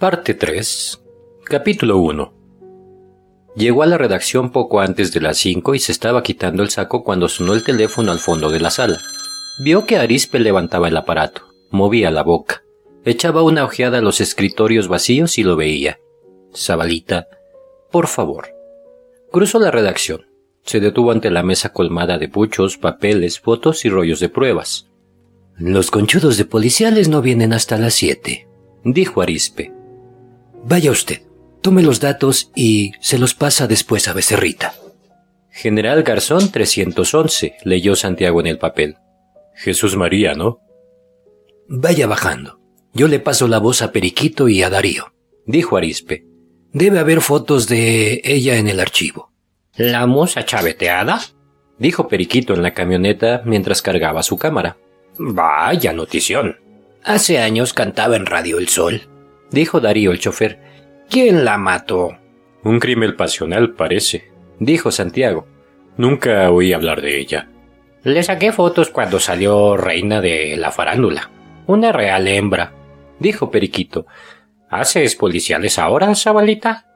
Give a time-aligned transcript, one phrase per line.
[0.00, 0.98] Parte 3.
[1.44, 2.32] Capítulo 1.
[3.54, 7.04] Llegó a la redacción poco antes de las 5 y se estaba quitando el saco
[7.04, 8.98] cuando sonó el teléfono al fondo de la sala.
[9.62, 12.62] Vio que Arispe levantaba el aparato, movía la boca,
[13.04, 15.98] echaba una ojeada a los escritorios vacíos y lo veía.
[16.56, 17.28] Zabalita,
[17.92, 18.54] por favor.
[19.30, 20.30] Cruzó la redacción.
[20.62, 24.88] Se detuvo ante la mesa colmada de puchos, papeles, fotos y rollos de pruebas.
[25.58, 28.48] Los conchudos de policiales no vienen hasta las siete,
[28.82, 29.74] dijo Arispe.
[30.64, 31.22] Vaya usted,
[31.62, 34.74] tome los datos y se los pasa después a Becerrita.
[35.50, 38.96] General Garzón 311, leyó Santiago en el papel.
[39.54, 40.60] Jesús María, ¿no?
[41.68, 42.60] Vaya bajando.
[42.92, 45.12] Yo le paso la voz a Periquito y a Darío,
[45.46, 46.26] dijo Arispe.
[46.72, 49.32] Debe haber fotos de ella en el archivo.
[49.76, 51.20] ¿La moza chaveteada?
[51.78, 54.76] dijo Periquito en la camioneta mientras cargaba su cámara.
[55.18, 56.56] Vaya notición.
[57.02, 59.09] Hace años cantaba en Radio El Sol
[59.50, 60.58] dijo Darío el chofer.
[61.08, 62.16] ¿Quién la mató?
[62.62, 65.46] Un crimen pasional parece, dijo Santiago.
[65.96, 67.48] Nunca oí hablar de ella.
[68.02, 71.30] Le saqué fotos cuando salió reina de la farándula.
[71.66, 72.72] Una real hembra,
[73.18, 74.06] dijo Periquito.
[74.70, 76.86] ¿Haces policiales ahora, Zabalita?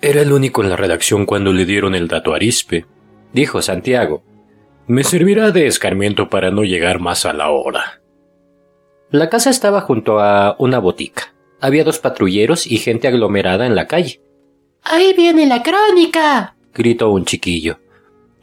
[0.00, 2.86] Era el único en la redacción cuando le dieron el dato a Arispe,
[3.32, 4.24] dijo Santiago.
[4.86, 8.02] Me servirá de escarmiento para no llegar más a la hora.
[9.10, 11.31] La casa estaba junto a una botica
[11.62, 14.20] había dos patrulleros y gente aglomerada en la calle.
[14.82, 16.56] ¡Ahí viene la crónica!
[16.74, 17.78] gritó un chiquillo.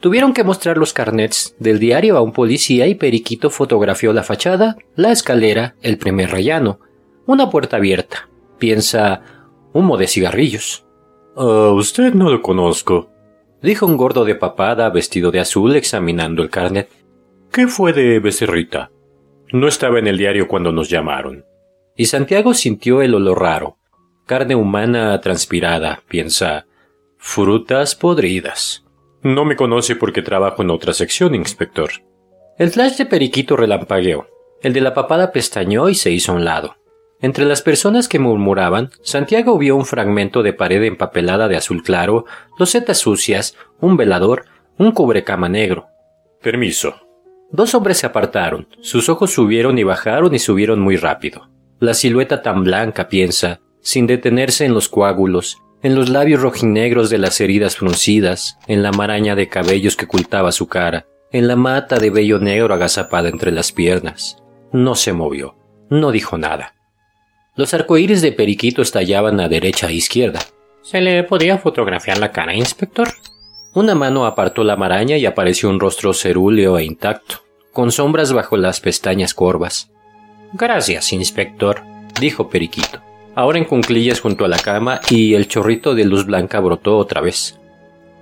[0.00, 4.78] Tuvieron que mostrar los carnets del diario a un policía y Periquito fotografió la fachada,
[4.96, 6.80] la escalera, el primer rellano,
[7.26, 8.30] una puerta abierta.
[8.58, 9.20] Piensa,
[9.74, 10.86] humo de cigarrillos.
[11.36, 13.10] A usted no lo conozco,
[13.60, 16.88] dijo un gordo de papada vestido de azul examinando el carnet.
[17.52, 18.90] ¿Qué fue de Becerrita?
[19.52, 21.44] No estaba en el diario cuando nos llamaron
[22.00, 23.76] y Santiago sintió el olor raro.
[24.24, 26.64] Carne humana transpirada, piensa.
[27.18, 28.86] Frutas podridas.
[29.22, 31.90] No me conoce porque trabajo en otra sección, inspector.
[32.56, 34.28] El flash de Periquito relampagueó.
[34.62, 36.76] El de la papada pestañó y se hizo a un lado.
[37.20, 42.24] Entre las personas que murmuraban, Santiago vio un fragmento de pared empapelada de azul claro,
[42.58, 44.46] losetas sucias, un velador,
[44.78, 45.88] un cubrecama negro.
[46.40, 46.94] Permiso.
[47.50, 51.50] Dos hombres se apartaron, sus ojos subieron y bajaron y subieron muy rápido.
[51.80, 57.16] La silueta tan blanca, piensa, sin detenerse en los coágulos, en los labios rojinegros de
[57.16, 61.98] las heridas fruncidas, en la maraña de cabellos que ocultaba su cara, en la mata
[61.98, 64.36] de vello negro agazapada entre las piernas.
[64.72, 65.56] No se movió,
[65.88, 66.74] no dijo nada.
[67.56, 70.40] Los arcoíris de Periquito estallaban a derecha e izquierda.
[70.82, 73.08] ¿Se le podía fotografiar la cara, inspector?
[73.74, 77.36] Una mano apartó la maraña y apareció un rostro cerúleo e intacto,
[77.72, 79.90] con sombras bajo las pestañas corvas.
[80.52, 81.82] Gracias, inspector,
[82.20, 83.00] dijo Periquito,
[83.34, 87.20] ahora en cunclillas junto a la cama y el chorrito de luz blanca brotó otra
[87.20, 87.58] vez.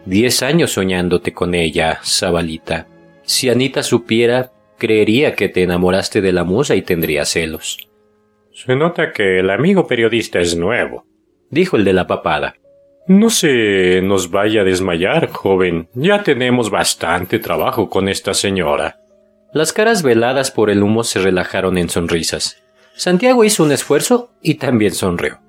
[0.05, 2.87] Diez años soñándote con ella, Zabalita.
[3.23, 7.89] Si Anita supiera, creería que te enamoraste de la musa y tendría celos.
[8.53, 11.07] Se nota que el amigo periodista es nuevo,
[11.51, 12.57] dijo el de la papada.
[13.07, 15.89] No se nos vaya a desmayar, joven.
[15.95, 19.01] Ya tenemos bastante trabajo con esta señora.
[19.53, 22.63] Las caras veladas por el humo se relajaron en sonrisas.
[22.95, 25.41] Santiago hizo un esfuerzo y también sonrió.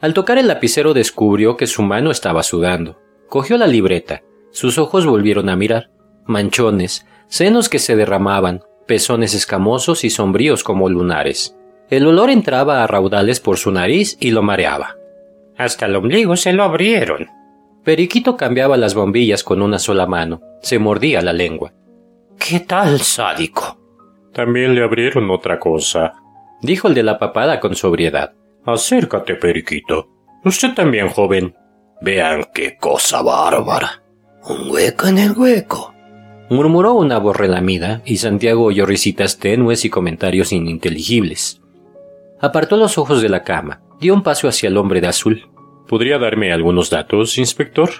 [0.00, 3.00] Al tocar el lapicero descubrió que su mano estaba sudando.
[3.28, 4.22] Cogió la libreta.
[4.52, 5.90] Sus ojos volvieron a mirar.
[6.24, 11.56] Manchones, senos que se derramaban, pezones escamosos y sombríos como lunares.
[11.90, 14.96] El olor entraba a raudales por su nariz y lo mareaba.
[15.56, 17.28] Hasta el ombligo se lo abrieron.
[17.84, 20.40] Periquito cambiaba las bombillas con una sola mano.
[20.62, 21.72] Se mordía la lengua.
[22.48, 23.78] ¿Qué tal, sádico?
[24.32, 26.14] También le abrieron otra cosa,
[26.60, 28.32] dijo el de la papada con sobriedad.
[28.66, 30.08] Acércate, periquito.
[30.44, 31.54] Usted también, joven.
[32.00, 34.02] Vean qué cosa bárbara.
[34.48, 35.94] Un hueco en el hueco.
[36.50, 41.60] Murmuró una voz relamida y Santiago oyó risitas tenues y comentarios ininteligibles.
[42.40, 45.48] Apartó los ojos de la cama, dio un paso hacia el hombre de azul.
[45.86, 47.90] ¿Podría darme algunos datos, inspector?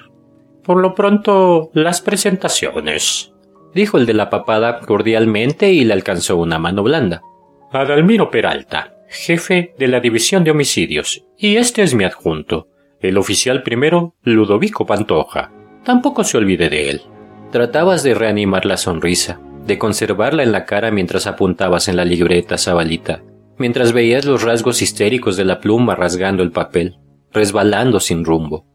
[0.64, 3.31] Por lo pronto, las presentaciones
[3.74, 7.22] dijo el de la papada cordialmente y le alcanzó una mano blanda.
[7.70, 12.68] Adalmiro Peralta, jefe de la División de Homicidios, y este es mi adjunto,
[13.00, 15.52] el oficial primero Ludovico Pantoja.
[15.84, 17.02] Tampoco se olvide de él.
[17.50, 22.58] Tratabas de reanimar la sonrisa, de conservarla en la cara mientras apuntabas en la libreta,
[22.58, 23.22] Zabalita,
[23.58, 26.98] mientras veías los rasgos histéricos de la pluma rasgando el papel,
[27.32, 28.66] resbalando sin rumbo.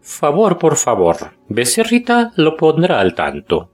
[0.00, 1.16] Favor, por favor,
[1.48, 3.71] Becerrita lo pondrá al tanto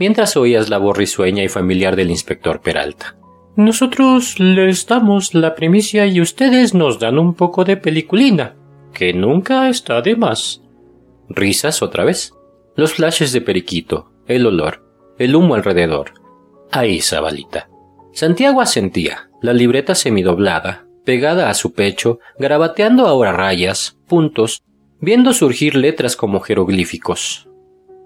[0.00, 3.16] mientras oías la voz risueña y familiar del inspector Peralta.
[3.54, 8.56] Nosotros les damos la primicia y ustedes nos dan un poco de peliculina,
[8.94, 10.62] que nunca está de más.
[11.28, 12.32] Risas otra vez.
[12.76, 14.86] Los flashes de periquito, el olor,
[15.18, 16.14] el humo alrededor.
[16.70, 17.68] Ahí, Zabalita.
[18.12, 24.62] Santiago asentía, la libreta semidoblada, pegada a su pecho, garabateando ahora rayas, puntos,
[25.00, 27.49] viendo surgir letras como jeroglíficos.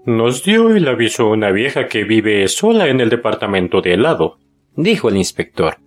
[0.05, 4.37] Nos dio el aviso una vieja que vive sola en el departamento de helado,
[4.75, 5.77] dijo el inspector.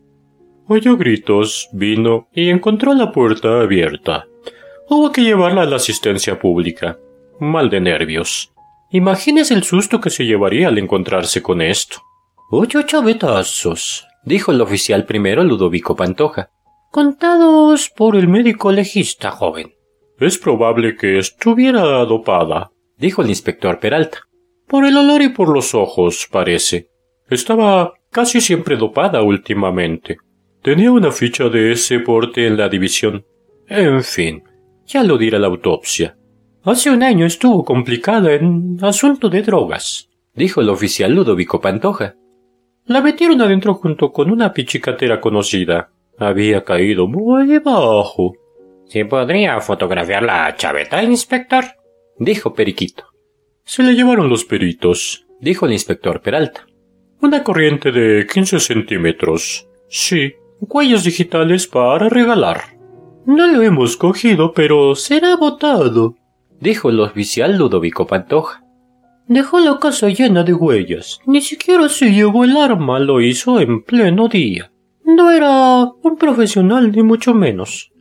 [0.67, 4.27] Oyó gritos, vino y encontró la puerta abierta.
[4.89, 6.99] Hubo que llevarla a la asistencia pública.
[7.39, 8.53] Mal de nervios.
[8.91, 11.99] Imagínese el susto que se llevaría al encontrarse con esto.
[12.51, 16.51] Ocho chavetazos, dijo el oficial primero Ludovico Pantoja.
[16.91, 19.75] Contados por el médico legista, joven.
[20.19, 24.19] Es probable que estuviera dopada, dijo el inspector Peralta.
[24.67, 26.91] Por el olor y por los ojos, parece.
[27.31, 30.19] Estaba casi siempre dopada últimamente.
[30.63, 33.25] Tenía una ficha de ese porte en la división.
[33.67, 34.43] En fin,
[34.87, 36.17] ya lo dirá la autopsia.
[36.65, 42.17] Hace un año estuvo complicada en asunto de drogas, dijo el oficial Ludovico Pantoja.
[42.85, 45.91] La metieron adentro junto con una pichicatera conocida.
[46.19, 48.33] Había caído muy bajo.
[48.87, 51.65] ¿Se podría fotografiar la chaveta, inspector?
[52.19, 53.05] Dijo Periquito.
[53.65, 56.67] Se le llevaron los peritos, dijo el inspector Peralta.
[57.21, 59.69] Una corriente de quince centímetros.
[59.89, 62.79] Sí, huellas digitales para regalar.
[63.27, 66.17] No lo hemos cogido, pero será botado,
[66.61, 68.65] dijo el oficial Ludovico Pantoja.
[69.27, 71.21] Dejó la casa llena de huellas.
[71.27, 74.73] Ni siquiera se llevó el arma, lo hizo en pleno día.
[75.05, 77.93] No era un profesional ni mucho menos.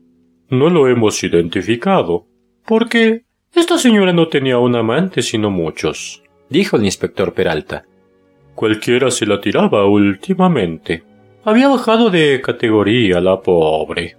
[0.49, 2.27] No lo hemos identificado,
[2.65, 7.85] porque esta señora no tenía un amante sino muchos, dijo el inspector Peralta.
[8.55, 11.03] Cualquiera se la tiraba últimamente.
[11.43, 14.17] Había bajado de categoría la pobre.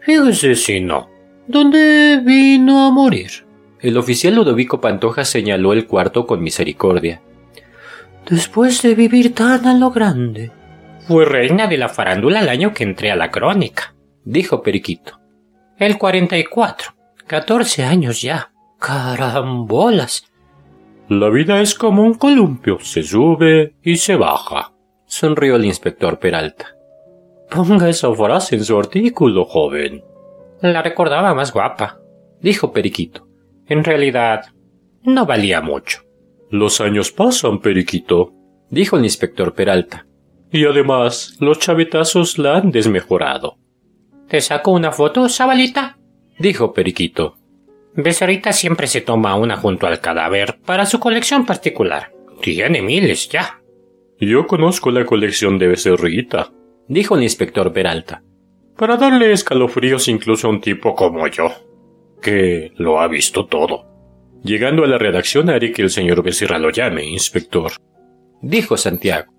[0.00, 1.10] Fíjese si no.
[1.46, 3.44] ¿Dónde vino a morir?
[3.80, 7.20] El oficial Ludovico Pantoja señaló el cuarto con misericordia.
[8.28, 10.52] Después de vivir tan a lo grande.
[11.08, 13.94] Fue reina de la farándula el año que entré a la crónica,
[14.24, 15.18] dijo Periquito.
[15.78, 16.94] El cuarenta y cuatro.
[17.26, 18.52] Catorce años ya.
[18.80, 20.24] Carambolas.
[21.08, 24.72] La vida es como un columpio, se sube y se baja,
[25.04, 26.76] sonrió el inspector Peralta.
[27.50, 30.02] Ponga esa frase en su artículo, joven.
[30.62, 32.00] La recordaba más guapa,
[32.40, 33.28] dijo Periquito.
[33.66, 34.46] En realidad,
[35.02, 36.00] no valía mucho.
[36.48, 38.32] Los años pasan, Periquito,
[38.70, 40.06] dijo el inspector Peralta.
[40.50, 43.58] Y además, los chavetazos la han desmejorado.
[44.26, 45.98] ¿Te saco una foto, Sabalita?
[46.38, 47.36] dijo Periquito.
[47.94, 52.12] Becerrita siempre se toma una junto al cadáver para su colección particular.
[52.40, 53.60] Tiene miles ya.
[54.18, 56.52] Yo conozco la colección de Becerrita,
[56.88, 58.22] dijo el inspector Peralta.
[58.76, 61.50] Para darle escalofríos incluso a un tipo como yo,
[62.22, 63.86] que lo ha visto todo.
[64.42, 67.72] Llegando a la redacción haré que el señor Becerra lo llame, inspector,
[68.40, 69.32] dijo Santiago.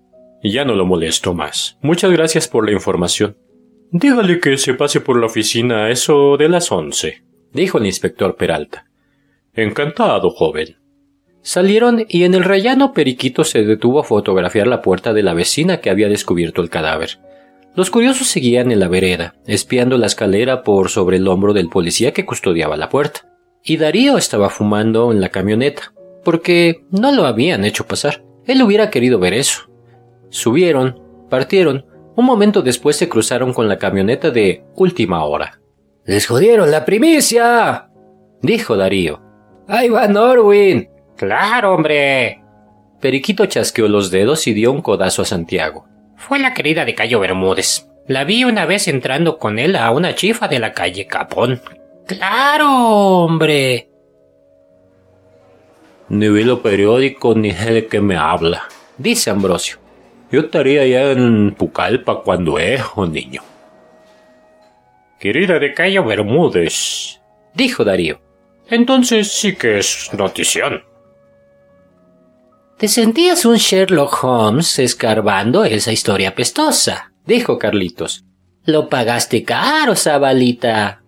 [0.43, 1.77] Ya no lo molesto más.
[1.81, 3.37] Muchas gracias por la información.
[3.91, 8.35] Dígale que se pase por la oficina a eso de las once dijo el inspector
[8.35, 8.85] Peralta.
[9.53, 10.77] Encantado, joven.
[11.41, 15.77] Salieron y en el rellano Periquito se detuvo a fotografiar la puerta de la vecina
[15.77, 17.19] que había descubierto el cadáver.
[17.73, 22.11] Los curiosos seguían en la vereda, espiando la escalera por sobre el hombro del policía
[22.11, 23.21] que custodiaba la puerta.
[23.63, 25.93] Y Darío estaba fumando en la camioneta,
[26.23, 28.23] porque no lo habían hecho pasar.
[28.45, 29.69] Él hubiera querido ver eso.
[30.29, 35.60] Subieron, partieron, un momento después se cruzaron con la camioneta de última hora.
[36.05, 37.89] Les jodieron la primicia,
[38.41, 39.21] dijo Darío.
[39.67, 40.89] Ahí va Norwin.
[41.15, 42.41] Claro, hombre.
[42.99, 45.85] Periquito chasqueó los dedos y dio un codazo a Santiago.
[46.17, 47.87] Fue la querida de Cayo Bermúdez.
[48.07, 51.61] La vi una vez entrando con él a una chifa de la calle Capón.
[52.07, 53.89] Claro, hombre.
[56.09, 58.63] Ni vi lo periódico ni sé de qué me habla,
[58.97, 59.77] dice Ambrosio.
[60.31, 63.41] Yo estaría ya en Pucallpa cuando es niño.
[65.21, 67.21] Querida de Cayo Bermúdez,
[67.53, 68.19] dijo Darío.
[68.67, 70.83] Entonces sí que es notición.
[72.79, 78.25] Te sentías un Sherlock Holmes escarbando esa historia pestosa, dijo Carlitos.
[78.65, 81.03] Lo pagaste caro, Zabalita.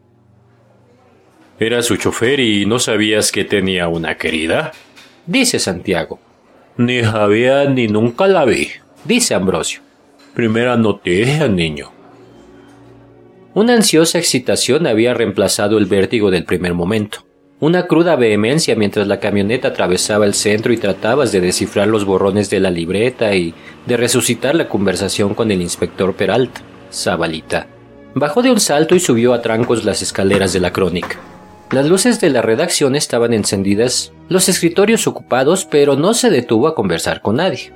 [1.60, 4.74] ¿Era su chofer y no sabías que tenía una querida?
[5.26, 6.20] Dice Santiago.
[6.78, 8.70] Ni sabía ni nunca la vi,
[9.06, 9.82] dice Ambrosio.
[10.36, 12.03] Primera noticia, niño.
[13.56, 17.20] Una ansiosa excitación había reemplazado el vértigo del primer momento.
[17.60, 22.50] una cruda vehemencia mientras la camioneta atravesaba el centro y tratabas de descifrar los borrones
[22.50, 23.54] de la libreta y
[23.86, 27.68] de resucitar la conversación con el inspector Peralta, Zabalita.
[28.16, 31.20] Bajó de un salto y subió a trancos las escaleras de la crónica.
[31.72, 36.76] Las luces de la redacción estaban encendidas, los escritorios ocupados, pero no se detuvo a
[36.76, 37.72] conversar con nadie.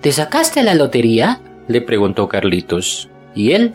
[0.00, 1.40] ¿Te sacaste la lotería?
[1.66, 3.08] le preguntó Carlitos.
[3.34, 3.72] ¿Y él?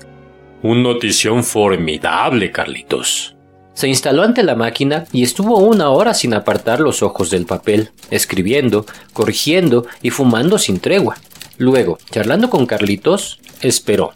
[0.64, 3.36] Un notición formidable, Carlitos.
[3.74, 7.92] Se instaló ante la máquina y estuvo una hora sin apartar los ojos del papel,
[8.10, 11.18] escribiendo, corrigiendo y fumando sin tregua.
[11.60, 14.14] Luego, charlando con Carlitos, esperó.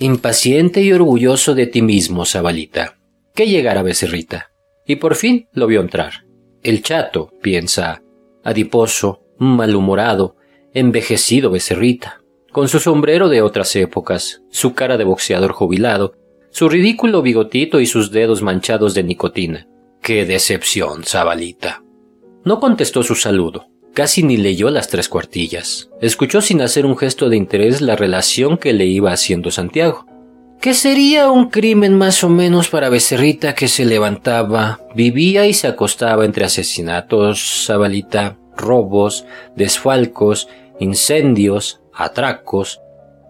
[0.00, 2.98] Impaciente y orgulloso de ti mismo, Zabalita.
[3.34, 4.50] Que llegara Becerrita.
[4.84, 6.24] Y por fin lo vio entrar.
[6.64, 8.02] El chato, piensa,
[8.42, 10.34] adiposo, malhumorado,
[10.74, 12.17] envejecido Becerrita,
[12.52, 16.14] con su sombrero de otras épocas, su cara de boxeador jubilado,
[16.50, 19.66] su ridículo bigotito y sus dedos manchados de nicotina.
[20.00, 21.82] ¡Qué decepción, Zabalita!
[22.44, 25.90] No contestó su saludo, casi ni leyó las tres cuartillas.
[26.00, 30.06] Escuchó sin hacer un gesto de interés la relación que le iba haciendo Santiago.
[30.60, 35.68] Que sería un crimen más o menos para Becerrita que se levantaba, vivía y se
[35.68, 39.24] acostaba entre asesinatos, Zabalita, robos,
[39.54, 40.48] desfalcos,
[40.80, 42.80] incendios, atracos,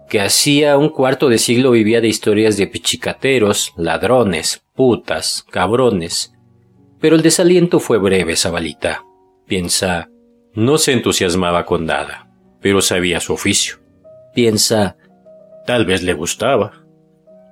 [0.08, 6.32] que hacía un cuarto de siglo vivía de historias de pichicateros, ladrones, putas, cabrones.
[7.00, 9.04] Pero el desaliento fue breve, Zabalita.
[9.46, 10.08] Piensa,
[10.54, 13.78] no se entusiasmaba con nada, pero sabía su oficio.
[14.34, 14.96] Piensa,
[15.66, 16.84] tal vez le gustaba.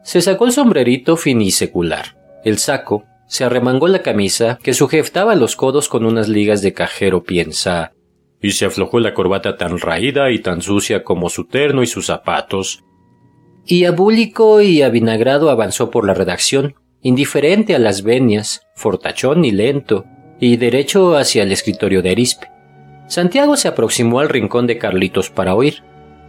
[0.02, 5.88] Se sacó el sombrerito finisecular, el saco, se arremangó la camisa que sujetaba los codos
[5.88, 7.92] con unas ligas de cajero, piensa,
[8.40, 12.06] y se aflojó la corbata tan raída y tan sucia como su terno y sus
[12.06, 12.84] zapatos.
[13.64, 20.04] Y abúlico y avinagrado avanzó por la redacción, indiferente a las venias, fortachón y lento,
[20.38, 22.48] y derecho hacia el escritorio de Arispe.
[23.08, 25.82] Santiago se aproximó al rincón de Carlitos para oír.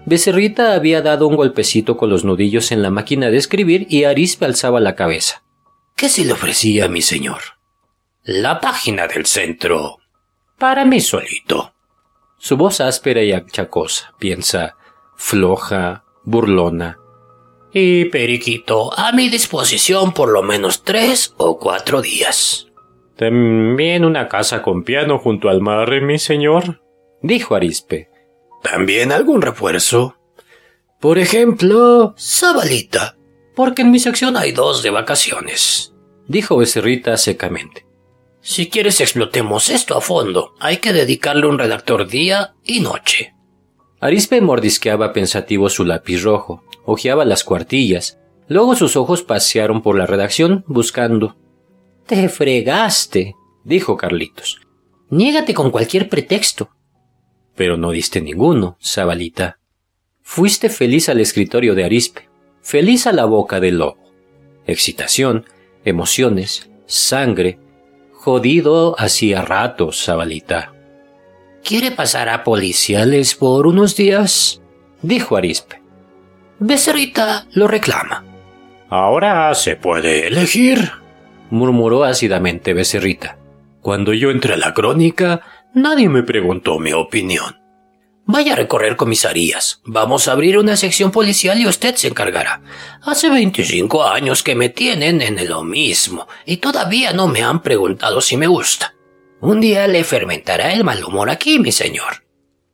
[0.06, 4.46] Becerrita había dado un golpecito con los nudillos en la máquina de escribir y Arispe
[4.46, 5.44] alzaba la cabeza.
[5.96, 7.42] ¿Qué se le ofrecía, mi señor?
[8.24, 9.98] La página del centro.
[10.58, 11.74] Para mí solito.
[12.38, 14.78] Su voz áspera y achacosa, piensa,
[15.16, 17.00] floja, burlona.
[17.74, 22.68] Y Periquito, a mi disposición por lo menos tres o cuatro días.
[23.18, 26.82] También una casa con piano junto al mar, mi señor,
[27.22, 28.10] dijo Arispe.
[28.62, 30.18] ¿También algún refuerzo?
[31.00, 33.18] Por ejemplo, Zabalita,
[33.56, 35.96] porque en mi sección hay dos de vacaciones,
[36.28, 37.87] dijo Becerrita secamente.
[38.48, 43.36] Si quieres explotemos esto a fondo, hay que dedicarle un redactor día y noche.
[44.00, 50.06] Arispe mordisqueaba pensativo su lápiz rojo, hojeaba las cuartillas, luego sus ojos pasearon por la
[50.06, 51.36] redacción buscando.
[52.06, 53.36] Te fregaste,
[53.66, 54.62] dijo Carlitos.
[55.10, 56.70] Niégate con cualquier pretexto.
[57.54, 59.60] Pero no diste ninguno, Zabalita.
[60.22, 62.30] Fuiste feliz al escritorio de Arispe,
[62.62, 63.98] feliz a la boca del lobo.
[64.66, 65.44] Excitación,
[65.84, 67.60] emociones, sangre,
[68.28, 70.74] jodido hacía rato, Zabalita.
[71.64, 74.62] ¿Quiere pasar a policiales por unos días?
[75.02, 75.82] dijo Arispe.
[76.60, 78.26] Becerrita lo reclama.
[78.90, 80.92] Ahora se puede elegir,
[81.52, 83.38] murmuró ácidamente Becerrita.
[83.80, 85.40] Cuando yo entré a la crónica,
[85.74, 87.56] nadie me preguntó mi opinión.
[88.30, 89.80] Vaya a recorrer comisarías.
[89.86, 92.62] Vamos a abrir una sección policial y usted se encargará.
[93.02, 98.20] Hace 25 años que me tienen en lo mismo y todavía no me han preguntado
[98.20, 98.96] si me gusta.
[99.40, 102.26] Un día le fermentará el mal humor aquí, mi señor.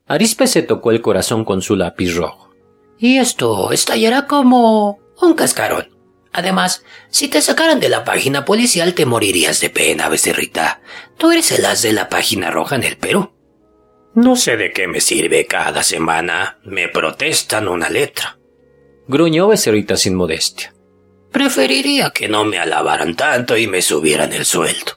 [0.07, 2.49] Arispe se tocó el corazón con su lápiz rojo.
[2.97, 5.89] Y esto estallará como un cascarón.
[6.31, 10.81] Además, si te sacaran de la página policial te morirías de pena, becerrita.
[11.17, 13.33] Tú eres el as de la página roja en el Perú.
[14.15, 16.59] No sé de qué me sirve cada semana.
[16.63, 18.37] Me protestan una letra.
[19.07, 20.73] Gruñó Becerrita sin modestia.
[21.31, 24.93] Preferiría que no me alabaran tanto y me subieran el sueldo.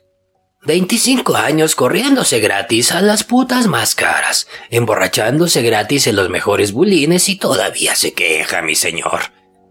[0.66, 7.28] Veinticinco años corriéndose gratis a las putas más caras, emborrachándose gratis en los mejores bulines
[7.28, 9.20] y todavía se queja, mi señor,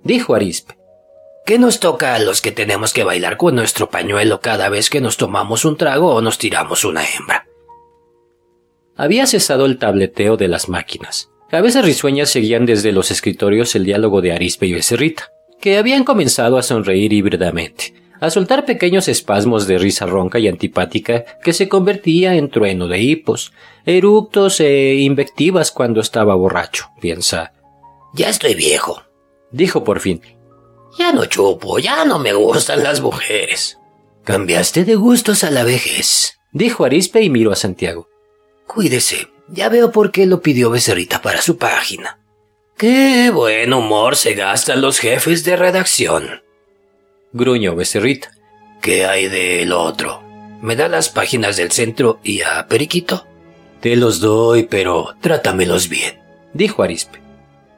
[0.03, 0.77] dijo Arispe.
[1.45, 5.01] ¿Qué nos toca a los que tenemos que bailar con nuestro pañuelo cada vez que
[5.01, 7.45] nos tomamos un trago o nos tiramos una hembra?
[8.97, 11.29] Había cesado el tableteo de las máquinas.
[11.49, 16.57] Cabezas risueñas seguían desde los escritorios el diálogo de Arispe y Becerrita, que habían comenzado
[16.57, 22.35] a sonreír híbridamente, a soltar pequeños espasmos de risa ronca y antipática que se convertía
[22.35, 23.51] en trueno de hipos,
[23.85, 27.53] eructos e invectivas cuando estaba borracho, piensa.
[28.13, 29.03] Ya estoy viejo,
[29.51, 30.21] dijo por fin.
[30.97, 33.77] Ya no chupo, ya no me gustan las mujeres.
[34.23, 38.07] Cambiaste de gustos a la vejez, dijo Arispe y miró a Santiago.
[38.67, 42.19] Cuídese, ya veo por qué lo pidió Becerrita para su página.
[42.77, 46.43] Qué buen humor se gastan los jefes de redacción.
[47.31, 48.31] Gruñó Becerrita.
[48.81, 50.22] ¿Qué hay del otro?
[50.62, 53.25] ¿Me da las páginas del centro y a Periquito?
[53.81, 56.19] Te los doy, pero trátamelos bien,
[56.53, 57.22] dijo Arispe.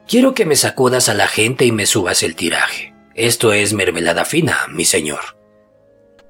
[0.08, 2.94] Quiero que me sacudas a la gente y me subas el tiraje.
[3.14, 5.20] Esto es mermelada fina, mi señor.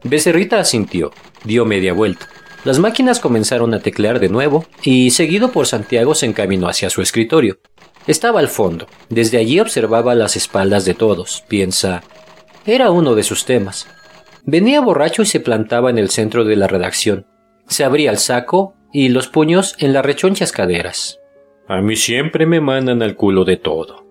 [0.03, 1.12] Becerrita asintió,
[1.45, 2.29] dio media vuelta.
[2.69, 7.01] Las máquinas comenzaron a teclear de nuevo y, seguido por Santiago, se encaminó hacia su
[7.01, 7.61] escritorio.
[8.07, 8.87] Estaba al fondo.
[9.09, 11.43] Desde allí observaba las espaldas de todos.
[11.49, 12.03] Piensa.
[12.67, 13.89] Era uno de sus temas.
[14.45, 17.25] Venía borracho y se plantaba en el centro de la redacción.
[17.69, 21.21] Se abría el saco y los puños en las rechonchas caderas.
[21.69, 24.05] A mí siempre me mandan al culo de todo.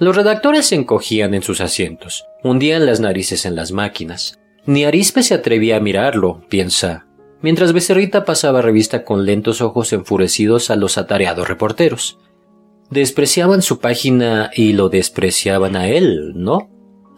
[0.00, 4.40] Los redactores se encogían en sus asientos, hundían las narices en las máquinas.
[4.66, 7.06] Ni Arispe se atrevía a mirarlo, piensa,
[7.44, 12.18] mientras Becerrita pasaba revista con lentos ojos enfurecidos a los atareados reporteros.
[12.88, 16.70] Despreciaban su página y lo despreciaban a él, ¿no?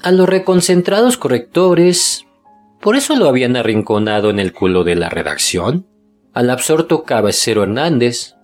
[0.03, 2.27] A los reconcentrados correctores.
[2.81, 5.87] ¿Por eso lo habían arrinconado en el culo de la redacción?
[6.33, 8.35] Al absorto cabecero Hernández,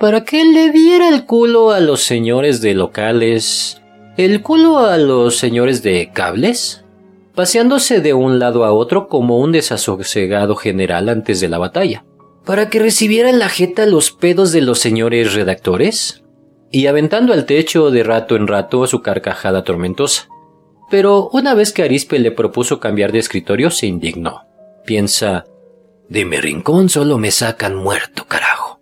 [0.00, 3.80] para que le diera el culo a los señores de locales,
[4.16, 6.84] el culo a los señores de cables,
[7.38, 12.04] paseándose de un lado a otro como un desasosegado general antes de la batalla,
[12.44, 16.24] para que recibiera en la jeta los pedos de los señores redactores,
[16.72, 20.26] y aventando al techo de rato en rato su carcajada tormentosa.
[20.90, 24.42] Pero una vez que Arispe le propuso cambiar de escritorio, se indignó.
[24.84, 25.44] Piensa,
[26.08, 28.80] de mi rincón solo me sacan muerto, carajo.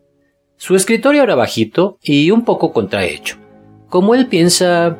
[0.56, 3.36] Su escritorio era bajito y un poco contrahecho.
[3.90, 4.96] Como él piensa,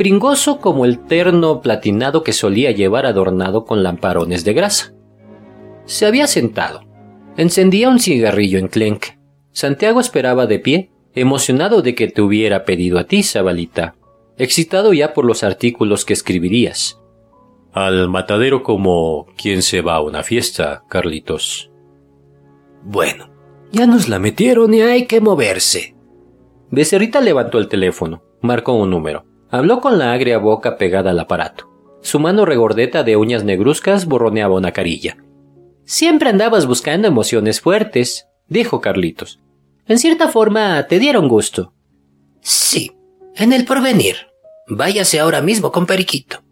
[0.00, 4.94] pringoso como el terno platinado que solía llevar adornado con lamparones de grasa.
[5.84, 6.86] Se había sentado.
[7.36, 9.18] Encendía un cigarrillo en clenque.
[9.52, 13.94] Santiago esperaba de pie, emocionado de que te hubiera pedido a ti, Zabalita,
[14.38, 16.98] excitado ya por los artículos que escribirías.
[17.74, 21.70] Al matadero como quien se va a una fiesta, Carlitos.
[22.82, 23.28] Bueno,
[23.70, 25.94] ya nos la metieron y hay que moverse.
[26.70, 31.68] Becerrita levantó el teléfono, marcó un número, habló con la agria boca pegada al aparato.
[32.02, 35.18] Su mano regordeta de uñas negruzcas borroneaba una carilla.
[35.84, 39.40] Siempre andabas buscando emociones fuertes, dijo Carlitos.
[39.86, 41.72] En cierta forma te dieron gusto.
[42.40, 42.92] Sí,
[43.34, 44.16] en el porvenir.
[44.68, 46.42] Váyase ahora mismo con Periquito.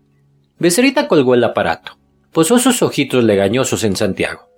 [0.58, 1.96] Becerrita colgó el aparato.
[2.32, 4.48] Posó sus ojitos legañosos en Santiago.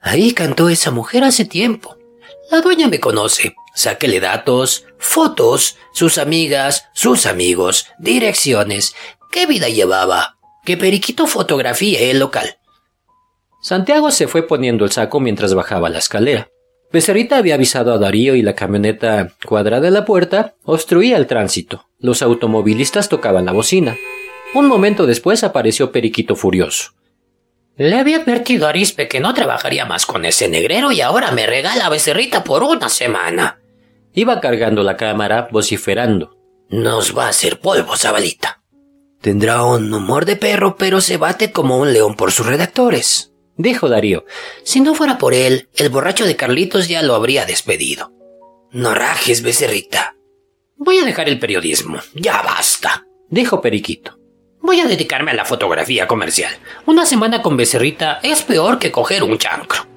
[0.00, 1.96] Ahí cantó esa mujer hace tiempo.
[2.50, 3.54] La dueña me conoce.
[3.74, 8.94] Sáquele datos, fotos, sus amigas, sus amigos, direcciones.
[9.30, 10.36] ¿Qué vida llevaba?
[10.64, 12.58] Que Periquito fotografíe el local.
[13.62, 16.48] Santiago se fue poniendo el saco mientras bajaba la escalera.
[16.92, 21.86] Becerrita había avisado a Darío y la camioneta cuadrada de la puerta obstruía el tránsito.
[21.98, 23.96] Los automovilistas tocaban la bocina.
[24.54, 26.92] Un momento después apareció Periquito furioso.
[27.76, 31.46] Le había advertido a Arispe que no trabajaría más con ese negrero y ahora me
[31.46, 33.61] regala a Becerrita por una semana.
[34.14, 36.36] Iba cargando la cámara, vociferando.
[36.68, 38.62] Nos va a hacer polvo, Zabalita.
[39.20, 43.88] Tendrá un humor de perro, pero se bate como un león por sus redactores, dijo
[43.88, 44.24] Darío.
[44.64, 48.12] Si no fuera por él, el borracho de Carlitos ya lo habría despedido.
[48.72, 50.16] No rajes, Becerrita.
[50.76, 51.98] Voy a dejar el periodismo.
[52.14, 54.18] Ya basta, dijo Periquito.
[54.60, 56.54] Voy a dedicarme a la fotografía comercial.
[56.86, 59.91] Una semana con becerrita es peor que coger un chancro.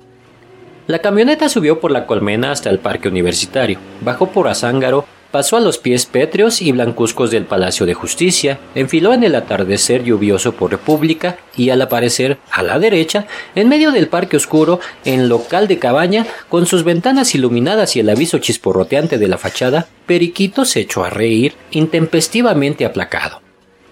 [0.88, 5.60] La camioneta subió por la colmena hasta el parque universitario, bajó por Azángaro, pasó a
[5.60, 10.70] los pies pétreos y blancuzcos del Palacio de Justicia, enfiló en el atardecer lluvioso por
[10.70, 15.80] República y al aparecer, a la derecha, en medio del parque oscuro, en local de
[15.80, 21.04] cabaña, con sus ventanas iluminadas y el aviso chisporroteante de la fachada, Periquito se echó
[21.04, 23.42] a reír, intempestivamente aplacado.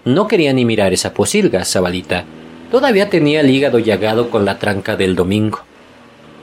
[0.04, 2.24] No quería ni mirar esa posilga, Zabalita.
[2.70, 5.64] Todavía tenía el hígado llagado con la tranca del domingo.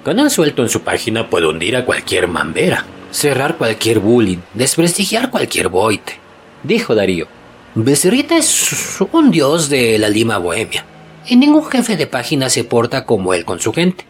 [0.04, 5.30] Con un suelto en su página puede hundir a cualquier mambera, cerrar cualquier bullying, desprestigiar
[5.30, 6.18] cualquier boite,
[6.64, 7.28] dijo Darío.
[7.76, 10.86] Becerrita es un dios de la Lima bohemia,
[11.28, 14.06] y ningún jefe de página se porta como él con su gente.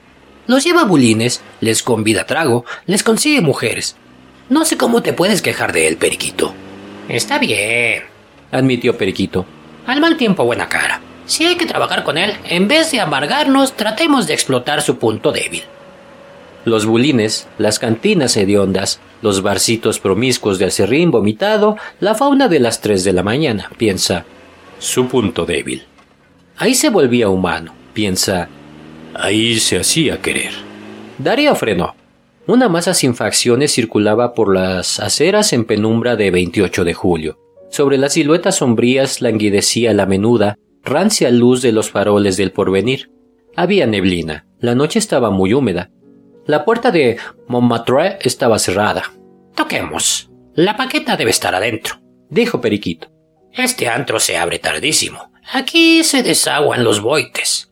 [0.48, 3.98] Los lleva bulines, les convida trago, les consigue mujeres.
[4.48, 6.54] No sé cómo te puedes quejar de él, Periquito.
[7.10, 8.04] Está bien,
[8.50, 9.46] admitió Periquito.
[9.86, 11.02] Al mal tiempo buena cara.
[11.26, 15.34] Si hay que trabajar con él, en vez de amargarnos, tratemos de explotar su punto
[15.34, 15.64] débil.
[16.64, 22.82] Los bulines, las cantinas hediondas, los barcitos promiscuos de acerrín vomitado, la fauna de las
[22.82, 24.26] tres de la mañana, piensa.
[24.78, 25.84] Su punto débil.
[26.58, 28.48] Ahí se volvía humano, piensa.
[29.16, 30.54] Ahí se hacía querer.
[31.18, 31.96] Darío frenó.
[32.48, 37.40] Una masa sin facciones circulaba por las aceras en penumbra de 28 de julio.
[37.70, 43.10] Sobre las siluetas sombrías languidecía la menuda, rancia luz de los faroles del porvenir.
[43.56, 44.46] Había neblina.
[44.60, 45.90] La noche estaba muy húmeda.
[46.52, 49.04] La puerta de Montmartre estaba cerrada.
[49.56, 50.30] Toquemos.
[50.54, 53.08] La paqueta debe estar adentro, dijo Periquito.
[53.54, 55.32] Este antro se abre tardísimo.
[55.54, 57.72] Aquí se desaguan los boites.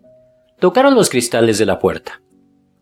[0.61, 2.21] Tocaron los cristales de la puerta.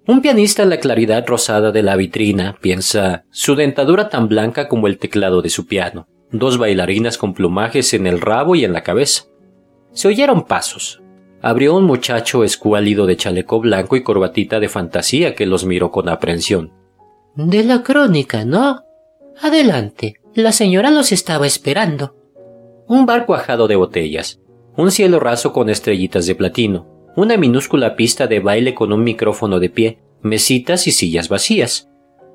[0.06, 4.86] Un pianista en la claridad rosada de la vitrina piensa su dentadura tan blanca como
[4.86, 8.84] el teclado de su piano, dos bailarinas con plumajes en el rabo y en la
[8.84, 9.24] cabeza.
[9.94, 11.02] Se oyeron pasos.
[11.48, 16.10] Abrió un muchacho escuálido de chaleco blanco y corbatita de fantasía que los miró con
[16.10, 16.74] aprensión.
[17.36, 18.82] De la crónica, ¿no?
[19.42, 20.16] Adelante.
[20.34, 22.18] La señora los estaba esperando.
[22.90, 24.42] Un bar cuajado de botellas,
[24.76, 29.62] un cielo raso con estrellitas de platino, una minúscula pista de baile con un micrófono
[29.62, 31.88] de pie, mesitas y sillas vacías.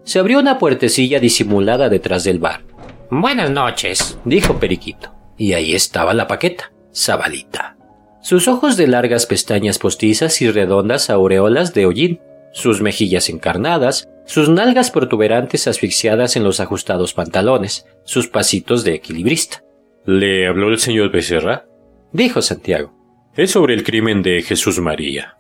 [0.05, 2.63] Se abrió una puertecilla disimulada detrás del bar.
[3.11, 5.13] Buenas noches, dijo Periquito.
[5.37, 7.77] Y ahí estaba la paqueta, Zabalita.
[8.23, 12.21] Sus ojos de largas pestañas postizas y redondas aureolas de hollín,
[12.53, 19.65] sus mejillas encarnadas, sus nalgas protuberantes asfixiadas en los ajustados pantalones, sus pasitos de equilibrista.
[20.07, 21.67] ¿Le habló el señor Becerra?
[22.13, 22.93] dijo Santiago.
[23.35, 25.37] Es sobre el crimen de Jesús María.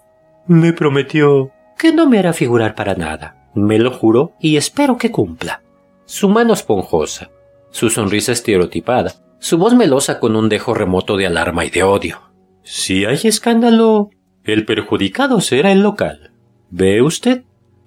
[0.48, 3.48] Me prometió que no me hará figurar para nada.
[3.54, 5.62] Me lo juro y espero que cumpla.
[6.04, 7.30] Su mano esponjosa,
[7.70, 12.31] su sonrisa estereotipada, su voz melosa con un dejo remoto de alarma y de odio.
[12.62, 14.10] Si hay escándalo,
[14.44, 16.32] el perjudicado será el local.
[16.70, 17.44] ¿Ve usted?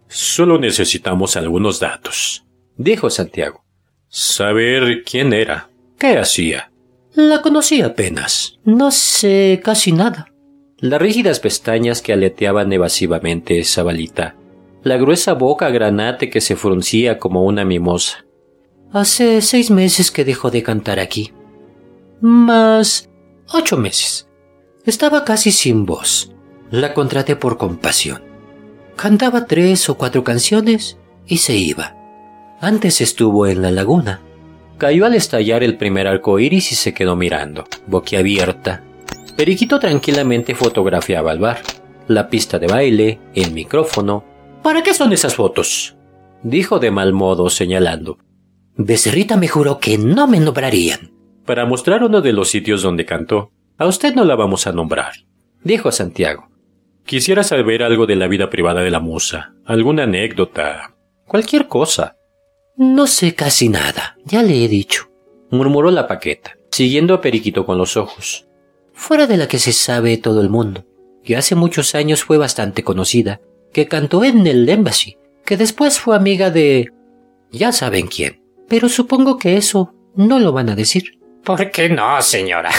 [0.07, 2.45] Solo necesitamos algunos datos,
[2.77, 3.63] dijo Santiago.
[4.07, 6.71] Saber quién era, qué hacía.
[7.13, 8.59] La conocí apenas.
[8.63, 10.31] No sé casi nada.
[10.77, 14.35] Las rígidas pestañas que aleteaban evasivamente esa balita,
[14.83, 18.25] la gruesa boca granate que se fruncía como una mimosa.
[18.91, 21.33] Hace seis meses que dejó de cantar aquí.
[22.21, 23.09] Más
[23.47, 24.29] ocho meses.
[24.85, 26.31] Estaba casi sin voz.
[26.69, 28.21] La contraté por compasión.
[28.95, 31.95] Cantaba tres o cuatro canciones y se iba.
[32.61, 34.21] Antes estuvo en la laguna.
[34.77, 38.83] Cayó al estallar el primer arco iris y se quedó mirando, boquiabierta.
[39.35, 41.61] Periquito tranquilamente fotografiaba el bar,
[42.07, 44.23] la pista de baile, el micrófono.
[44.61, 45.95] ¿Para qué son esas fotos?
[46.43, 48.19] dijo de mal modo señalando.
[48.77, 51.11] Becerrita me juró que no me nombrarían.
[51.45, 53.51] Para mostrar uno de los sitios donde cantó.
[53.77, 55.13] A usted no la vamos a nombrar,
[55.63, 56.49] dijo Santiago.
[57.05, 60.95] Quisiera saber algo de la vida privada de la musa, alguna anécdota,
[61.27, 62.15] cualquier cosa.
[62.77, 65.11] No sé casi nada, ya le he dicho,
[65.51, 68.47] murmuró la paqueta, siguiendo a Periquito con los ojos.
[68.93, 70.85] Fuera de la que se sabe todo el mundo,
[71.23, 73.41] que hace muchos años fue bastante conocida,
[73.73, 76.91] que cantó en el Embassy, que después fue amiga de...
[77.51, 78.41] ya saben quién.
[78.69, 81.19] Pero supongo que eso no lo van a decir.
[81.45, 82.71] ¿Por qué no, señora?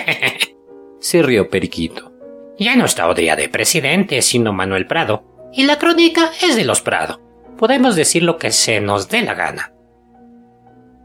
[1.00, 2.12] se rió Periquito.
[2.58, 5.24] Ya no está Odría de presidente, sino Manuel Prado.
[5.54, 7.22] Y la crónica es de los Prado.
[7.56, 9.72] Podemos decir lo que se nos dé la gana.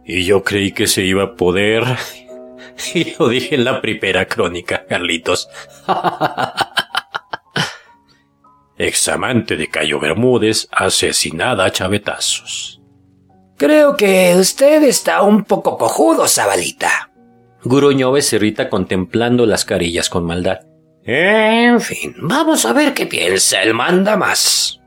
[0.04, 1.84] Y yo creí que se iba a poder.
[2.94, 5.48] y lo dije en la primera crónica, Carlitos.
[8.78, 12.75] Examante de Cayo Bermúdez asesinada a chavetazos.
[13.58, 17.12] Creo que usted está un poco cojudo, Zabalita.
[17.64, 20.60] Gruñó Becerrita contemplando las carillas con maldad.
[21.04, 24.82] En fin, vamos a ver qué piensa el manda más.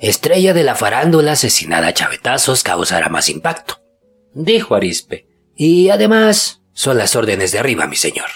[0.00, 3.80] Estrella de la farándula asesinada a chavetazos causará más impacto,
[4.32, 5.26] dijo Arispe.
[5.54, 8.28] Y además, son las órdenes de arriba, mi señor.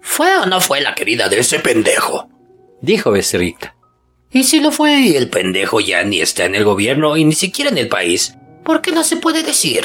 [0.00, 2.28] ¿Fue o no fue la querida de ese pendejo?
[2.80, 3.76] dijo Becerrita.
[4.30, 7.32] Y si lo fue y el pendejo ya ni está en el gobierno y ni
[7.32, 9.84] siquiera en el país, ¿por qué no se puede decir?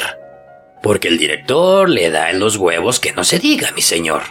[0.82, 4.24] Porque el director le da en los huevos que no se diga, mi señor,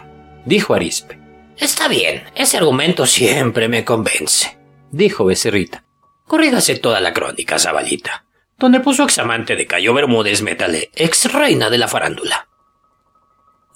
[0.44, 1.18] dijo Arispe.
[1.57, 4.59] Está bien, ese argumento siempre me convence,
[4.90, 5.85] dijo Becerrita.
[6.27, 8.27] Corrígase toda la crónica, Zabalita,
[8.59, 12.48] donde puso examante de Cayo Bermúdez Métale, ex reina de la farándula.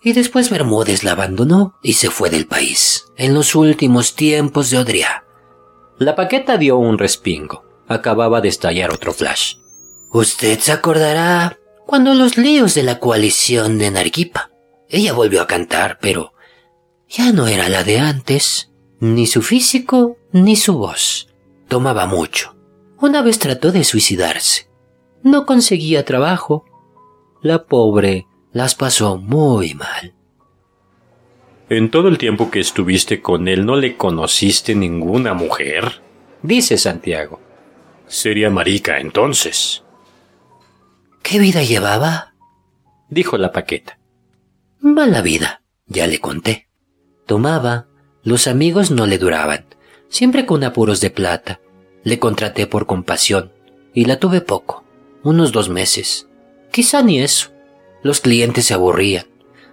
[0.03, 4.79] Y después Bermúdez la abandonó y se fue del país, en los últimos tiempos de
[4.79, 5.26] Odria.
[5.99, 7.65] La paqueta dio un respingo.
[7.89, 9.57] Acababa de estallar otro flash.
[10.11, 14.51] Usted se acordará cuando los líos de la coalición de Narquipa.
[14.89, 16.33] Ella volvió a cantar, pero
[17.09, 21.29] ya no era la de antes, ni su físico, ni su voz.
[21.69, 22.57] Tomaba mucho.
[23.01, 24.69] Una vez trató de suicidarse.
[25.23, 26.65] No conseguía trabajo.
[27.41, 30.16] La pobre las pasó muy mal.
[31.69, 36.01] ¿En todo el tiempo que estuviste con él no le conociste ninguna mujer?
[36.43, 37.41] Dice Santiago.
[38.07, 39.83] Sería marica entonces.
[41.25, 42.35] ¿Qué vida llevaba?
[43.09, 43.99] Dijo la paqueta.
[44.79, 46.69] Mala vida, ya le conté.
[47.27, 47.89] Tomaba,
[48.23, 49.67] los amigos no le duraban,
[50.09, 51.61] siempre con apuros de plata.
[52.05, 53.51] Le contraté por compasión
[53.93, 54.85] y la tuve poco,
[55.25, 56.29] unos dos meses.
[56.71, 57.51] Quizá ni eso.
[58.05, 59.27] Los clientes se aburrían.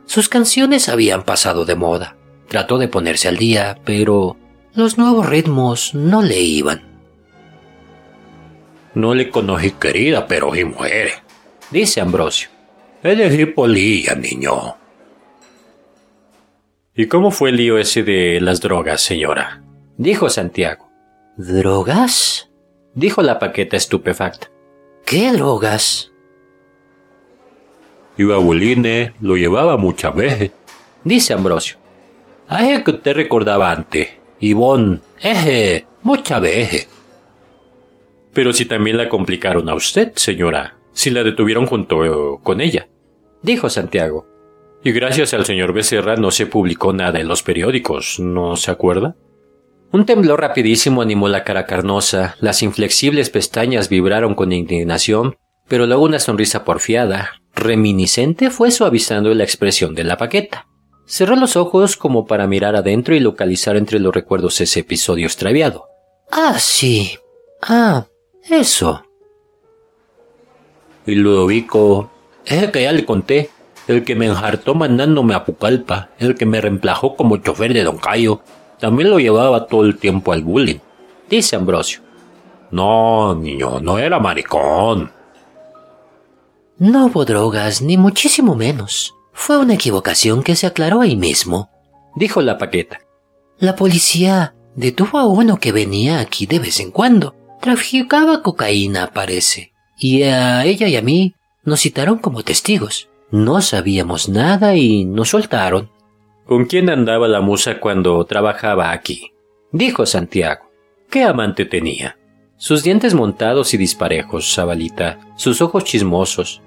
[0.06, 2.18] Sus canciones habían pasado de moda.
[2.48, 4.38] Trató de ponerse al día, pero
[4.76, 6.82] los nuevos ritmos no le iban.
[8.94, 11.14] No le conocí querida, pero sí muere,
[11.72, 12.50] dice Ambrosio.
[13.02, 14.78] Elegí polilla, niño.
[16.96, 19.64] ¿Y cómo fue el lío ese de las drogas, señora?
[19.98, 20.90] Dijo Santiago.
[21.38, 22.52] ¿Drogas?
[22.94, 24.52] Dijo la paqueta estupefacta.
[25.06, 26.13] ¿Qué drogas?
[28.18, 30.52] Iba a lo llevaba muchas veces.
[31.04, 31.78] Dice Ambrosio.
[32.48, 34.10] Ay, que usted recordaba antes.
[34.40, 36.88] Ivonne, eje, muchas veces.
[38.34, 42.88] Pero si también la complicaron a usted, señora, si la detuvieron junto con ella.
[43.42, 44.28] Dijo Santiago.
[44.84, 49.16] Y gracias al señor Becerra no se publicó nada en los periódicos, ¿no se acuerda?
[49.92, 56.04] Un temblor rapidísimo animó la cara carnosa, las inflexibles pestañas vibraron con indignación, pero luego
[56.04, 60.68] una sonrisa porfiada, reminiscente, fue suavizando la expresión de la paqueta.
[61.06, 65.88] Cerró los ojos como para mirar adentro y localizar entre los recuerdos ese episodio extraviado.
[66.32, 67.18] Ah, sí.
[67.62, 68.06] Ah,
[68.50, 69.04] eso.
[71.06, 72.10] Y Ludovico,
[72.46, 73.50] es el que ya le conté,
[73.88, 77.98] el que me enjartó mandándome a Pucallpa, el que me reemplazó como chofer de Don
[77.98, 78.42] Cayo,
[78.80, 80.80] también lo llevaba todo el tiempo al bullying,
[81.30, 82.02] dice Ambrosio.
[82.72, 85.12] No, niño, no era maricón.
[86.78, 89.16] No hubo drogas, ni muchísimo menos.
[89.32, 91.70] Fue una equivocación que se aclaró ahí mismo,
[92.16, 93.02] dijo la paqueta.
[93.58, 97.36] La policía detuvo a uno que venía aquí de vez en cuando.
[97.62, 99.74] Traficaba cocaína, parece.
[99.98, 103.10] Y a ella y a mí nos citaron como testigos.
[103.32, 105.90] No sabíamos nada y nos soltaron.
[106.46, 109.32] ¿Con quién andaba la musa cuando trabajaba aquí?
[109.72, 110.70] Dijo Santiago.
[111.10, 112.18] ¿Qué amante tenía?
[112.64, 116.62] Sus dientes montados y disparejos, Zabalita, sus ojos chismosos.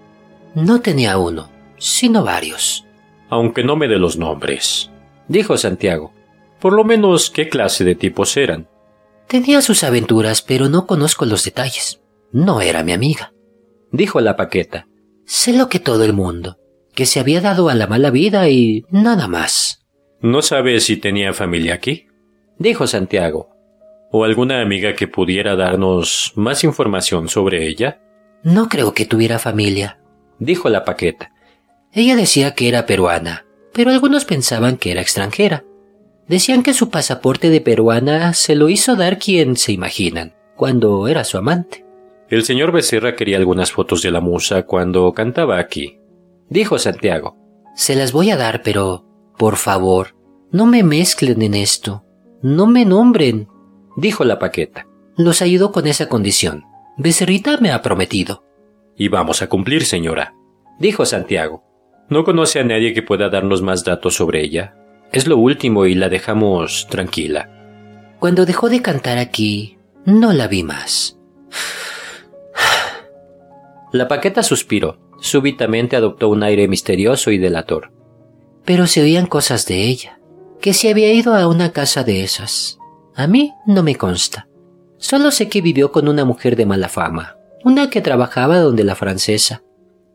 [0.55, 2.85] No tenía uno, sino varios.
[3.31, 4.91] Aunque no me dé los nombres,
[5.27, 6.13] dijo Santiago.
[6.61, 8.69] Por lo menos, ¿qué clase de tipos eran?
[9.27, 12.03] Tenía sus aventuras, pero no conozco los detalles.
[12.31, 13.33] No era mi amiga.
[13.91, 14.89] Dijo la paqueta.
[15.25, 16.59] Sé lo que todo el mundo,
[16.95, 19.87] que se había dado a la mala vida y nada más.
[20.21, 22.07] ¿No sabe si tenía familia aquí?
[22.59, 23.56] Dijo Santiago.
[24.11, 28.01] ¿O alguna amiga que pudiera darnos más información sobre ella?
[28.43, 29.99] No creo que tuviera familia,
[30.39, 31.33] dijo la paqueta.
[31.93, 35.65] Ella decía que era peruana, pero algunos pensaban que era extranjera.
[36.29, 41.25] Decían que su pasaporte de peruana se lo hizo dar quien se imaginan, cuando era
[41.25, 41.85] su amante.
[42.29, 46.01] El señor Becerra quería algunas fotos de la musa cuando cantaba aquí.
[46.49, 47.37] Dijo Santiago.
[47.77, 49.05] Se las voy a dar, pero,
[49.39, 50.17] por favor,
[50.51, 52.05] no me mezclen en esto.
[52.43, 53.49] No me nombren.
[53.97, 54.87] Dijo la paqueta.
[55.17, 56.65] Los ayudo con esa condición.
[56.99, 58.45] Becerrita me ha prometido.
[58.97, 60.35] Y vamos a cumplir, señora.
[60.79, 61.65] Dijo Santiago.
[62.09, 64.77] ¿No conoce a nadie que pueda darnos más datos sobre ella?
[65.13, 67.51] Es lo último y la dejamos tranquila.
[68.19, 71.19] Cuando dejó de cantar aquí, no la vi más.
[73.93, 74.99] La paqueta suspiró.
[75.21, 77.93] Súbitamente adoptó un aire misterioso y delator.
[78.65, 80.21] Pero se oían cosas de ella,
[80.61, 82.79] que se había ido a una casa de esas.
[83.17, 84.47] A mí no me consta.
[84.99, 88.95] Solo sé que vivió con una mujer de mala fama, una que trabajaba donde la
[88.95, 89.63] francesa.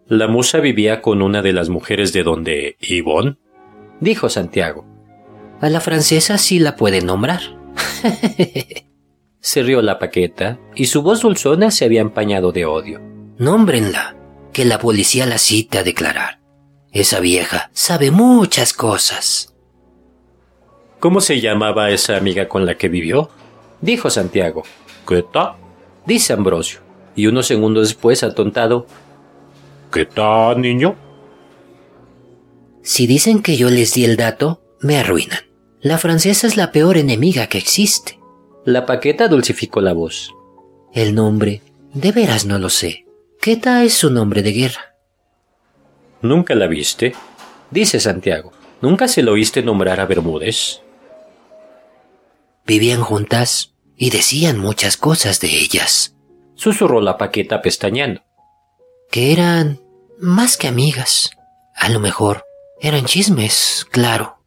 [0.08, 3.38] ¿La musa vivía con una de las mujeres de donde Yvonne?
[4.00, 4.86] Dijo Santiago.
[5.62, 7.42] A la francesa sí la puede nombrar.
[9.40, 13.02] se rió la paqueta y su voz dulzona se había empañado de odio.
[13.38, 14.16] Nómbrenla,
[14.54, 16.40] que la policía la cite a declarar.
[16.92, 19.51] Esa vieja sabe muchas cosas.
[21.02, 23.32] ¿Cómo se llamaba esa amiga con la que vivió?
[23.82, 24.62] Dijo Santiago.
[25.08, 25.54] ¿Qué tal?
[26.06, 26.82] Dice Ambrosio.
[27.16, 28.86] Y unos segundos después, atontado.
[29.92, 30.96] ¿Qué tal, niño?
[32.84, 35.40] Si dicen que yo les di el dato, me arruinan.
[35.82, 38.20] La francesa es la peor enemiga que existe.
[38.64, 40.32] La paqueta dulcificó la voz.
[40.94, 41.64] El nombre,
[41.96, 43.08] de veras no lo sé.
[43.42, 44.94] Queta es su nombre de guerra.
[46.22, 47.16] ¿Nunca la viste?
[47.72, 48.52] Dice Santiago.
[48.82, 50.81] ¿Nunca se lo oíste nombrar a Bermúdez?
[52.66, 56.16] Vivían juntas y decían muchas cosas de ellas.
[56.56, 58.22] Susurró la paqueta pestañando.
[59.12, 59.80] Que eran
[60.20, 61.32] más que amigas.
[61.76, 62.44] A lo mejor
[62.80, 64.38] eran chismes, claro.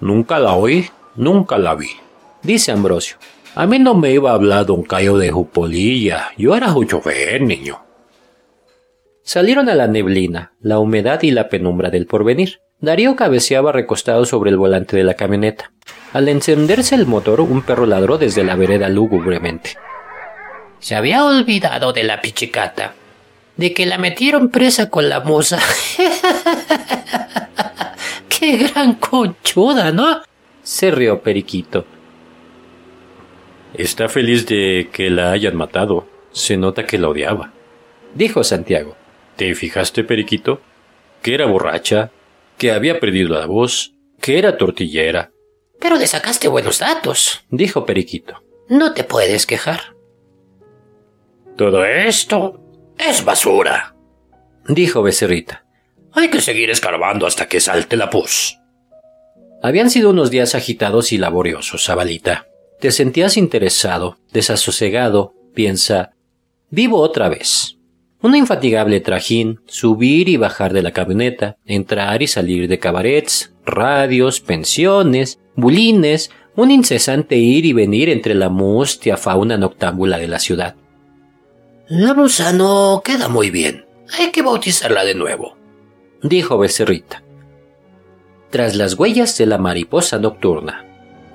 [0.00, 1.90] Nunca la oí, nunca la vi.
[2.42, 3.16] Dice Ambrosio.
[3.54, 6.30] A mí no me iba a hablar don Cayo de Jupolilla.
[6.36, 7.82] Yo era su chofer, niño.
[9.22, 12.60] Salieron a la neblina, la humedad y la penumbra del porvenir.
[12.80, 15.72] Darío cabeceaba recostado sobre el volante de la camioneta.
[16.12, 19.76] Al encenderse el motor, un perro ladró desde la vereda lúgubremente.
[20.78, 22.94] Se había olvidado de la pichicata,
[23.56, 25.58] de que la metieron presa con la moza.
[28.28, 30.22] ¡Qué gran conchuda, ¿no?
[30.62, 31.84] Se rió Periquito.
[33.74, 36.06] Está feliz de que la hayan matado.
[36.30, 37.50] Se nota que la odiaba.
[38.14, 38.94] Dijo Santiago.
[39.34, 40.60] ¿Te fijaste, Periquito?
[41.22, 42.12] Que era borracha,
[42.58, 45.32] que había perdido la voz, que era tortillera.
[45.80, 48.42] Pero le sacaste buenos datos, dijo Periquito.
[48.68, 49.96] No te puedes quejar.
[51.56, 52.60] Todo esto
[52.98, 53.96] es basura,
[54.66, 55.64] dijo Becerrita.
[56.12, 58.58] Hay que seguir escarbando hasta que salte la pus.
[59.62, 62.46] Habían sido unos días agitados y laboriosos, Zabalita.
[62.80, 66.12] Te sentías interesado, desasosegado, piensa,
[66.70, 67.77] vivo otra vez.
[68.20, 74.40] Un infatigable trajín, subir y bajar de la camioneta, entrar y salir de cabarets, radios,
[74.40, 80.74] pensiones, bulines, un incesante ir y venir entre la mustia fauna noctámbula de la ciudad.
[81.86, 83.86] La musa no queda muy bien.
[84.18, 85.56] Hay que bautizarla de nuevo,
[86.20, 87.22] dijo Becerrita.
[88.50, 90.84] Tras las huellas de la mariposa nocturna,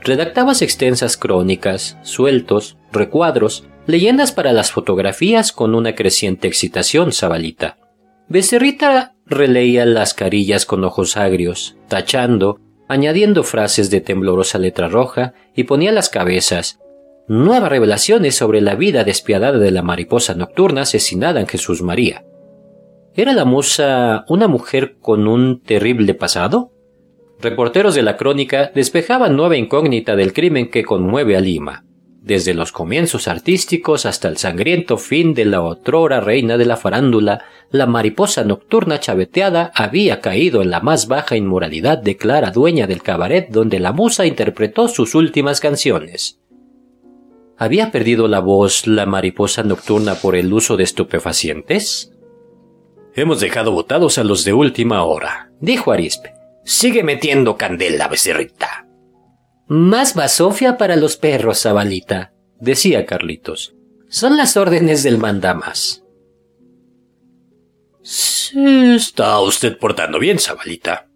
[0.02, 7.78] redactabas extensas crónicas, sueltos, recuadros, leyendas para las fotografías con una creciente excitación sabalita.
[8.30, 15.64] Becerrita releía las carillas con ojos agrios, tachando, añadiendo frases de temblorosa letra roja y
[15.64, 16.80] ponía las cabezas.
[17.28, 22.26] Nuevas revelaciones sobre la vida despiadada de la mariposa nocturna asesinada en Jesús María.
[23.16, 26.72] ¿Era la musa una mujer con un terrible pasado?
[27.40, 31.86] Reporteros de la crónica despejaban nueva incógnita del crimen que conmueve a Lima,
[32.24, 37.44] desde los comienzos artísticos hasta el sangriento fin de la otrora reina de la farándula,
[37.70, 43.04] la mariposa nocturna chaveteada había caído en la más baja inmoralidad de Clara dueña del
[43.04, 46.40] cabaret donde la musa interpretó sus últimas canciones.
[47.58, 52.14] ¿Había perdido la voz la mariposa nocturna por el uso de estupefacientes?
[53.16, 56.34] Hemos dejado votados a los de última hora, dijo Arispe.
[56.64, 58.88] Sigue metiendo candela, becerrita.
[59.68, 63.76] Más basofia para los perros, Zabalita, decía Carlitos.
[64.10, 66.04] Son las órdenes del mandamas.
[68.02, 71.08] Se está usted portando bien, Zabalita,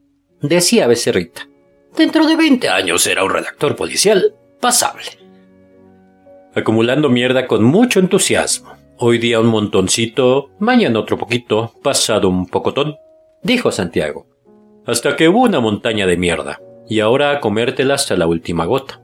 [0.41, 1.47] decía Becerrita.
[1.95, 5.12] Dentro de veinte años será un redactor policial pasable.
[6.55, 8.77] Acumulando mierda con mucho entusiasmo.
[8.97, 12.95] Hoy día un montoncito, mañana otro poquito, pasado un pocotón,
[13.43, 14.38] dijo Santiago
[14.88, 19.02] hasta que hubo una montaña de mierda, y ahora a comértela hasta la última gota.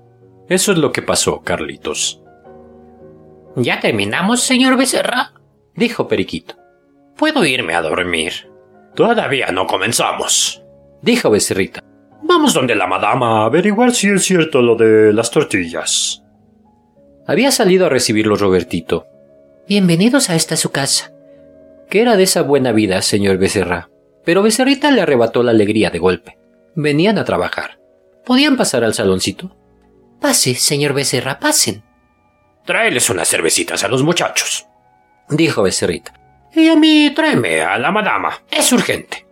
[0.50, 2.22] Eso es lo que pasó, Carlitos.
[3.56, 5.34] ¿Ya terminamos, señor Becerra?
[5.76, 6.56] dijo Periquito.
[7.17, 8.50] Puedo irme a dormir.
[8.96, 10.63] Todavía no comenzamos,
[11.02, 11.82] dijo Becerrita.
[12.24, 16.24] Vamos donde la madama a averiguar si es cierto lo de las tortillas.
[17.28, 19.08] Había salido a recibirlo Robertito.
[19.67, 21.13] Bienvenidos a esta su casa.
[21.89, 23.89] ¿Qué era de esa buena vida, señor Becerra?
[24.26, 26.38] Pero Becerrita le arrebató la alegría de golpe.
[26.75, 27.79] Venían a trabajar.
[28.25, 29.55] ¿Podían pasar al saloncito?
[30.19, 31.83] Pase, señor Becerra, pasen.
[32.65, 34.65] Tráeles unas cervecitas a los muchachos,
[35.29, 36.13] dijo Becerrita.
[36.55, 38.43] Y a mí tráeme a la madama.
[38.49, 39.25] Es urgente.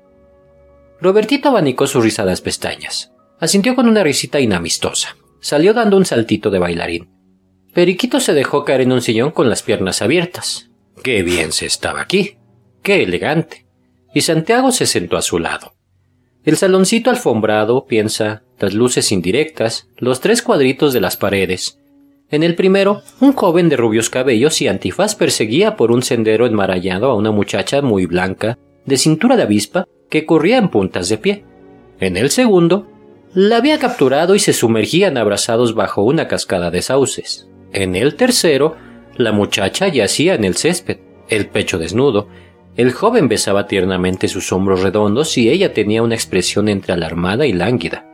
[0.99, 3.11] Robertito abanicó sus rizadas pestañas.
[3.39, 5.15] Asintió con una risita inamistosa.
[5.39, 7.09] Salió dando un saltito de bailarín.
[7.73, 10.69] Periquito se dejó caer en un sillón con las piernas abiertas.
[11.03, 12.37] Qué bien se estaba aquí.
[12.83, 13.71] Qué elegante
[14.13, 15.73] y Santiago se sentó a su lado.
[16.43, 21.79] El saloncito alfombrado, piensa, las luces indirectas, los tres cuadritos de las paredes.
[22.31, 27.11] En el primero, un joven de rubios cabellos y antifaz perseguía por un sendero enmarallado
[27.11, 31.45] a una muchacha muy blanca, de cintura de avispa, que corría en puntas de pie.
[31.99, 32.87] En el segundo,
[33.35, 37.47] la había capturado y se sumergían abrazados bajo una cascada de sauces.
[37.71, 38.77] En el tercero,
[39.15, 40.97] la muchacha yacía en el césped,
[41.29, 42.27] el pecho desnudo,
[42.75, 47.53] el joven besaba tiernamente sus hombros redondos y ella tenía una expresión entre alarmada y
[47.53, 48.05] lánguida.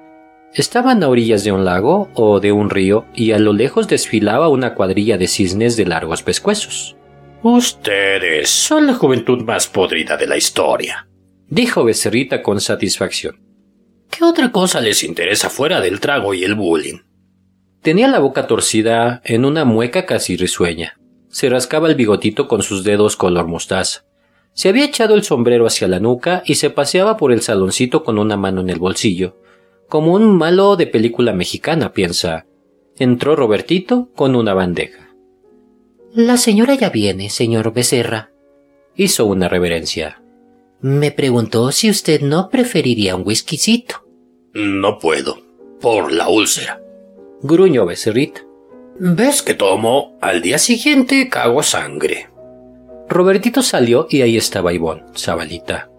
[0.53, 4.49] Estaban a orillas de un lago o de un río y a lo lejos desfilaba
[4.49, 6.95] una cuadrilla de cisnes de largos pescuezos.
[7.43, 11.07] Ustedes son la juventud más podrida de la historia,
[11.47, 13.39] dijo Becerrita con satisfacción.
[14.09, 16.99] ¿Qué otra cosa les interesa fuera del trago y el bullying?
[17.83, 20.97] Tenía la boca torcida en una mueca casi risueña.
[21.29, 24.06] Se rascaba el bigotito con sus dedos color mostaza.
[24.57, 28.17] Se había echado el sombrero hacia la nuca y se paseaba por el saloncito con
[28.17, 29.37] una mano en el bolsillo.
[29.87, 32.47] Como un malo de película mexicana, piensa.
[32.97, 35.15] Entró Robertito con una bandeja.
[36.11, 38.31] La señora ya viene, señor Becerra.
[38.95, 40.23] Hizo una reverencia.
[40.81, 44.07] Me preguntó si usted no preferiría un whiskycito.
[44.55, 45.37] No puedo,
[45.79, 46.81] por la úlcera.
[47.43, 48.41] Gruñó Becerrita.
[48.99, 50.17] ¿Ves que tomo?
[50.19, 52.29] Al día siguiente cago sangre.
[53.09, 55.89] Robertito salió y ahí estaba Ivonne, Zabalita.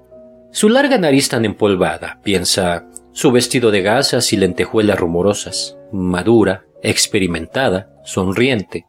[0.50, 7.90] Su larga nariz tan empolvada, piensa, su vestido de gasas y lentejuelas rumorosas, madura, experimentada,
[8.04, 8.86] sonriente.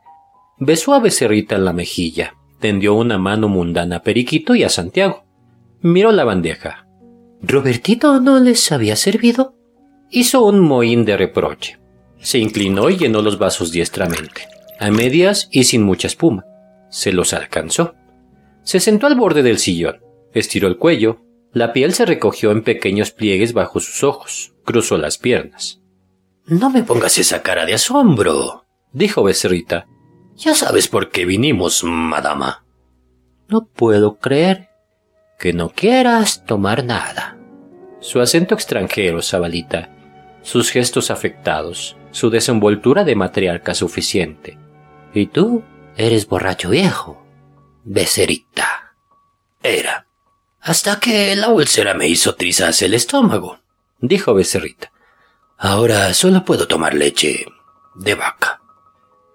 [0.58, 5.26] Besó a Becerrita en la mejilla, tendió una mano mundana a Periquito y a Santiago.
[5.82, 6.86] Miró la bandeja.
[7.42, 9.56] ¿Robertito no les había servido?
[10.12, 11.80] Hizo un mohín de reproche.
[12.20, 14.42] Se inclinó y llenó los vasos diestramente,
[14.80, 16.46] a medias y sin mucha espuma.
[16.90, 17.96] Se los alcanzó.
[18.64, 20.02] Se sentó al borde del sillón,
[20.34, 25.18] estiró el cuello, la piel se recogió en pequeños pliegues bajo sus ojos, cruzó las
[25.18, 25.82] piernas.
[26.46, 29.88] No me pongas esa cara de asombro, dijo Becerrita.
[30.36, 32.66] Ya sabes por qué vinimos, madama.
[33.48, 34.70] No puedo creer
[35.40, 37.38] que no quieras tomar nada.
[38.00, 39.90] Su acento extranjero, Zabalita,
[40.42, 44.58] sus gestos afectados, su desenvoltura de matriarca suficiente.
[45.14, 45.64] Y tú
[45.98, 47.19] eres borracho viejo,
[47.90, 48.94] becerita.
[49.64, 50.06] Era.
[50.62, 53.60] Hasta que la úlcera me hizo trizas el estómago,
[54.00, 54.92] dijo Becerrita.
[55.58, 57.48] Ahora solo puedo tomar leche
[57.96, 58.62] de vaca.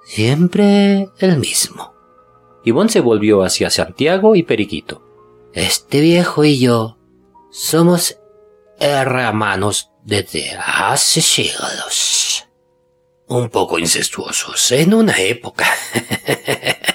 [0.07, 1.95] Siempre el mismo.
[2.65, 5.03] Ivonne se volvió hacia Santiago y Periquito.
[5.53, 6.97] Este viejo y yo
[7.51, 8.19] somos
[8.79, 12.47] hermanos desde hace siglos.
[13.27, 15.67] Un poco incestuosos en una época.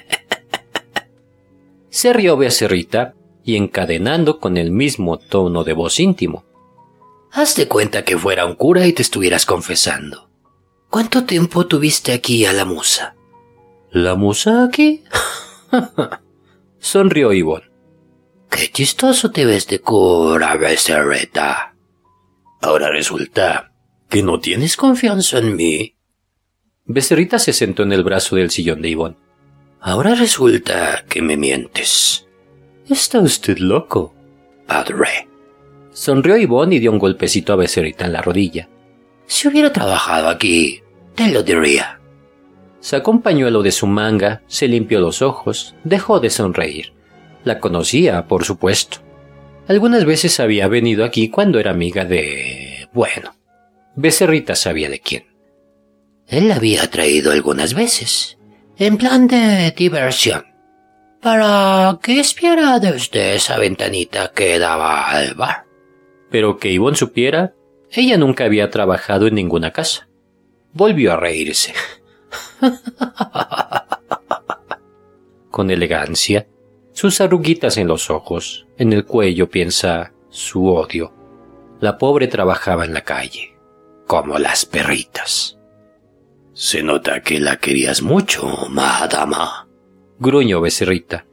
[2.00, 6.46] Se rió Becerrita y encadenando con el mismo tono de voz íntimo.
[7.30, 10.30] Haz de cuenta que fuera un cura y te estuvieras confesando.
[10.90, 13.18] ¿Cuánto tiempo tuviste aquí a la musa?
[13.92, 15.04] ¿La musa aquí?
[16.80, 17.70] Sonrió Ivonne.
[18.50, 21.76] Qué chistoso te ves de cura, Becerrita.
[22.62, 23.74] Ahora resulta
[24.08, 25.98] que no tienes confianza en mí.
[26.86, 29.29] Becerrita se sentó en el brazo del sillón de Ivonne.
[29.82, 32.28] Ahora resulta que me mientes.
[32.90, 34.14] Está usted loco,
[34.68, 35.28] padre.
[35.92, 38.68] Sonrió Ivonne y dio un golpecito a Becerrita en la rodilla.
[39.26, 40.82] Si hubiera trabajado aquí,
[41.16, 42.00] te lo diría.
[42.80, 46.94] Sacó un pañuelo de su manga, se limpió los ojos, dejó de sonreír.
[47.44, 48.98] La conocía, por supuesto.
[49.68, 52.90] Algunas veces había venido aquí cuando era amiga de...
[52.92, 53.36] bueno,
[53.96, 55.26] Becerrita sabía de quién.
[56.28, 58.39] Él la había traído algunas veces,
[58.80, 60.46] en plan de diversión,
[61.22, 65.66] para que espiara desde esa ventanita que daba al bar.
[66.32, 67.54] Pero que Ivonne supiera,
[67.92, 70.08] ella nunca había trabajado en ninguna casa.
[70.72, 71.74] Volvió a reírse.
[75.52, 76.48] Con elegancia,
[76.94, 81.14] sus arruguitas en los ojos, en el cuello piensa su odio.
[81.82, 83.58] La pobre trabajaba en la calle,
[84.08, 85.59] como las perritas.
[86.60, 89.70] Se nota que la querías mucho, madama.
[90.20, 91.26] Gruñó Becerrita.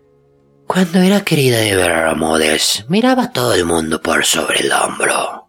[0.68, 5.48] Cuando era querida de Bermúdez, miraba a todo el mundo por sobre el hombro.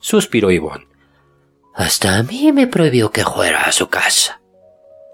[0.00, 0.88] Suspiró Ivonne.
[1.76, 4.42] Hasta a mí me prohibió que fuera a su casa.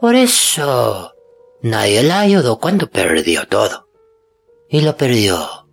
[0.01, 1.13] Por eso
[1.61, 3.87] nadie la ayudó cuando perdió todo.
[4.67, 5.69] Y lo perdió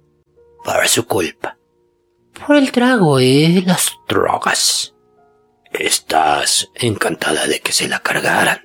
[0.65, 1.57] por su culpa.
[2.45, 4.93] Por el trago y las drogas.
[5.71, 8.61] Estás encantada de que se la cargaran.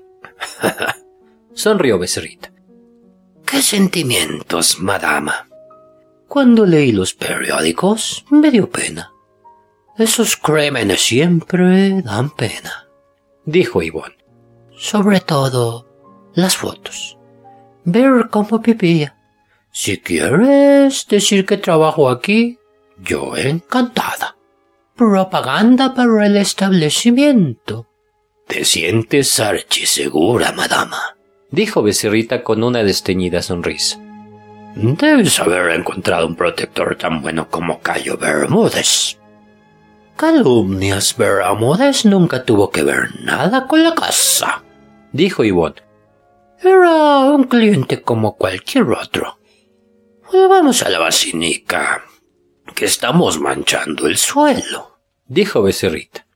[1.53, 2.53] Sonrió Becerrita.
[3.47, 5.49] ¿Qué sentimientos, madama?
[6.29, 9.13] Cuando leí los periódicos, me dio pena.
[9.97, 12.89] Esos crímenes siempre dan pena,
[13.45, 14.17] dijo Ivonne.
[14.77, 15.87] Sobre todo
[16.35, 17.17] las fotos.
[17.85, 19.17] Ver cómo vivía.
[19.71, 22.59] Si quieres decir que trabajo aquí,
[22.99, 24.37] yo encantada.
[24.97, 27.89] Propaganda para el establecimiento.
[28.47, 31.17] Te sientes archisegura, madama,
[31.51, 33.99] dijo Becerrita con una desteñida sonrisa.
[34.77, 39.19] Debes haber encontrado un protector tan bueno como Cayo Bermúdez.
[40.17, 44.63] Calumnias, Bermúdez nunca tuvo que ver nada con la casa,
[45.11, 45.83] dijo Ivonne.
[46.63, 49.41] Era un cliente como cualquier otro.
[50.33, 52.05] Vamos a la basinica,
[52.75, 56.27] que estamos manchando el suelo, dijo Becerrita.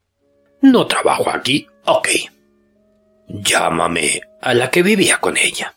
[0.61, 2.07] No trabajo aquí, ok.
[3.27, 5.75] Llámame a la que vivía con ella.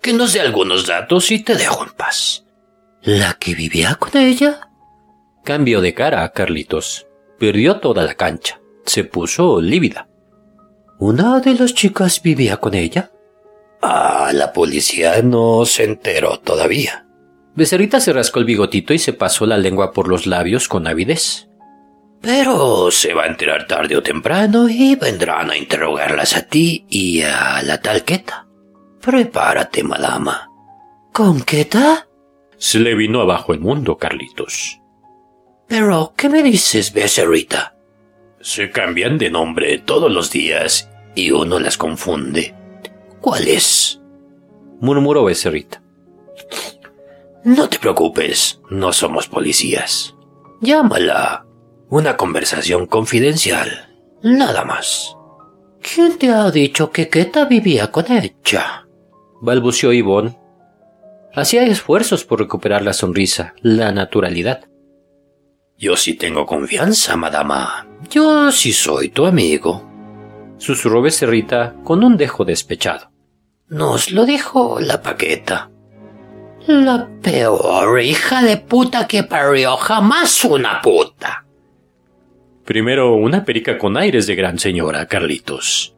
[0.00, 2.44] Que nos dé algunos datos y te dejo en paz.
[3.02, 4.68] ¿La que vivía con ella?
[5.44, 7.06] Cambió de cara a Carlitos.
[7.38, 8.60] Perdió toda la cancha.
[8.84, 10.08] Se puso lívida.
[10.98, 13.10] ¿Una de las chicas vivía con ella?
[13.82, 17.05] Ah, la policía no se enteró todavía.
[17.56, 21.48] Becerrita se rascó el bigotito y se pasó la lengua por los labios con avidez.
[22.20, 27.22] Pero se va a enterar tarde o temprano y vendrán a interrogarlas a ti y
[27.22, 28.46] a la talqueta.
[29.00, 30.50] Prepárate, madama.
[31.12, 32.08] ¿Con Queta?
[32.58, 34.80] Se le vino abajo el mundo, Carlitos.
[35.66, 37.76] Pero, ¿qué me dices, becerrita?
[38.40, 42.54] Se cambian de nombre todos los días y uno las confunde.
[43.20, 44.00] ¿Cuál es?
[44.80, 45.82] murmuró Becerrita.
[47.46, 50.16] No te preocupes, no somos policías.
[50.60, 51.46] Llámala.
[51.88, 53.96] Una conversación confidencial.
[54.20, 55.16] Nada más.
[55.80, 58.88] ¿Quién te ha dicho que Queta vivía con ella?
[59.40, 60.36] balbuceó Ivonne.
[61.32, 64.64] Hacía esfuerzos por recuperar la sonrisa, la naturalidad.
[65.78, 67.86] Yo sí tengo confianza, madama.
[68.10, 69.88] Yo sí soy tu amigo.
[70.58, 73.12] Susurró Becerrita con un dejo despechado.
[73.68, 75.70] Nos lo dijo la paqueta.
[76.66, 81.46] La peor hija de puta que parió jamás una puta.
[82.64, 85.94] Primero una perica con aires de gran señora, Carlitos.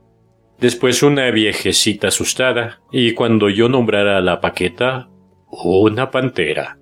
[0.59, 5.09] Después una viejecita asustada, y cuando yo nombrara a la paqueta,
[5.51, 6.79] una pantera.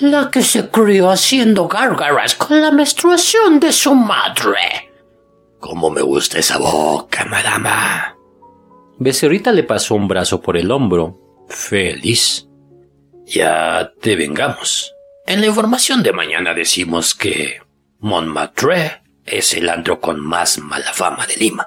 [0.00, 4.90] La que se crió haciendo gárgaras con la menstruación de su madre.
[5.58, 8.16] Cómo me gusta esa boca, madama.
[8.98, 12.47] Becerrita le pasó un brazo por el hombro, feliz.
[13.28, 14.94] Ya te vengamos.
[15.26, 17.60] En la información de mañana decimos que
[17.98, 21.66] Montmartre es el antro con más mala fama de Lima.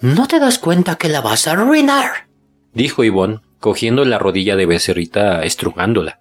[0.00, 2.28] ¿No te das cuenta que la vas a arruinar?
[2.74, 6.20] Dijo Ivonne, cogiendo la rodilla de Becerrita, estrugándola.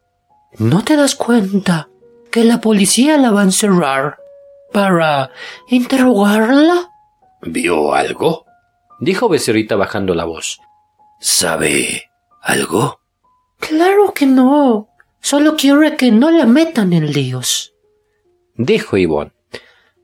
[0.57, 1.89] ¿No te das cuenta
[2.31, 4.19] que la policía la va a encerrar
[4.71, 5.31] para
[5.67, 6.89] interrogarla?
[7.41, 8.45] ¿Vio algo?
[9.01, 10.59] Dijo Becerrita bajando la voz.
[11.19, 12.09] ¿Sabe
[12.41, 13.00] algo?
[13.61, 14.89] Claro que no.
[15.21, 17.73] Solo quiere que no la metan en líos.
[18.55, 19.31] Dijo Ivonne.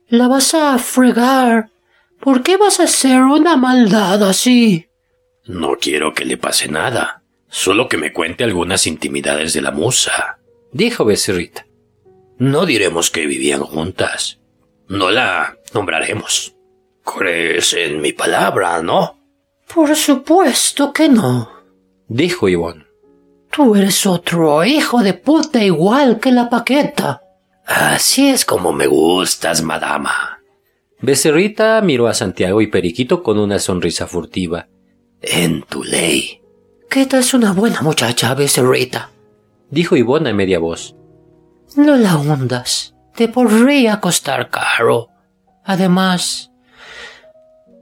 [0.08, 1.70] La vas a fregar.
[2.22, 4.88] ¿Por qué vas a hacer una maldad así?
[5.45, 7.24] No quiero que le pase nada.
[7.49, 10.39] Solo que me cuente algunas intimidades de la musa.
[10.72, 11.66] Dijo Becerrita.
[12.38, 14.39] No diremos que vivían juntas.
[14.88, 16.55] No la nombraremos.
[17.03, 19.20] ¿Crees en mi palabra, no?
[19.74, 21.49] Por supuesto que no.
[22.08, 22.87] Dijo Ivonne.
[23.58, 27.24] Tú eres otro hijo de puta igual que la paqueta.
[27.66, 30.43] Así es como me gustas, madama.
[31.01, 34.68] Becerrita miró a Santiago y Periquito con una sonrisa furtiva.
[35.24, 36.39] En tu ley.
[36.88, 39.10] Queta es una buena muchacha, Becerrita.
[39.72, 40.95] Dijo Ivonne a media voz.
[41.76, 42.93] No la hundas.
[43.16, 45.10] Te podría costar caro.
[45.64, 46.51] Además,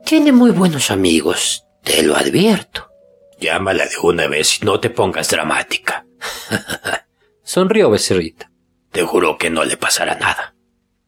[0.06, 2.95] tiene muy buenos amigos, te lo advierto.
[3.40, 6.06] Llámala de una vez y no te pongas dramática.
[7.44, 8.52] Sonrió Becerrita.
[8.92, 10.56] Te juro que no le pasará nada.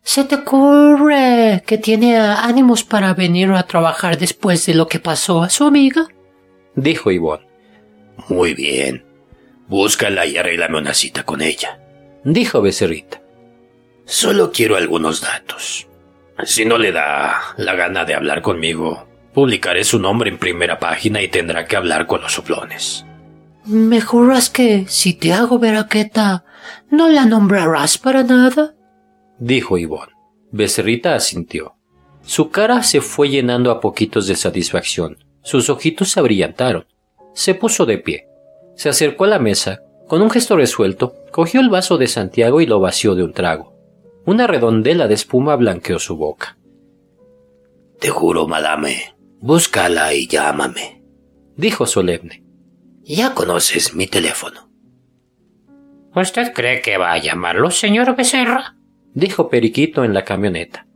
[0.04, 5.44] ¿Se te ocurre que tiene ánimos para venir a trabajar después de lo que pasó
[5.44, 6.08] a su amiga?
[6.76, 7.46] Dijo Ivonne.
[8.30, 9.04] Muy bien.
[9.68, 11.80] Búscala y arréglame una cita con ella.
[12.24, 13.22] Dijo Becerrita.
[14.06, 15.88] Solo quiero algunos datos.
[16.46, 19.08] Si no le da la gana de hablar conmigo,
[19.38, 23.06] publicaré su nombre en primera página y tendrá que hablar con los soplones.
[23.66, 26.44] ¿Me juras que si te hago ver a Queta,
[26.90, 28.74] no la nombrarás para nada?
[29.38, 30.12] Dijo Ivonne.
[30.52, 31.76] Becerrita asintió.
[32.24, 35.20] Su cara se fue llenando a poquitos de satisfacción.
[35.44, 36.88] Sus ojitos se abrillantaron.
[37.36, 38.28] Se puso de pie.
[38.76, 39.84] Se acercó a la mesa.
[40.08, 43.76] Con un gesto resuelto, cogió el vaso de Santiago y lo vació de un trago.
[44.26, 46.58] Una redondela de espuma blanqueó su boca.
[48.00, 51.04] Te juro, madame, búscala y llámame.
[51.56, 52.44] Dijo solemne.
[53.04, 54.70] Ya conoces mi teléfono.
[56.16, 58.76] ¿Usted cree que va a llamarlo, señor Becerra?
[59.14, 60.88] Dijo Periquito en la camioneta.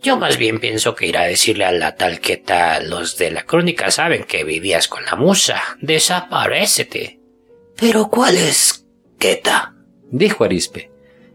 [0.00, 3.90] Yo más bien pienso que irá a decirle a la talqueta los de la crónica
[3.90, 5.60] saben que vivías con la musa.
[5.80, 7.20] Desaparécete.
[7.76, 8.86] ¿Pero cuál es
[9.18, 9.74] Queta?
[10.10, 10.92] Dijo Arispe.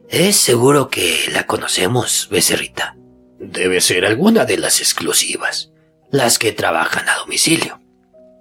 [0.10, 2.96] Es seguro que la conocemos, Becerrita.
[3.40, 5.73] Debe ser alguna de las exclusivas,
[6.14, 7.82] las que trabajan a domicilio.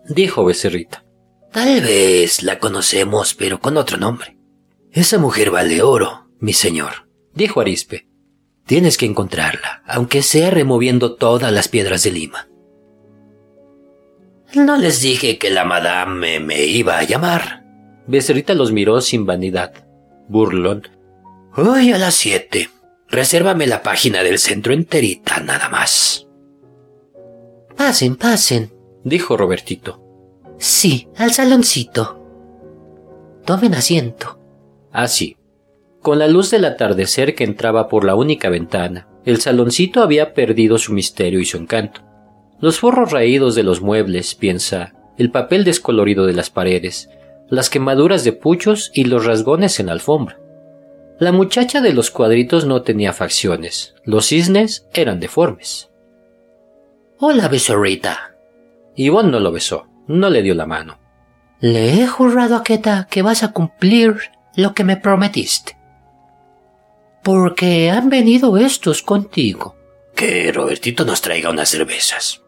[0.07, 1.05] Dijo Becerrita.
[1.53, 4.37] Tal vez la conocemos, pero con otro nombre.
[4.93, 7.09] Esa mujer vale oro, mi señor.
[7.33, 8.07] Dijo Arispe.
[8.67, 12.47] Tienes que encontrarla, aunque sea removiendo todas las piedras de Lima.
[14.55, 17.65] No les dije que la madame me iba a llamar.
[18.07, 19.87] Becerrita los miró sin vanidad.
[20.29, 20.89] Burlón.
[21.57, 22.69] Hoy a las siete.
[23.09, 26.27] Resérvame la página del centro enterita, nada más.
[27.77, 28.73] Pasen, pasen,
[29.05, 30.03] dijo Robertito.
[30.59, 32.19] Sí, al saloncito.
[33.45, 34.39] Tomen asiento.
[34.93, 35.37] Así.
[36.01, 40.79] Con la luz del atardecer que entraba por la única ventana, el saloncito había perdido
[40.79, 42.03] su misterio y su encanto.
[42.61, 47.09] Los forros raídos de los muebles, piensa, el papel descolorido de las paredes,
[47.49, 50.41] las quemaduras de puchos y los rasgones en la alfombra.
[51.21, 55.92] La muchacha de los cuadritos no tenía facciones, los cisnes eran deformes.
[57.25, 58.35] Hola, besorrita.
[58.97, 60.99] Ivonne no lo besó, no le dio la mano.
[61.61, 64.17] Le he jurado a Keta que vas a cumplir
[64.57, 65.79] lo que me prometiste.
[67.23, 69.77] Porque han venido estos contigo.
[70.17, 72.43] Que Robertito nos traiga unas cervezas.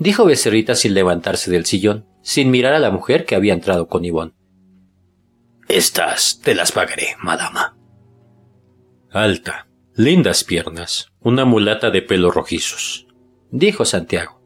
[0.00, 4.04] Dijo Becerrita sin levantarse del sillón, sin mirar a la mujer que había entrado con
[4.04, 4.32] Ivonne.
[5.68, 7.76] Estas te las pagaré, madama.
[9.12, 13.07] Alta, lindas piernas, una mulata de pelos rojizos,
[13.50, 14.40] dijo Santiago.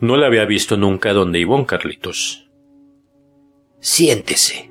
[0.00, 2.48] No la había visto nunca donde Ivonne Carlitos.
[3.80, 4.70] Siéntese,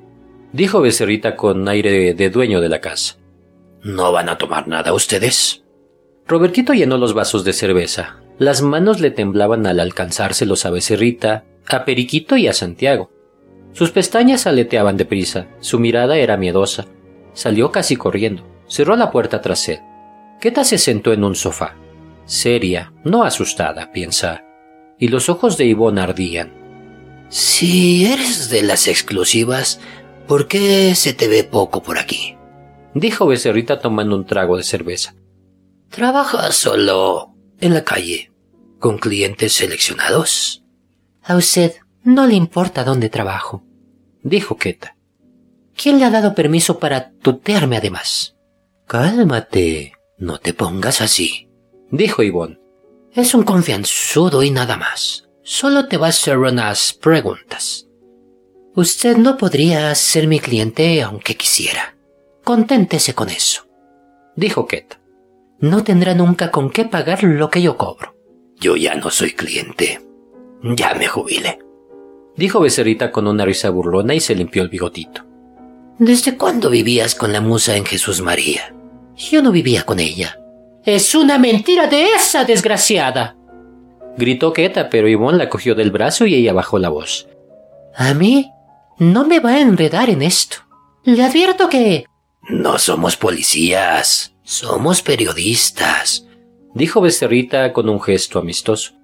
[0.52, 3.16] dijo Becerrita con aire de dueño de la casa.
[3.82, 5.64] ¿No van a tomar nada ustedes?
[6.26, 8.20] Robertito llenó los vasos de cerveza.
[8.38, 13.10] Las manos le temblaban al alcanzárselos a Becerrita, a Periquito y a Santiago.
[13.72, 16.86] Sus pestañas aleteaban deprisa, su mirada era miedosa.
[17.32, 19.80] Salió casi corriendo, cerró la puerta tras él.
[20.40, 21.76] Queta se sentó en un sofá,
[22.28, 24.44] seria, no asustada, piensa,
[24.98, 26.52] y los ojos de Ivonne ardían.
[27.28, 29.80] Si eres de las exclusivas,
[30.28, 32.36] ¿por qué se te ve poco por aquí?
[32.94, 35.14] Dijo Becerrita tomando un trago de cerveza.
[35.90, 38.30] ¿Trabajas solo en la calle,
[38.78, 40.62] con clientes seleccionados?
[41.22, 43.64] A usted no le importa dónde trabajo,
[44.22, 44.96] dijo Keta.
[45.76, 48.36] ¿Quién le ha dado permiso para tutearme además?
[48.86, 51.47] Cálmate, no te pongas así,
[51.90, 52.58] dijo Ivonne.
[53.12, 55.28] Es un confianzudo y nada más.
[55.42, 57.88] Solo te va a hacer unas preguntas.
[58.74, 61.96] Usted no podría ser mi cliente aunque quisiera.
[62.44, 63.66] Conténtese con eso,
[64.36, 65.00] dijo Keta.
[65.60, 68.14] No tendrá nunca con qué pagar lo que yo cobro.
[68.60, 70.00] Yo ya no soy cliente.
[70.62, 71.58] Ya me jubile.
[72.36, 75.24] Dijo Becerrita con una risa burlona y se limpió el bigotito.
[75.98, 78.72] ¿Desde cuándo vivías con la musa en Jesús María?
[79.16, 80.38] Yo no vivía con ella.
[80.90, 83.36] Es una mentira de esa desgraciada.
[84.16, 87.28] Gritó Keta, pero Ivonne la cogió del brazo y ella bajó la voz.
[87.94, 88.50] A mí
[88.96, 90.56] no me va a enredar en esto.
[91.04, 92.06] Le advierto que...
[92.48, 96.24] No somos policías, somos periodistas,
[96.72, 98.94] dijo Becerrita con un gesto amistoso.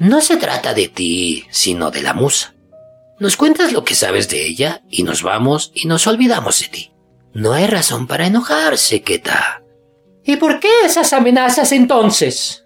[0.00, 2.56] No se trata de ti, sino de la musa.
[3.20, 6.90] Nos cuentas lo que sabes de ella y nos vamos y nos olvidamos de ti.
[7.34, 9.59] No hay razón para enojarse, Keta.
[10.30, 12.64] ¿Y por qué esas amenazas entonces?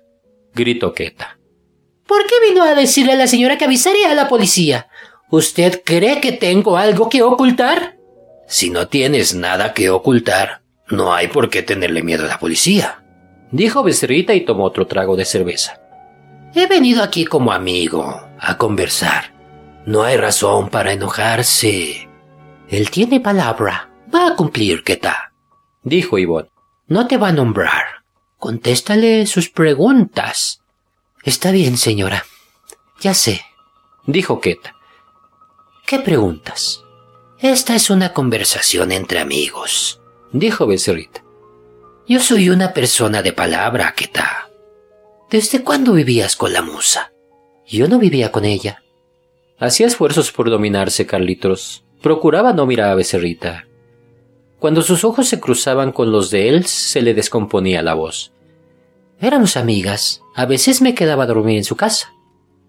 [0.53, 1.39] gritó Keta.
[2.07, 4.89] ¿Por qué vino a decirle a la señora que avisaría a la policía?
[5.31, 7.97] ¿Usted cree que tengo algo que ocultar?
[8.47, 10.61] Si no tienes nada que ocultar,
[10.91, 13.03] no hay por qué tenerle miedo a la policía,
[13.51, 15.81] dijo Becerrita y tomó otro trago de cerveza.
[16.55, 19.33] He venido aquí como amigo, a conversar.
[19.87, 22.11] No hay razón para enojarse.
[22.69, 23.89] Él tiene palabra.
[24.15, 25.17] Va a cumplir, ¿qué tal?
[25.83, 26.54] Dijo Ivonne.
[26.87, 28.05] No te va a nombrar.
[28.39, 30.61] Contéstale sus preguntas.
[31.23, 32.27] Está bien, señora.
[33.01, 33.43] Ya sé.
[34.07, 34.75] Dijo Keta.
[35.87, 36.83] ¿Qué preguntas?
[37.39, 40.01] Esta es una conversación entre amigos.
[40.33, 41.23] Dijo Becerrita.
[42.07, 44.53] Yo soy una persona de palabra, ¿qué tal?
[45.31, 47.13] ¿Desde cuándo vivías con la musa?
[47.67, 48.83] Yo no vivía con ella.
[49.59, 51.85] Hacía esfuerzos por dominarse, Carlitos.
[52.03, 53.67] Procuraba no mirar a Becerrita.
[54.59, 58.33] Cuando sus ojos se cruzaban con los de él, se le descomponía la voz.
[59.21, 60.23] Éramos amigas.
[60.35, 62.13] A veces me quedaba a dormir en su casa.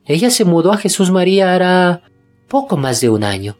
[0.05, 2.03] Ella se mudó a Jesús María hará
[2.47, 3.57] poco más de un año.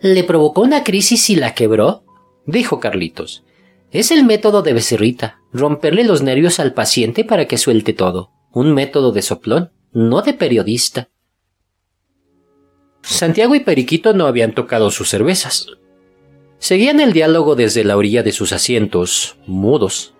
[0.00, 2.04] ¿Le provocó una crisis y la quebró?
[2.46, 3.44] dijo Carlitos.
[3.90, 8.30] Es el método de Becerrita, romperle los nervios al paciente para que suelte todo.
[8.52, 11.08] Un método de soplón, no de periodista.
[13.02, 15.66] Santiago y Periquito no habían tocado sus cervezas.
[16.58, 20.14] Seguían el diálogo desde la orilla de sus asientos, mudos.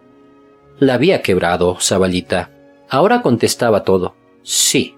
[0.78, 2.50] La había quebrado, Zabalita.
[2.88, 4.14] Ahora contestaba todo.
[4.42, 4.94] Sí.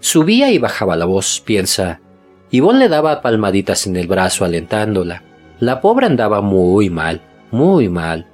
[0.00, 2.00] Subía y bajaba la voz, piensa.
[2.50, 5.22] Ivonne le daba palmaditas en el brazo alentándola.
[5.60, 7.22] La pobre andaba muy mal,
[7.52, 8.26] muy mal.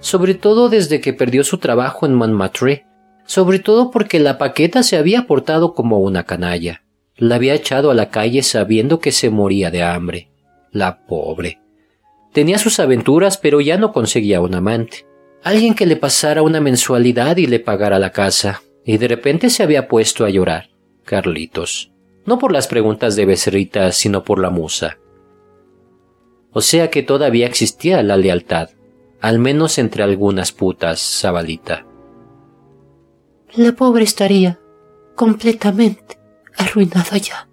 [0.00, 2.86] Sobre todo desde que perdió su trabajo en Montmartre.
[3.24, 6.82] Sobre todo porque la paqueta se había portado como una canalla.
[7.16, 10.30] La había echado a la calle sabiendo que se moría de hambre.
[10.70, 11.60] La pobre.
[12.32, 15.06] Tenía sus aventuras, pero ya no conseguía un amante.
[15.42, 18.62] Alguien que le pasara una mensualidad y le pagara la casa.
[18.84, 20.70] Y de repente se había puesto a llorar.
[21.04, 21.92] Carlitos.
[22.26, 24.98] No por las preguntas de Becerrita, sino por la musa.
[26.52, 28.70] O sea que todavía existía la lealtad,
[29.20, 31.86] al menos entre algunas putas, Zabalita.
[33.54, 34.60] La pobre estaría
[35.14, 36.18] completamente
[36.56, 37.48] arruinada ya.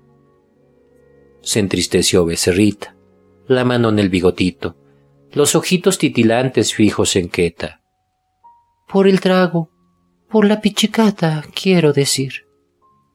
[1.42, 2.97] Se entristeció Becerrita,
[3.48, 4.78] la mano en el bigotito,
[5.32, 7.82] los ojitos titilantes fijos en Queta.
[8.88, 9.72] Por el trago,
[10.30, 12.46] por la pichicata, quiero decir.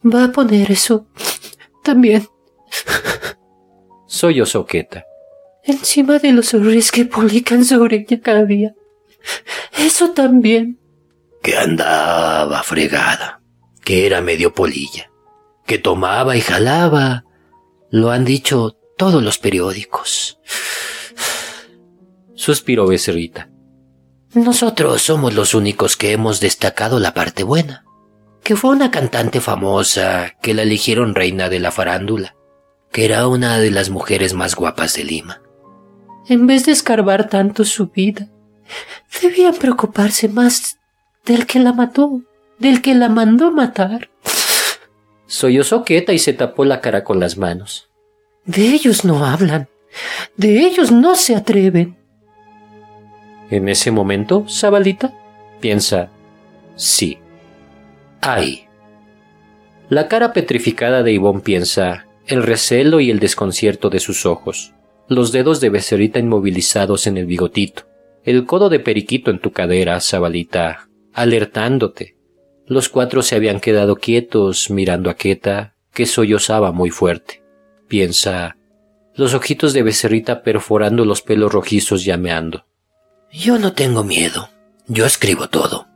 [0.05, 1.07] Va a poner eso
[1.85, 2.27] también.
[4.07, 5.05] Soy Osoqueta.
[5.65, 8.75] Encima de los horrores que publican sobre ella cada día.
[9.79, 10.79] Eso también.
[11.43, 13.41] Que andaba fregada,
[13.85, 15.11] que era medio polilla,
[15.67, 17.25] que tomaba y jalaba.
[17.91, 20.39] Lo han dicho todos los periódicos.
[22.37, 23.51] Suspiró Becerrita.
[24.33, 27.85] Nosotros somos los únicos que hemos destacado la parte buena,
[28.45, 32.37] que fue una cantante famosa, que la eligieron reina de la farándula,
[32.93, 35.43] que era una de las mujeres más guapas de Lima.
[36.29, 38.29] En vez de escarbar tanto su vida,
[39.21, 40.79] debían preocuparse más
[41.25, 42.21] del que la mató,
[42.61, 44.11] del que la mandó matar.
[45.27, 47.89] Sollozó quieta y se tapó la cara con las manos.
[48.45, 49.69] De ellos no hablan,
[50.37, 51.97] de ellos no se atreven.
[53.51, 55.13] En ese momento, Zabalita
[55.61, 56.11] piensa,
[56.75, 57.19] sí,
[58.21, 58.67] hay.
[59.89, 64.73] La cara petrificada de Ivón piensa, el recelo y el desconcierto de sus ojos,
[65.09, 67.85] los dedos de becerita inmovilizados en el bigotito,
[68.25, 72.17] el codo de periquito en tu cadera, Zabalita, alertándote.
[72.67, 77.42] Los cuatro se habían quedado quietos mirando a Queta, que sollozaba muy fuerte.
[77.93, 78.57] Piensa,
[79.17, 82.65] los ojitos de becerrita perforando los pelos rojizos llameando.
[83.31, 84.49] Yo no tengo miedo.
[84.87, 85.89] Yo escribo todo.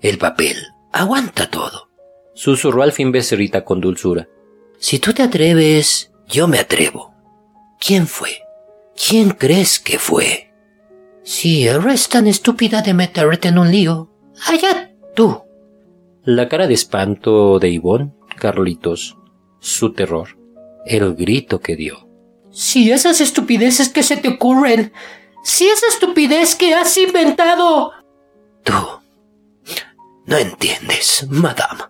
[0.00, 0.56] El papel
[0.92, 1.88] aguanta todo.
[2.34, 4.26] Susurró al fin Becerrita con dulzura.
[4.80, 7.14] Si tú te atreves, yo me atrevo.
[7.78, 8.40] ¿Quién fue?
[8.96, 10.52] ¿Quién crees que fue?
[11.22, 14.10] Si eres tan estúpida de meterte en un lío,
[14.48, 15.42] allá tú.
[16.24, 19.16] La cara de espanto de Ivón, Carlitos,
[19.60, 20.36] su terror,
[20.86, 22.08] el grito que dio.
[22.50, 24.92] Si esas estupideces que se te ocurren
[25.46, 27.92] si esa estupidez que has inventado.
[28.64, 28.72] Tú.
[30.26, 31.84] No entiendes, madame.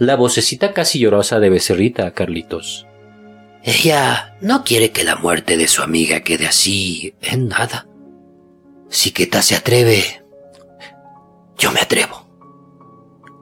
[0.00, 2.88] La vocecita casi llorosa de Becerrita, Carlitos.
[3.62, 7.86] Ella no quiere que la muerte de su amiga quede así en nada.
[8.88, 10.24] Si Queta se atreve,
[11.56, 12.26] yo me atrevo.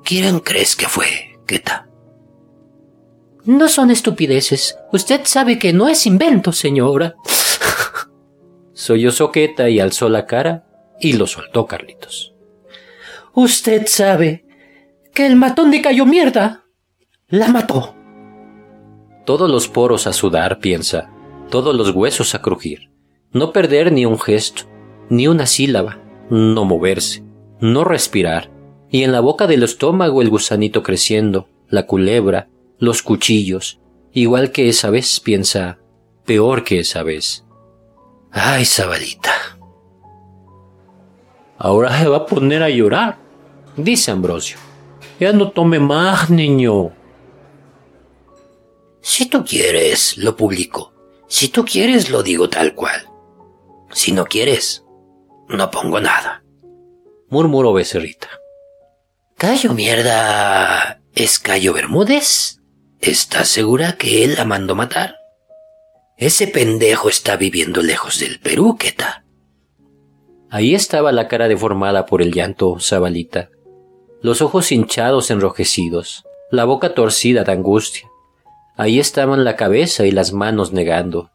[0.04, 1.85] ¿Quién crees que fue, Queta?
[3.46, 4.76] No son estupideces.
[4.92, 7.14] Usted sabe que no es invento, señora.
[8.74, 10.66] Soy soqueta y alzó la cara
[11.00, 12.34] y lo soltó Carlitos.
[13.34, 14.44] Usted sabe
[15.14, 16.64] que el matón de Cayo Mierda
[17.28, 17.94] la mató.
[19.24, 21.10] Todos los poros a sudar, piensa,
[21.48, 22.90] todos los huesos a crujir.
[23.32, 24.62] No perder ni un gesto,
[25.08, 27.24] ni una sílaba, no moverse,
[27.60, 28.50] no respirar,
[28.90, 32.48] y en la boca del estómago el gusanito creciendo, la culebra,
[32.78, 33.80] los cuchillos,
[34.12, 35.78] igual que esa vez, piensa,
[36.24, 37.44] peor que esa vez.
[38.30, 39.58] Ay, Zabalita.
[41.58, 43.18] Ahora se va a poner a llorar,
[43.76, 44.58] dice Ambrosio.
[45.18, 46.92] Ya no tome más, niño.
[49.00, 50.92] Si tú quieres, lo publico.
[51.28, 53.08] Si tú quieres, lo digo tal cual.
[53.92, 54.84] Si no quieres,
[55.48, 56.44] no pongo nada.
[57.28, 58.28] Murmuró Becerrita.
[59.36, 61.00] Cayo mierda.
[61.14, 62.60] ¿Es Cayo Bermúdez?
[63.06, 65.14] ¿Estás segura que él la mandó matar?
[66.16, 69.24] Ese pendejo está viviendo lejos del Perú, ¿qué tal?
[70.50, 73.50] Ahí estaba la cara deformada por el llanto, Zabalita,
[74.22, 78.10] los ojos hinchados enrojecidos, la boca torcida de angustia.
[78.76, 81.30] Ahí estaban la cabeza y las manos negando.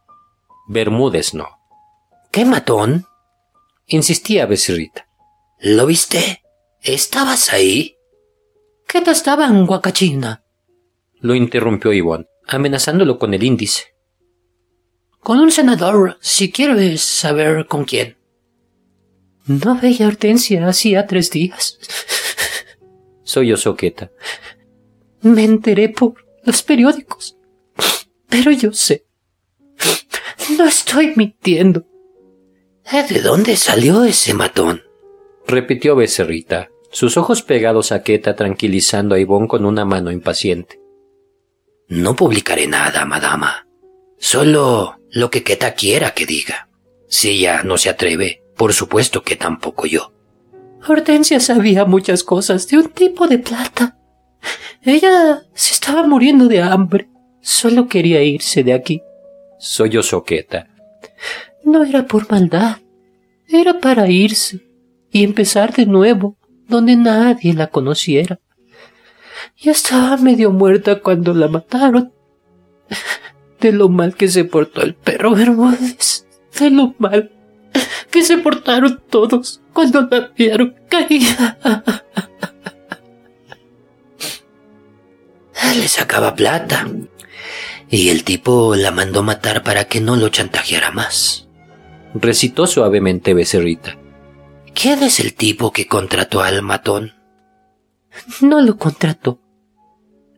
[0.68, 1.48] Bermúdez no.
[2.32, 3.06] ¿Qué matón?
[3.88, 5.08] insistía Becerrita.
[5.58, 6.44] ¿Lo viste?
[6.82, 7.96] ¿Estabas ahí?
[8.90, 10.41] ¿Qué te estaba en Huacachina?
[11.22, 13.84] Lo interrumpió Ivonne, amenazándolo con el índice.
[15.20, 18.18] Con un senador, si quieres saber con quién.
[19.46, 21.80] No veía Hortensia hacía tres días.
[23.24, 24.12] Soy yo, Soqueta.
[25.22, 27.38] Me enteré por los periódicos.
[28.28, 29.06] Pero yo sé.
[30.58, 31.86] No estoy mintiendo.
[33.10, 34.82] ¿De dónde salió ese matón?
[35.48, 40.81] repitió Becerrita, sus ojos pegados a Queta tranquilizando a Ivón con una mano impaciente.
[41.92, 43.68] No publicaré nada, madama.
[44.18, 46.70] Solo lo que Keta quiera que diga.
[47.10, 50.14] Si ella no se atreve, por supuesto que tampoco yo.
[50.88, 53.98] Hortensia sabía muchas cosas de un tipo de plata.
[54.84, 57.10] Ella se estaba muriendo de hambre.
[57.42, 59.02] Solo quería irse de aquí.
[59.60, 60.70] Soy yo soqueta.
[61.66, 62.78] No era por maldad.
[63.50, 64.62] Era para irse
[65.12, 66.38] y empezar de nuevo,
[66.70, 68.40] donde nadie la conociera.
[69.58, 72.14] Ya estaba medio muerta cuando la mataron.
[73.60, 76.26] De lo mal que se portó el perro Bermúdez.
[76.60, 77.32] De lo mal
[78.10, 81.58] que se portaron todos cuando la vieron caída.
[85.76, 86.88] Le sacaba plata.
[87.90, 91.48] Y el tipo la mandó matar para que no lo chantajeara más.
[92.14, 93.98] Recitó suavemente Becerrita.
[94.74, 97.14] ¿Quién es el tipo que contrató al matón?
[98.42, 99.40] No lo contrató.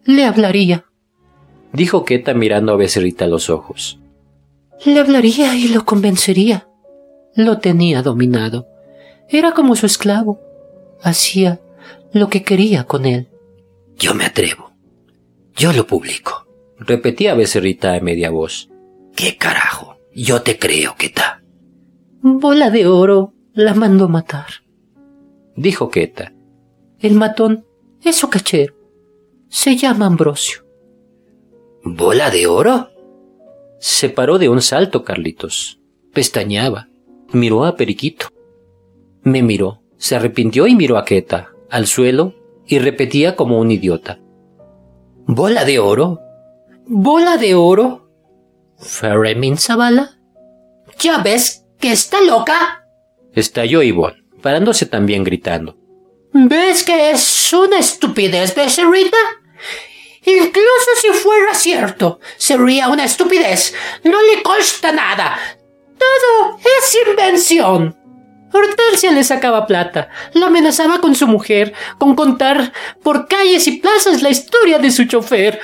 [0.06, 0.86] Le hablaría.
[1.72, 4.00] Dijo Queta mirando a Becerrita a los ojos.
[4.86, 6.68] Le hablaría y lo convencería.
[7.36, 8.68] Lo tenía dominado.
[9.30, 10.40] Era como su esclavo.
[11.02, 11.62] Hacía
[12.12, 13.30] lo que quería con él.
[13.98, 14.72] Yo me atrevo.
[15.56, 16.46] Yo lo publico.
[16.78, 18.70] Repetía Becerrita a media voz.
[19.16, 19.98] ¿Qué carajo?
[20.14, 21.42] Yo te creo, Queta.
[22.22, 24.48] Bola de oro la mandó matar.
[25.56, 26.33] Dijo Queta.
[27.04, 27.66] El matón
[28.02, 28.76] es su cachero.
[29.50, 30.64] Se llama Ambrosio.
[31.84, 32.92] ¿Bola de oro?
[33.78, 35.82] Se paró de un salto, Carlitos.
[36.14, 36.88] Pestañaba.
[37.34, 38.30] Miró a Periquito.
[39.22, 42.36] Me miró, se arrepintió y miró a Queta, al suelo,
[42.66, 44.22] y repetía como un idiota.
[45.28, 46.22] ¿Bola de oro?
[46.88, 48.10] ¿Bola de oro?
[48.78, 50.22] ¿Ferremin Zavala?
[51.00, 52.88] ¿Ya ves que está loca?
[53.34, 55.83] Estalló Ivonne, parándose también gritando.
[56.36, 59.18] ¿Ves que es una estupidez, becerrita?
[60.26, 63.76] Incluso si fuera cierto, sería una estupidez.
[64.04, 65.38] No le consta nada.
[65.98, 67.96] Todo es invención.
[68.52, 72.74] Hortensia le sacaba plata, la amenazaba con su mujer, con contar
[73.04, 75.60] por calles y plazas la historia de su chofer.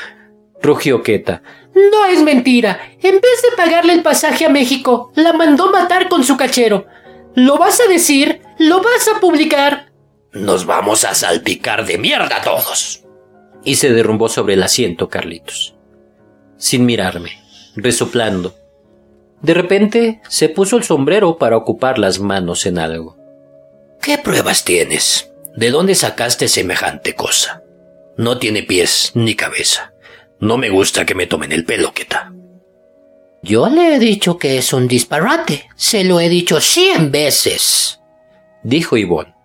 [0.61, 1.41] Rugió Queta.
[1.74, 2.80] No es mentira.
[3.01, 6.86] En vez de pagarle el pasaje a México, la mandó matar con su cachero.
[7.34, 8.41] ¿Lo vas a decir?
[8.59, 9.89] ¿Lo vas a publicar?
[10.32, 13.03] Nos vamos a salpicar de mierda todos.
[13.63, 15.75] Y se derrumbó sobre el asiento Carlitos.
[16.57, 17.32] Sin mirarme,
[17.75, 18.55] resoplando,
[19.41, 23.17] de repente se puso el sombrero para ocupar las manos en algo.
[24.01, 25.32] ¿Qué pruebas tienes?
[25.55, 27.63] ¿De dónde sacaste semejante cosa?
[28.17, 29.93] No tiene pies ni cabeza.
[30.39, 32.34] No me gusta que me tomen el pelo, Queta.
[33.41, 35.69] Yo le he dicho que es un disparate.
[35.75, 38.01] Se lo he dicho cien veces.
[38.63, 39.39] Dijo Ivonne.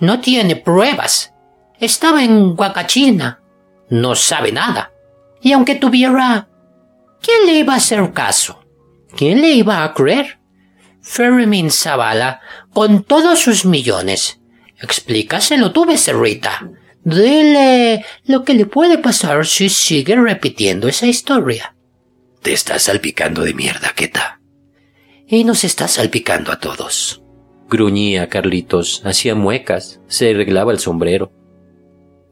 [0.00, 1.32] No tiene pruebas.
[1.80, 3.40] Estaba en Huacachina.
[3.88, 4.92] No sabe nada.
[5.40, 6.48] Y aunque tuviera...
[7.20, 8.64] ¿Quién le iba a hacer caso?
[9.16, 10.38] ¿Quién le iba a creer?
[11.00, 12.40] Fermin Zavala,
[12.72, 14.40] con todos sus millones.
[14.80, 16.70] Explícaselo tú, becerrita.
[17.04, 21.76] Dile lo que le puede pasar si sigue repitiendo esa historia.
[22.42, 24.40] Te estás salpicando de mierda, Queta.
[25.28, 27.22] Y nos estás salpicando a todos.
[27.68, 31.32] Gruñía Carlitos, hacía muecas, se arreglaba el sombrero.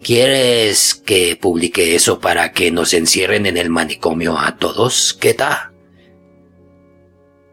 [0.03, 5.73] ¿Quieres que publique eso para que nos encierren en el manicomio a todos, Queta?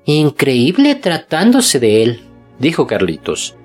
[0.05, 2.21] Increíble tratándose de él,
[2.59, 3.55] dijo Carlitos.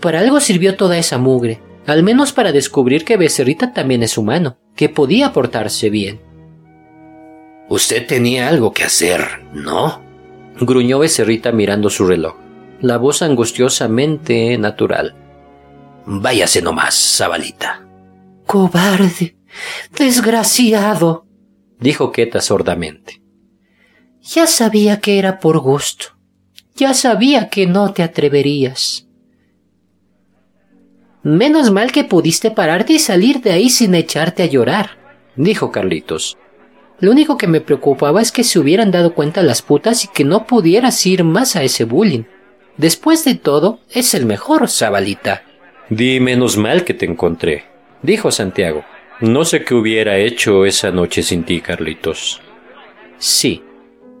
[0.00, 4.58] Para algo sirvió toda esa mugre, al menos para descubrir que Becerrita también es humano,
[4.76, 6.20] que podía portarse bien.
[7.68, 9.20] Usted tenía algo que hacer,
[9.52, 10.02] ¿no?
[10.60, 12.34] gruñó Becerrita mirando su reloj,
[12.82, 15.14] la voz angustiosamente natural.
[16.04, 17.86] Váyase nomás, Zabalita.
[18.44, 19.36] Cobarde,
[19.96, 21.24] desgraciado,
[21.78, 23.22] dijo Queta sordamente.
[24.20, 26.06] Ya sabía que era por gusto.
[26.74, 29.06] Ya sabía que no te atreverías.
[31.22, 34.98] Menos mal que pudiste pararte y salir de ahí sin echarte a llorar,
[35.36, 36.36] dijo Carlitos.
[36.98, 40.24] Lo único que me preocupaba es que se hubieran dado cuenta las putas y que
[40.24, 42.24] no pudieras ir más a ese bullying.
[42.76, 45.42] Después de todo, es el mejor, Zabalita.
[45.90, 47.64] Di menos mal que te encontré,
[48.02, 48.84] dijo Santiago.
[49.20, 52.40] No sé qué hubiera hecho esa noche sin ti, Carlitos.
[53.18, 53.62] Sí,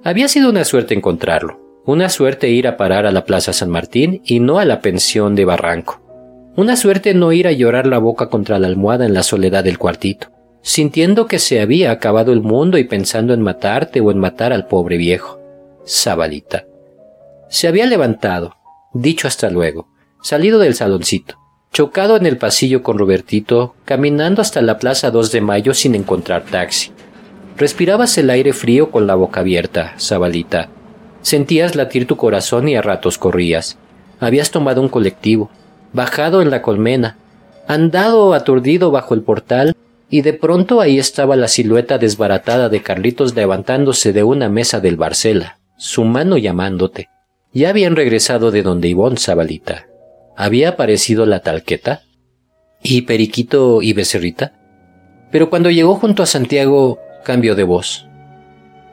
[0.04, 4.20] había sido una suerte encontrarlo, una suerte ir a parar a la Plaza San Martín
[4.24, 6.00] y no a la pensión de Barranco.
[6.54, 9.78] Una suerte no ir a llorar la boca contra la almohada en la soledad del
[9.78, 10.28] cuartito,
[10.60, 14.66] sintiendo que se había acabado el mundo y pensando en matarte o en matar al
[14.66, 15.40] pobre viejo.
[15.86, 16.66] Zabalita.
[17.52, 18.56] Se había levantado,
[18.94, 19.86] dicho hasta luego,
[20.22, 21.36] salido del saloncito,
[21.70, 26.44] chocado en el pasillo con Robertito, caminando hasta la Plaza 2 de Mayo sin encontrar
[26.44, 26.92] taxi.
[27.58, 30.70] Respirabas el aire frío con la boca abierta, Zabalita.
[31.20, 33.76] Sentías latir tu corazón y a ratos corrías.
[34.18, 35.50] Habías tomado un colectivo.
[35.92, 37.18] bajado en la colmena,
[37.68, 39.76] andado aturdido bajo el portal,
[40.08, 44.96] y de pronto ahí estaba la silueta desbaratada de Carlitos levantándose de una mesa del
[44.96, 47.10] Barcela, su mano llamándote.
[47.52, 49.86] Ya habían regresado de donde Ivón Zabalita.
[50.36, 52.02] ¿Había aparecido la talqueta?
[52.82, 54.54] ¿Y Periquito y Becerrita?
[55.30, 58.06] Pero cuando llegó junto a Santiago, cambió de voz.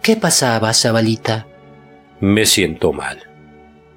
[0.02, 1.48] ¿Qué pasaba, Zabalita?
[2.20, 3.20] Me siento mal.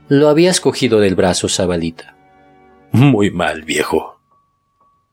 [0.08, 2.16] Lo habías cogido del brazo, Zabalita.
[2.92, 4.20] Muy mal, viejo.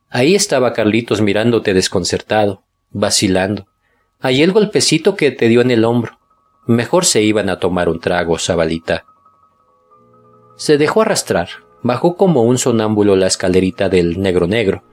[0.10, 3.68] Ahí estaba Carlitos mirándote desconcertado, vacilando.
[4.20, 6.20] Ahí el golpecito que te dio en el hombro.
[6.68, 9.06] Mejor se iban a tomar un trago, Zabalita.
[10.60, 11.48] Se dejó arrastrar,
[11.84, 14.84] bajó como un sonámbulo la escalerita del negro negro.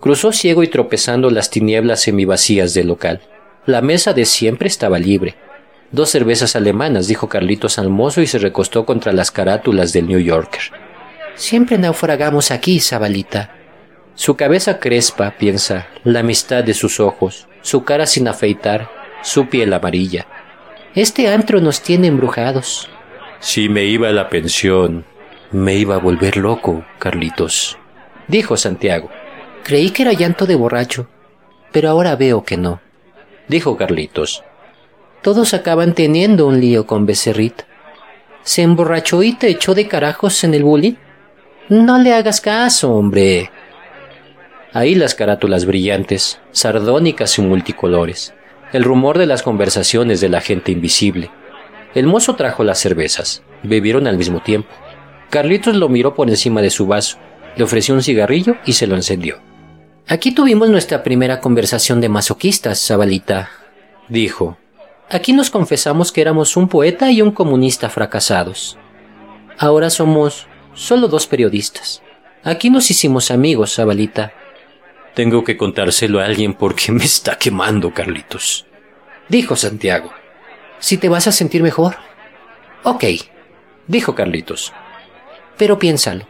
[0.00, 3.20] Cruzó ciego y tropezando las tinieblas semivacías del local.
[3.66, 5.34] La mesa de siempre estaba libre.
[5.92, 10.20] Dos cervezas alemanas, dijo Carlitos al mozo y se recostó contra las carátulas del New
[10.20, 10.62] Yorker.
[11.34, 13.54] Siempre naufragamos aquí, Zabalita.
[14.14, 18.88] Su cabeza crespa, piensa, la amistad de sus ojos, su cara sin afeitar,
[19.22, 20.26] su piel amarilla.
[20.94, 22.88] Este antro nos tiene embrujados.
[23.40, 25.06] Si me iba a la pensión,
[25.50, 27.78] me iba a volver loco, Carlitos,
[28.28, 29.08] dijo Santiago.
[29.64, 31.08] Creí que era llanto de borracho,
[31.72, 32.82] pero ahora veo que no,
[33.48, 34.44] dijo Carlitos.
[35.22, 37.64] Todos acaban teniendo un lío con Becerrita.
[38.42, 40.94] ¿Se emborrachó y te echó de carajos en el bullying?
[41.70, 43.50] No le hagas caso, hombre.
[44.74, 48.34] Ahí las carátulas brillantes, sardónicas y multicolores,
[48.74, 51.30] el rumor de las conversaciones de la gente invisible.
[51.94, 54.70] El mozo trajo las cervezas, bebieron al mismo tiempo.
[55.28, 57.18] Carlitos lo miró por encima de su vaso,
[57.56, 59.40] le ofreció un cigarrillo y se lo encendió.
[60.06, 63.50] Aquí tuvimos nuestra primera conversación de masoquistas, Zabalita,
[64.08, 64.56] dijo.
[65.08, 68.78] Aquí nos confesamos que éramos un poeta y un comunista fracasados.
[69.58, 72.02] Ahora somos solo dos periodistas.
[72.44, 74.32] Aquí nos hicimos amigos, Zabalita.
[75.14, 78.66] Tengo que contárselo a alguien porque me está quemando, Carlitos,
[79.28, 80.12] dijo Santiago.
[80.80, 81.96] Si te vas a sentir mejor.
[82.82, 83.04] Ok,
[83.86, 84.72] dijo Carlitos
[85.60, 86.24] pero piénsalo.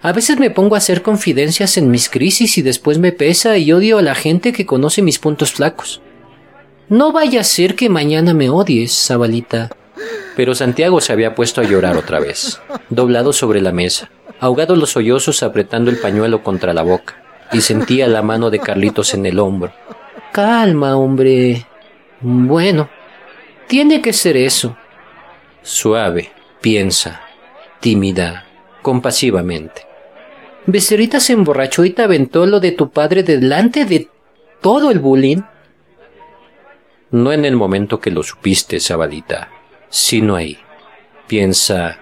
[0.00, 3.70] A veces me pongo a hacer confidencias en mis crisis y después me pesa y
[3.70, 6.00] odio a la gente que conoce mis puntos flacos.
[6.88, 9.68] No vaya a ser que mañana me odies, Zabalita.
[10.36, 12.58] Pero Santiago se había puesto a llorar otra vez,
[12.88, 14.10] doblado sobre la mesa,
[14.40, 17.22] ahogado los sollozos apretando el pañuelo contra la boca,
[17.52, 19.74] y sentía la mano de Carlitos en el hombro.
[20.32, 21.66] Calma, hombre.
[22.22, 22.88] Bueno,
[23.66, 24.76] tiene que ser eso.
[25.62, 27.20] Suave, piensa,
[27.80, 28.46] tímida,
[28.82, 29.82] compasivamente.
[30.66, 34.08] Becerrita se emborrachó y te aventó lo de tu padre delante de
[34.60, 35.42] todo el bullying.
[37.10, 39.48] No en el momento que lo supiste, Sabadita,
[39.88, 40.58] sino ahí.
[41.28, 41.98] Piensa,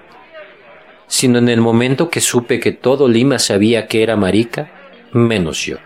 [1.07, 4.71] sino en el momento que supe que todo Lima sabía que era marica,
[5.12, 5.77] menos yo.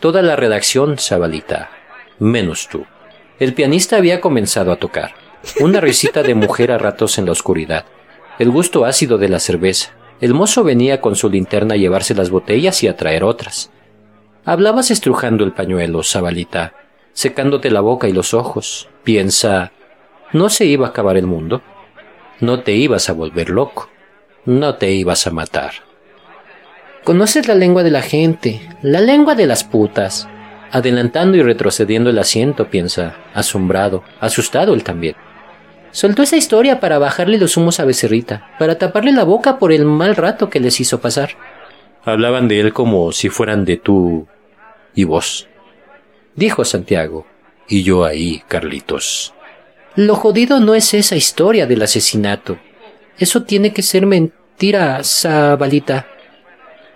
[0.00, 1.70] Toda la redacción, Sabalita,
[2.18, 2.84] menos tú.
[3.38, 5.14] El pianista había comenzado a tocar.
[5.60, 7.84] Una risita de mujer a ratos en la oscuridad
[8.38, 9.92] el gusto ácido de la cerveza.
[10.20, 13.70] El mozo venía con su linterna a llevarse las botellas y a traer otras.
[14.44, 16.74] Hablabas estrujando el pañuelo, Zabalita,
[17.12, 18.88] secándote la boca y los ojos.
[19.04, 19.72] Piensa,
[20.32, 21.62] ¿no se iba a acabar el mundo?
[22.40, 23.88] No te ibas a volver loco.
[24.44, 25.72] No te ibas a matar.
[27.04, 30.28] Conoces la lengua de la gente, la lengua de las putas.
[30.74, 35.14] Adelantando y retrocediendo el asiento, piensa, asombrado, asustado él también.
[35.92, 39.84] Soltó esa historia para bajarle los humos a Becerrita, para taparle la boca por el
[39.84, 41.36] mal rato que les hizo pasar.
[42.04, 44.26] Hablaban de él como si fueran de tú
[44.96, 45.46] y vos.
[46.34, 47.24] Dijo Santiago.
[47.68, 49.32] Y yo ahí, Carlitos.
[49.94, 52.58] Lo jodido no es esa historia del asesinato.
[53.16, 56.08] Eso tiene que ser mentira, Zabalita.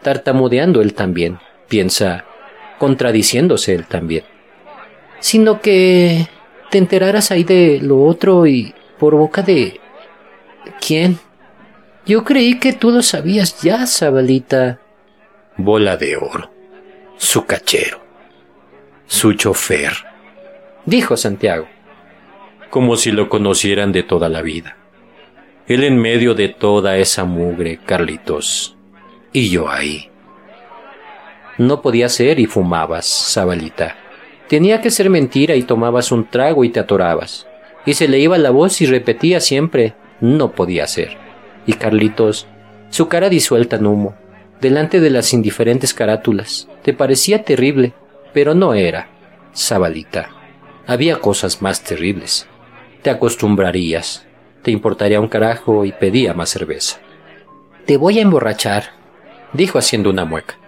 [0.03, 2.25] Tartamudeando él también, piensa,
[2.79, 4.25] contradiciéndose él también.
[5.21, 6.29] Sino que
[6.71, 9.81] te enteraras ahí de lo otro y por boca de...
[10.81, 11.19] ¿Quién?
[12.07, 14.81] Yo creí que tú lo sabías ya, Zabalita.
[15.57, 16.51] Bola de oro.
[17.17, 18.01] Su cachero.
[19.07, 19.93] Su chofer.
[20.85, 21.67] Dijo Santiago.
[22.71, 24.77] Como si lo conocieran de toda la vida.
[25.67, 28.77] Él en medio de toda esa mugre, Carlitos.
[29.33, 30.11] Y yo ahí.
[31.59, 33.97] No podía ser y fumabas, Zabalita.
[34.49, 37.49] Tenía que ser mentira y tomabas un trago y te atorabas
[37.89, 41.17] y se le iba la voz y repetía siempre, no podía ser.
[41.65, 42.47] Y Carlitos,
[42.91, 44.15] su cara disuelta en humo,
[44.61, 47.95] delante de las indiferentes carátulas, te parecía terrible,
[48.35, 49.09] pero no era.
[49.53, 50.29] Sabalita.
[50.87, 52.47] Había cosas más terribles.
[53.01, 54.27] Te acostumbrarías,
[54.63, 56.99] te importaría un carajo y pedía más cerveza.
[57.87, 58.91] Te voy a emborrachar,
[59.55, 60.59] dijo haciendo una mueca.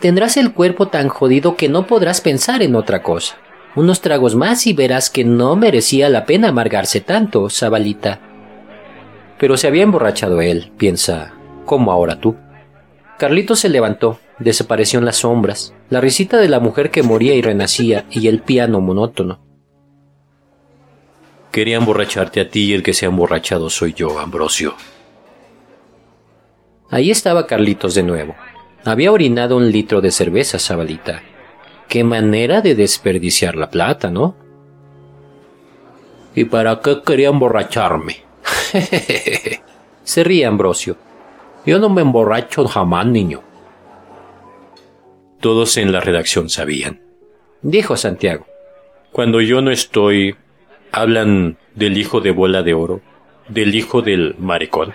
[0.00, 3.36] Tendrás el cuerpo tan jodido que no podrás pensar en otra cosa.
[3.76, 8.18] Unos tragos más y verás que no merecía la pena amargarse tanto, Zabalita.
[9.38, 11.34] Pero se había emborrachado él, piensa,
[11.66, 12.36] como ahora tú.
[13.18, 17.42] Carlito se levantó, desapareció en las sombras, la risita de la mujer que moría y
[17.42, 19.40] renacía y el piano monótono.
[21.52, 24.74] Quería emborracharte a ti y el que se ha emborrachado soy yo, Ambrosio.
[26.88, 28.34] Ahí estaba Carlitos de nuevo.
[28.84, 31.22] Había orinado un litro de cerveza, Zabalita.
[31.88, 34.36] Qué manera de desperdiciar la plata, ¿no?
[36.34, 38.22] ¿Y para qué quería emborracharme?
[40.04, 40.96] Se ríe Ambrosio.
[41.66, 43.42] Yo no me emborracho jamás, niño.
[45.40, 47.00] Todos en la redacción sabían.
[47.62, 48.46] Dijo Santiago.
[49.12, 50.36] Cuando yo no estoy,
[50.92, 53.00] hablan del hijo de bola de oro,
[53.48, 54.94] del hijo del maricón.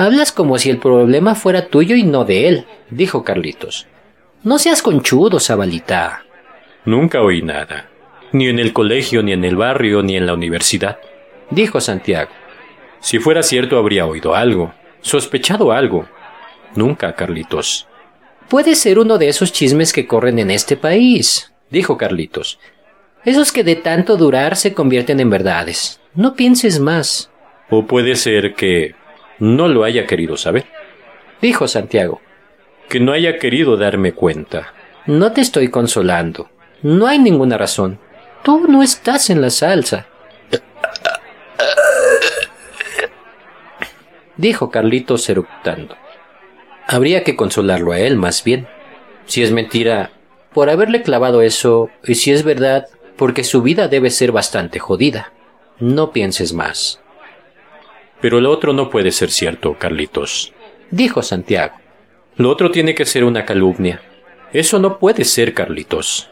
[0.00, 3.86] Hablas como si el problema fuera tuyo y no de él, dijo Carlitos.
[4.42, 6.24] No seas conchudo, Zabalita.
[6.86, 7.90] Nunca oí nada,
[8.32, 10.98] ni en el colegio, ni en el barrio, ni en la universidad,
[11.50, 12.30] dijo Santiago.
[13.00, 14.72] Si fuera cierto habría oído algo,
[15.02, 16.08] sospechado algo.
[16.74, 17.86] Nunca, Carlitos.
[18.48, 22.58] Puede ser uno de esos chismes que corren en este país, dijo Carlitos.
[23.26, 26.00] Esos que de tanto durar se convierten en verdades.
[26.14, 27.30] No pienses más.
[27.68, 28.94] O puede ser que
[29.40, 30.66] no lo haya querido saber.
[31.42, 32.20] Dijo Santiago.
[32.88, 34.72] Que no haya querido darme cuenta.
[35.06, 36.50] No te estoy consolando.
[36.82, 37.98] No hay ninguna razón.
[38.42, 40.06] Tú no estás en la salsa.
[44.36, 45.96] Dijo Carlitos eructando.
[46.86, 48.66] Habría que consolarlo a él, más bien.
[49.26, 50.10] Si es mentira,
[50.52, 52.86] por haberle clavado eso, y si es verdad,
[53.16, 55.32] porque su vida debe ser bastante jodida.
[55.78, 57.00] No pienses más.
[58.20, 60.52] Pero lo otro no puede ser cierto, Carlitos.
[60.90, 61.74] Dijo Santiago.
[62.36, 64.02] Lo otro tiene que ser una calumnia.
[64.52, 66.30] Eso no puede ser, Carlitos.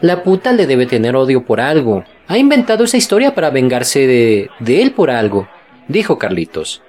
[0.00, 2.04] La puta le debe tener odio por algo.
[2.26, 5.48] Ha inventado esa historia para vengarse de, de él por algo,
[5.88, 6.82] dijo Carlitos.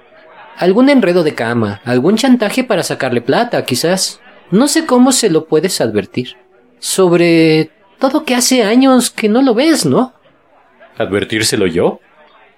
[0.56, 4.20] Algún enredo de cama, algún chantaje para sacarle plata, quizás.
[4.50, 6.36] No sé cómo se lo puedes advertir.
[6.78, 10.14] Sobre todo que hace años que no lo ves, ¿no?
[10.98, 12.00] ¿Advertírselo yo?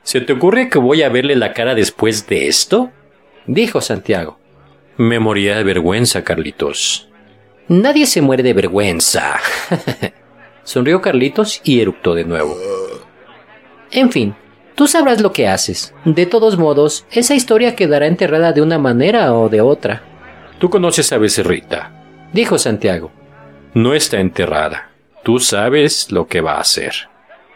[0.05, 2.93] ¿Se te ocurre que voy a verle la cara después de esto?
[3.47, 4.39] Dijo Santiago.
[4.99, 7.09] Me moría de vergüenza, Carlitos.
[7.69, 9.41] Nadie se muere de vergüenza.
[10.63, 12.55] Sonrió Carlitos y eructó de nuevo.
[13.91, 14.35] En fin,
[14.75, 15.95] tú sabrás lo que haces.
[16.05, 20.03] De todos modos, esa historia quedará enterrada de una manera o de otra.
[20.59, 23.11] Tú conoces a Becerrita, dijo Santiago.
[23.73, 24.91] No está enterrada.
[25.23, 27.09] Tú sabes lo que va a hacer.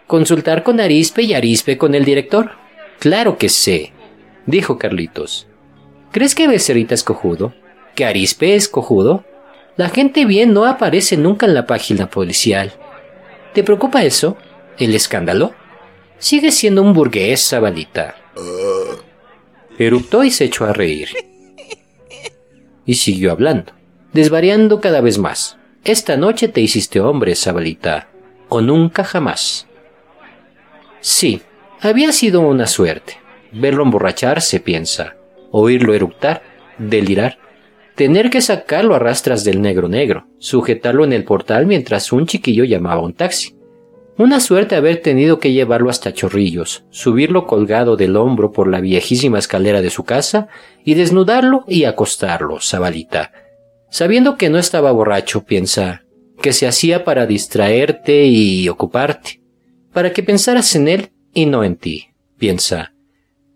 [0.09, 2.53] ¿Consultar con Arispe y Arispe con el director?
[2.99, 3.93] Claro que sé,
[4.47, 5.47] dijo Carlitos.
[6.13, 7.53] ¿Crees que Becerrita es cojudo?
[7.95, 9.27] ¿Que Arispe es cojudo?
[9.77, 12.73] La gente bien no aparece nunca en la página policial.
[13.53, 14.39] ¿Te preocupa eso?
[14.79, 15.53] ¿El escándalo?
[16.19, 18.17] Sigue siendo un burgués, Zabalita.
[19.79, 21.11] Eruptó y se echó a reír.
[22.87, 23.75] Y siguió hablando,
[24.15, 25.59] desvariando cada vez más.
[25.85, 28.09] Esta noche te hiciste hombre, Zabalita,
[28.49, 29.68] o nunca jamás.
[31.01, 31.43] Sí,
[31.81, 33.19] había sido una suerte.
[33.53, 35.17] Verlo emborracharse, piensa.
[35.51, 36.43] Oírlo eructar,
[36.79, 37.39] delirar.
[37.95, 42.65] Tener que sacarlo a rastras del negro negro, sujetarlo en el portal mientras un chiquillo
[42.65, 43.57] llamaba un taxi.
[44.17, 49.39] Una suerte haber tenido que llevarlo hasta Chorrillos, subirlo colgado del hombro por la viejísima
[49.39, 50.49] escalera de su casa
[50.85, 53.33] y desnudarlo y acostarlo, Zabalita.
[53.91, 56.05] Sabiendo que no estaba borracho, piensa,
[56.43, 59.41] que se hacía para distraerte y ocuparte
[59.93, 62.09] para que pensaras en él y no en ti.
[62.39, 62.93] Piensa,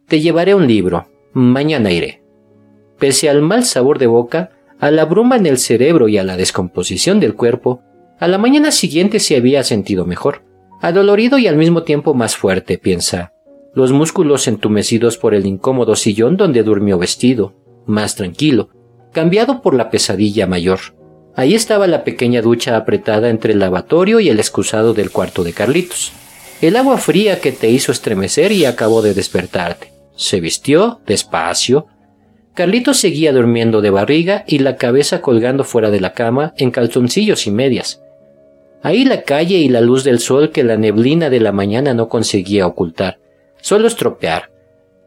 [0.07, 2.23] te llevaré un libro, mañana iré.
[2.99, 6.37] Pese al mal sabor de boca, a la bruma en el cerebro y a la
[6.37, 7.83] descomposición del cuerpo,
[8.19, 10.45] a la mañana siguiente se había sentido mejor,
[10.81, 13.33] adolorido y al mismo tiempo más fuerte, piensa,
[13.75, 17.55] los músculos entumecidos por el incómodo sillón donde durmió vestido,
[17.87, 18.71] más tranquilo,
[19.13, 20.81] cambiado por la pesadilla mayor.
[21.35, 25.53] Ahí estaba la pequeña ducha apretada entre el lavatorio y el excusado del cuarto de
[25.53, 26.13] Carlitos
[26.63, 29.93] el agua fría que te hizo estremecer y acabó de despertarte.
[30.15, 31.89] Se vistió despacio.
[32.55, 37.49] Carlitos seguía durmiendo de barriga y la cabeza colgando fuera de la cama en calzoncillos
[37.49, 38.01] y medias.
[38.81, 42.09] Ahí la calle y la luz del sol que la neblina de la mañana no
[42.09, 43.19] conseguía ocultar,
[43.61, 44.53] solo estropear.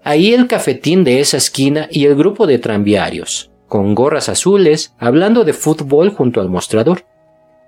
[0.03, 5.43] Ahí el cafetín de esa esquina y el grupo de tranviarios, con gorras azules, hablando
[5.43, 7.03] de fútbol junto al mostrador.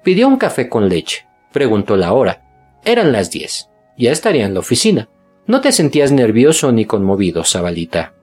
[0.06, 1.28] Pidió un café con leche.
[1.52, 2.80] Preguntó la hora.
[2.86, 3.68] Eran las diez.
[3.98, 5.10] Ya estaría en la oficina.
[5.48, 8.14] No te sentías nervioso ni conmovido, Zabalita.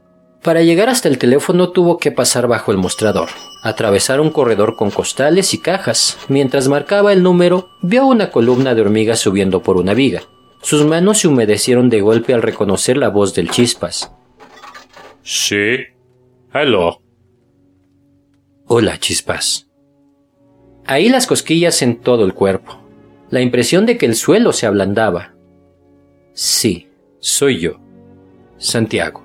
[0.43, 3.29] Para llegar hasta el teléfono tuvo que pasar bajo el mostrador,
[3.63, 6.17] atravesar un corredor con costales y cajas.
[6.29, 10.23] Mientras marcaba el número, vio una columna de hormigas subiendo por una viga.
[10.63, 14.11] Sus manos se humedecieron de golpe al reconocer la voz del Chispas.
[15.23, 15.81] Sí.
[16.51, 17.04] Aló.
[18.67, 19.69] Hola, Chispas.
[20.87, 22.81] Ahí las cosquillas en todo el cuerpo.
[23.29, 25.35] La impresión de que el suelo se ablandaba.
[26.33, 26.89] Sí,
[27.21, 27.79] soy yo.
[28.57, 29.23] Santiago.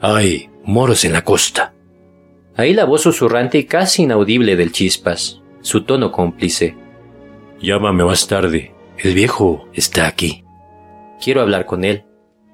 [0.00, 1.72] Ay, moros en la costa.
[2.56, 6.76] Ahí la voz susurrante y casi inaudible del chispas, su tono cómplice.
[7.60, 8.74] Llámame más tarde.
[8.98, 10.44] El viejo está aquí.
[11.22, 12.04] Quiero hablar con él,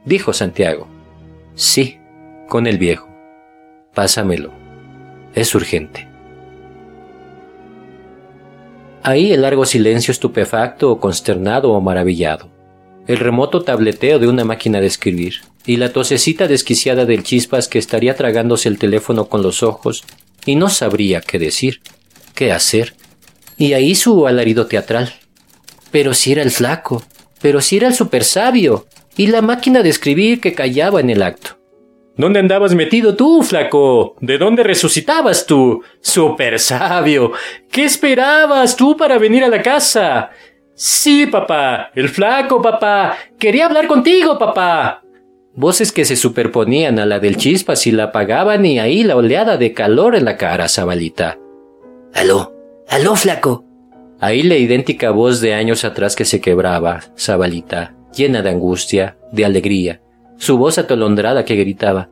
[0.04, 0.86] dijo Santiago.
[1.54, 1.98] Sí,
[2.48, 3.08] con el viejo.
[3.94, 4.52] Pásamelo.
[5.34, 6.09] Es urgente.
[9.02, 12.50] Ahí el largo silencio estupefacto o consternado o maravillado.
[13.06, 17.78] El remoto tableteo de una máquina de escribir y la tosecita desquiciada del chispas que
[17.78, 20.04] estaría tragándose el teléfono con los ojos
[20.44, 21.80] y no sabría qué decir,
[22.34, 22.94] qué hacer.
[23.56, 25.14] Y ahí su alarido teatral.
[25.90, 27.02] Pero si era el flaco,
[27.40, 28.86] pero si era el super sabio,
[29.16, 31.59] y la máquina de escribir que callaba en el acto.
[32.16, 34.16] ¿Dónde andabas metido tú, flaco?
[34.20, 35.82] ¿De dónde resucitabas tú?
[36.00, 37.32] Super sabio.
[37.70, 40.30] ¿Qué esperabas tú para venir a la casa?
[40.74, 41.90] Sí, papá.
[41.94, 43.16] El flaco, papá.
[43.38, 45.02] Quería hablar contigo, papá.
[45.54, 49.56] Voces que se superponían a la del chispas y la apagaban y ahí la oleada
[49.56, 51.38] de calor en la cara, Zabalita.
[52.14, 52.54] Aló,
[52.88, 53.64] aló, flaco.
[54.20, 59.44] Ahí la idéntica voz de años atrás que se quebraba, Zabalita, llena de angustia, de
[59.44, 60.02] alegría.
[60.40, 62.08] Su voz atolondrada que gritaba.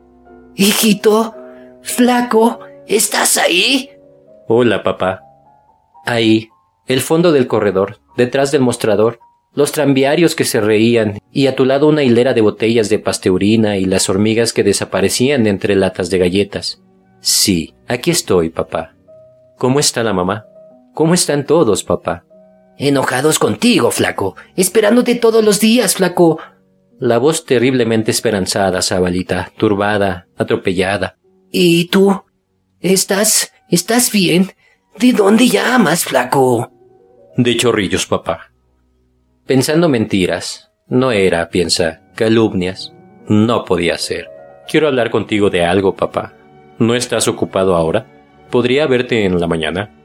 [0.55, 1.33] Hijito,
[1.81, 3.89] flaco, ¿estás ahí?
[4.47, 5.23] Hola, papá.
[6.05, 6.49] Ahí,
[6.85, 9.19] el fondo del corredor, detrás del mostrador,
[9.55, 13.77] los tranviarios que se reían y a tu lado una hilera de botellas de pasteurina
[13.77, 16.83] y las hormigas que desaparecían entre latas de galletas.
[17.21, 18.93] Sí, aquí estoy, papá.
[19.57, 20.45] ¿Cómo está la mamá?
[20.93, 22.25] ¿Cómo están todos, papá?
[22.77, 24.35] Enojados contigo, flaco.
[24.55, 26.39] Esperándote todos los días, flaco.
[26.99, 31.17] La voz terriblemente esperanzada, Zabalita, turbada, atropellada.
[31.49, 32.23] ¿Y tú?
[32.81, 33.53] ¿Estás?
[33.69, 34.51] ¿Estás bien?
[34.97, 36.73] ¿De dónde llamas, flaco?
[37.37, 38.51] De chorrillos, papá.
[39.45, 40.71] Pensando mentiras.
[40.87, 42.91] No era, piensa, calumnias.
[43.29, 44.27] No podía ser.
[44.67, 46.33] Quiero hablar contigo de algo, papá.
[46.79, 48.07] ¿No estás ocupado ahora?
[48.49, 49.95] ¿Podría verte en la mañana?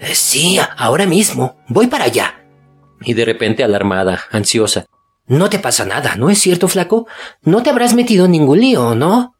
[0.00, 1.56] Eh, sí, ahora mismo.
[1.68, 2.44] Voy para allá.
[3.00, 4.84] Y de repente alarmada, ansiosa.
[5.28, 7.06] No te pasa nada, ¿no es cierto, flaco?
[7.42, 9.34] No te habrás metido en ningún lío, ¿no?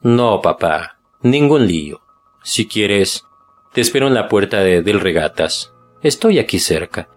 [0.00, 0.98] No, papá.
[1.22, 2.00] Ningún lío.
[2.42, 3.24] Si quieres,
[3.72, 5.72] te espero en la puerta de Del Regatas.
[6.02, 7.08] Estoy aquí cerca.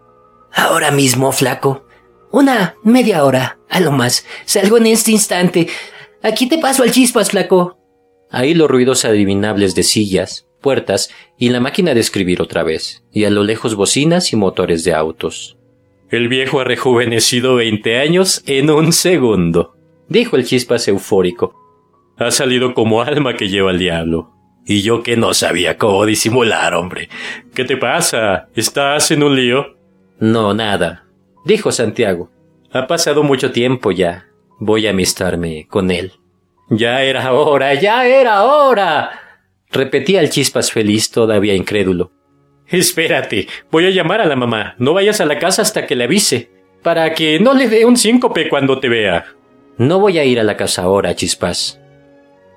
[0.53, 1.85] Ahora mismo, flaco.
[2.31, 4.25] Una media hora, a lo más.
[4.45, 5.67] Salgo en este instante.
[6.21, 7.77] Aquí te paso al chispas, flaco.
[8.31, 13.25] Ahí los ruidos adivinables de sillas, puertas y la máquina de escribir otra vez, y
[13.25, 15.57] a lo lejos bocinas y motores de autos.
[16.13, 19.73] El viejo ha rejuvenecido veinte años en un segundo,
[20.09, 21.55] dijo el chispas eufórico.
[22.19, 24.31] Ha salido como alma que lleva el diablo.
[24.63, 27.09] Y yo que no sabía cómo disimular, hombre.
[27.55, 28.47] ¿Qué te pasa?
[28.53, 29.75] ¿Estás en un lío?
[30.19, 31.07] No, nada,
[31.45, 32.29] dijo Santiago.
[32.71, 34.27] Ha pasado mucho tiempo ya.
[34.59, 36.11] Voy a amistarme con él.
[36.69, 39.19] Ya era hora, ya era hora.
[39.71, 42.11] repetía el chispas feliz, todavía incrédulo.
[42.77, 44.73] Espérate, voy a llamar a la mamá.
[44.79, 46.49] No vayas a la casa hasta que le avise,
[46.81, 49.27] para que no le dé un síncope cuando te vea.
[49.77, 51.79] No voy a ir a la casa ahora, chispas.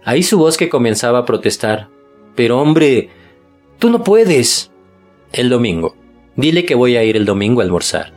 [0.04, 1.88] Ahí su voz que comenzaba a protestar.
[2.34, 3.10] Pero hombre,
[3.78, 4.72] tú no puedes.
[5.32, 5.94] El domingo.
[6.34, 8.12] Dile que voy a ir el domingo a almorzar.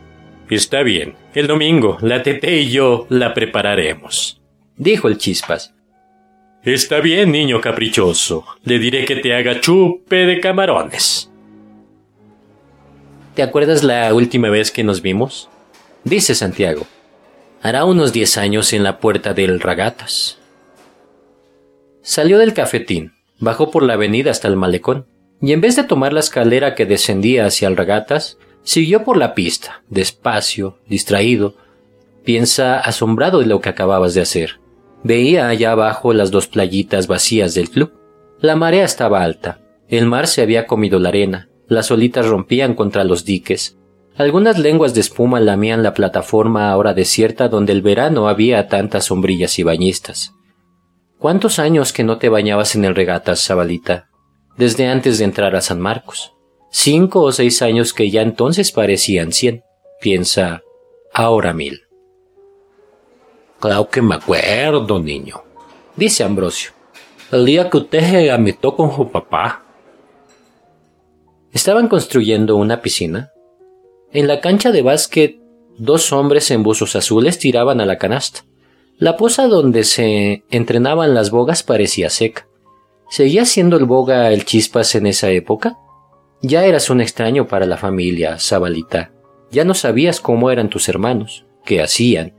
[0.48, 1.16] Está bien.
[1.34, 4.40] El domingo, la tete y yo la prepararemos.
[4.76, 5.74] Dijo el chispas.
[6.62, 8.46] Está bien, niño caprichoso.
[8.64, 11.19] Le diré que te haga chupe de camarones.
[13.40, 15.48] ¿Te acuerdas la última vez que nos vimos?
[16.04, 16.86] Dice Santiago.
[17.62, 20.36] Hará unos diez años en la puerta del Ragatas.
[22.02, 25.06] Salió del cafetín, bajó por la avenida hasta el malecón
[25.40, 29.34] y en vez de tomar la escalera que descendía hacia el regatas, siguió por la
[29.34, 31.54] pista, despacio, distraído.
[32.24, 34.60] Piensa asombrado de lo que acababas de hacer.
[35.02, 37.90] Veía allá abajo las dos playitas vacías del club.
[38.38, 43.04] La marea estaba alta, el mar se había comido la arena, las olitas rompían contra
[43.04, 43.78] los diques,
[44.16, 49.58] algunas lenguas de espuma lamían la plataforma ahora desierta donde el verano había tantas sombrillas
[49.58, 50.34] y bañistas.
[51.18, 54.10] ¿Cuántos años que no te bañabas en el regatas, Zabalita?
[54.56, 56.34] desde antes de entrar a San Marcos.
[56.70, 59.62] Cinco o seis años que ya entonces parecían cien.
[60.02, 60.60] Piensa,
[61.14, 61.80] ahora mil.
[63.58, 65.42] Claro que me acuerdo, niño,
[65.96, 66.72] dice Ambrosio.
[67.32, 69.64] el día que usted se amistó con su papá.
[71.52, 73.32] Estaban construyendo una piscina.
[74.12, 75.40] En la cancha de básquet,
[75.78, 78.44] dos hombres en buzos azules tiraban a la canasta.
[78.98, 82.46] La poza donde se entrenaban las bogas parecía seca.
[83.08, 85.76] ¿Seguía siendo el boga el chispas en esa época?
[86.42, 89.10] Ya eras un extraño para la familia, Zabalita.
[89.50, 92.34] Ya no sabías cómo eran tus hermanos, qué hacían,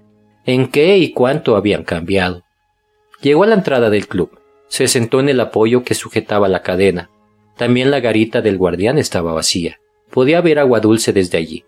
[0.46, 2.44] en qué y cuánto habían cambiado.
[3.22, 4.40] Llegó a la entrada del club.
[4.70, 7.10] Se sentó en el apoyo que sujetaba la cadena.
[7.57, 9.80] También la garita del guardián estaba vacía.
[10.10, 11.64] Podía ver agua dulce desde allí.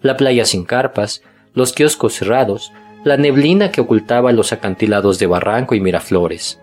[0.00, 1.22] La playa sin carpas,
[1.54, 2.72] los kioscos cerrados,
[3.04, 6.60] la neblina que ocultaba los acantilados de Barranco y Miraflores.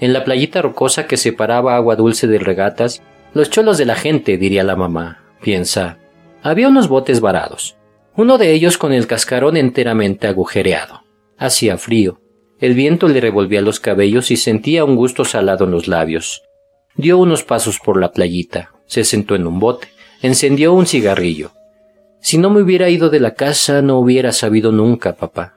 [0.00, 3.02] En la playita rocosa que separaba agua dulce de regatas,
[3.34, 5.98] los cholos de la gente, diría la mamá, piensa.
[6.42, 7.76] Había unos botes varados,
[8.16, 11.02] uno de ellos con el cascarón enteramente agujereado.
[11.36, 12.20] Hacía frío.
[12.58, 16.42] El viento le revolvía los cabellos y sentía un gusto salado en los labios.
[16.96, 19.88] Dio unos pasos por la playita, se sentó en un bote,
[20.22, 21.52] encendió un cigarrillo.
[22.20, 25.54] Si no me hubiera ido de la casa, no hubiera sabido nunca, papá.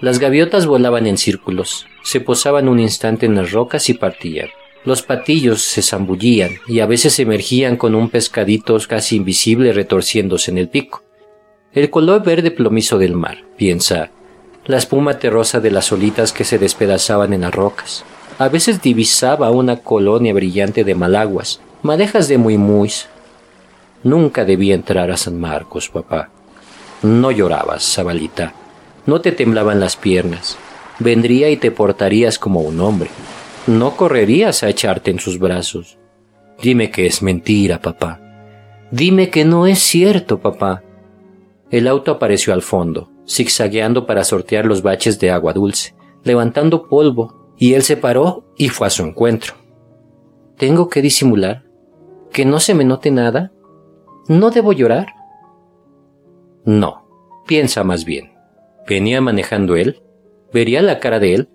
[0.00, 4.48] Las gaviotas volaban en círculos, se posaban un instante en las rocas y partían.
[4.84, 10.58] Los patillos se zambullían y a veces emergían con un pescadito casi invisible retorciéndose en
[10.58, 11.02] el pico.
[11.72, 14.10] El color verde plomizo del mar, piensa,
[14.66, 18.04] la espuma terrosa de las olitas que se despedazaban en las rocas.
[18.38, 22.58] A veces divisaba una colonia brillante de malaguas, madejas de muy
[24.02, 26.30] Nunca debía entrar a San Marcos, papá.
[27.02, 28.52] No llorabas, Zabalita
[29.06, 30.58] no te temblaban las piernas.
[30.98, 33.08] Vendría y te portarías como un hombre.
[33.66, 35.96] No correrías a echarte en sus brazos.
[36.60, 38.20] Dime que es mentira, papá.
[38.90, 40.82] Dime que no es cierto, papá.
[41.70, 47.45] El auto apareció al fondo, zigzagueando para sortear los baches de agua dulce, levantando polvo,
[47.56, 49.54] y él se paró y fue a su encuentro.
[50.56, 51.64] ¿Tengo que disimular?
[52.32, 53.52] ¿Que no se me note nada?
[54.28, 55.08] ¿No debo llorar?
[56.64, 57.06] No,
[57.46, 58.32] piensa más bien.
[58.88, 60.02] ¿Venía manejando él?
[60.52, 61.48] ¿Vería la cara de él?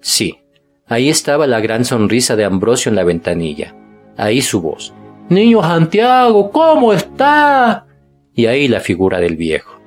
[0.00, 0.40] Sí,
[0.86, 3.74] ahí estaba la gran sonrisa de Ambrosio en la ventanilla.
[4.16, 4.92] Ahí su voz.
[5.28, 7.86] Niño Santiago, ¿cómo está?
[8.34, 9.80] Y ahí la figura del viejo.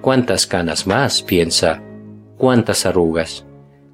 [0.00, 1.22] ¿Cuántas canas más?
[1.22, 1.82] piensa.
[2.38, 3.44] ¿Cuántas arrugas?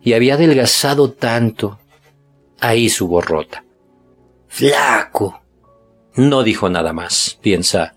[0.07, 1.81] Y había adelgazado tanto.
[2.61, 3.65] Ahí su voz rota.
[4.47, 5.41] Flaco.
[6.15, 7.97] No dijo nada más, piensa.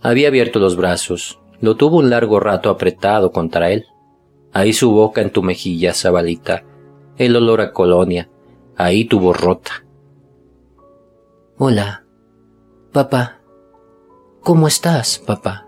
[0.00, 3.84] Había abierto los brazos, lo tuvo un largo rato apretado contra él.
[4.54, 6.64] Ahí su boca en tu mejilla, Zabalita.
[7.18, 8.30] El olor a colonia.
[8.74, 9.84] Ahí tu voz rota.
[11.58, 12.06] Hola,
[12.90, 13.42] papá.
[14.40, 15.66] ¿Cómo estás, papá?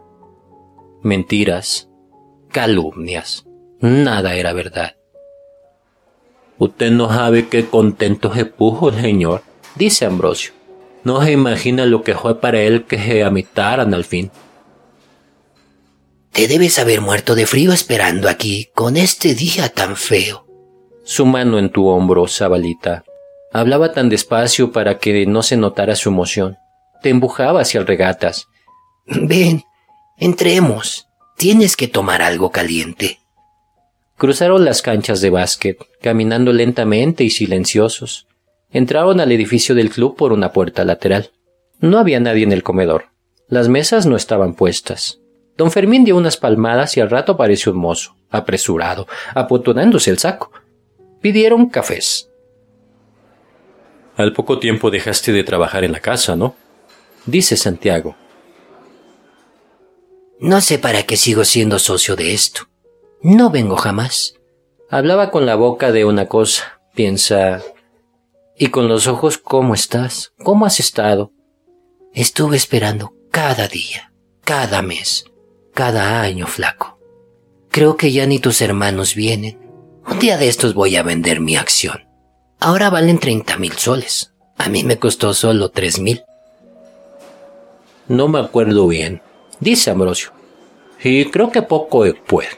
[1.03, 1.91] Mentiras,
[2.49, 3.45] calumnias.
[3.81, 4.97] Nada era verdad.
[6.63, 9.43] Usted no sabe qué contento se puso, señor,
[9.75, 10.53] dice Ambrosio.
[11.03, 14.31] No se imagina lo que fue para él que se amitaran al fin.
[16.31, 20.47] Te debes haber muerto de frío esperando aquí, con este día tan feo.
[21.03, 23.03] Su mano en tu hombro, Zabalita.
[23.53, 26.59] Hablaba tan despacio para que no se notara su emoción.
[27.03, 28.47] Te empujaba hacia el regatas.
[29.07, 29.65] Ven,
[30.17, 31.09] entremos.
[31.37, 33.19] Tienes que tomar algo caliente.
[34.23, 38.29] Cruzaron las canchas de básquet, caminando lentamente y silenciosos.
[38.71, 41.33] Entraron al edificio del club por una puerta lateral.
[41.81, 43.07] No había nadie en el comedor.
[43.49, 45.19] Las mesas no estaban puestas.
[45.57, 50.53] Don Fermín dio unas palmadas y al rato apareció un mozo, apresurado, apotonándose el saco.
[51.21, 52.31] Pidieron cafés.
[54.15, 56.55] Al poco tiempo dejaste de trabajar en la casa, ¿no?
[57.27, 58.15] Dice Santiago.
[60.39, 62.69] No sé para qué sigo siendo socio de esto.
[63.23, 64.35] No vengo jamás.
[64.91, 67.63] Hablaba con la boca de una cosa, piensa.
[68.59, 70.33] Y con los ojos, ¿cómo estás?
[70.43, 71.31] ¿Cómo has estado?
[72.13, 74.13] Estuve esperando cada día,
[74.43, 75.25] cada mes,
[75.73, 76.99] cada año, flaco.
[77.71, 79.71] Creo que ya ni tus hermanos vienen.
[80.05, 82.09] Un día de estos voy a vender mi acción.
[82.59, 84.35] Ahora valen treinta mil soles.
[84.59, 86.25] A mí me costó solo tres mil.
[88.09, 89.23] No me acuerdo bien,
[89.61, 90.33] dice Ambrosio.
[91.03, 92.49] Y creo que poco después.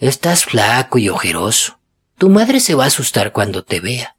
[0.00, 1.78] Estás flaco y ojeroso.
[2.16, 4.16] Tu madre se va a asustar cuando te vea.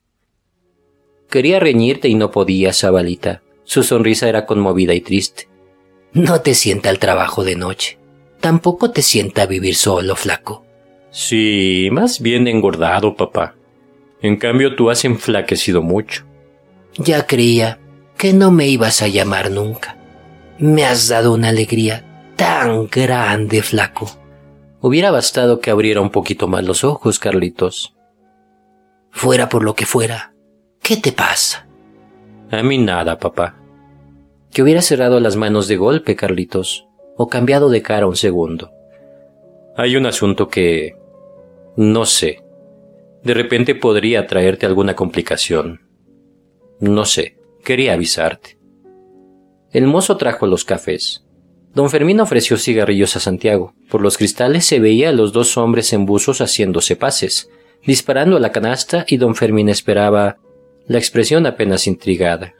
[1.28, 3.42] Quería reñirte y no podía, Zabalita.
[3.64, 5.50] Su sonrisa era conmovida y triste.
[6.14, 7.98] No te sienta el trabajo de noche.
[8.40, 10.64] Tampoco te sienta vivir solo, flaco.
[11.10, 13.56] Sí, más bien engordado, papá.
[14.22, 16.26] En cambio, tú has enflaquecido mucho.
[16.98, 17.80] Ya creía
[18.18, 19.98] que no me ibas a llamar nunca.
[20.60, 22.06] Me has dado una alegría
[22.36, 24.21] tan grande, flaco.
[24.82, 27.96] Hubiera bastado que abriera un poquito más los ojos, Carlitos.
[29.12, 30.34] Fuera por lo que fuera.
[30.82, 31.68] ¿Qué te pasa?
[32.50, 33.58] A mí nada, papá.
[34.52, 38.72] Que hubiera cerrado las manos de golpe, Carlitos, o cambiado de cara un segundo.
[39.78, 40.96] Hay un asunto que...
[41.76, 42.44] no sé.
[43.24, 45.82] De repente podría traerte alguna complicación.
[46.80, 48.58] No sé, quería avisarte.
[49.72, 51.24] El mozo trajo los cafés.
[51.74, 53.74] Don Fermín ofreció cigarrillos a Santiago.
[53.90, 57.50] Por los cristales se veía a los dos hombres en buzos haciéndose pases,
[57.86, 60.38] disparando a la canasta y don Fermín esperaba
[60.88, 62.54] la expresión apenas intrigada.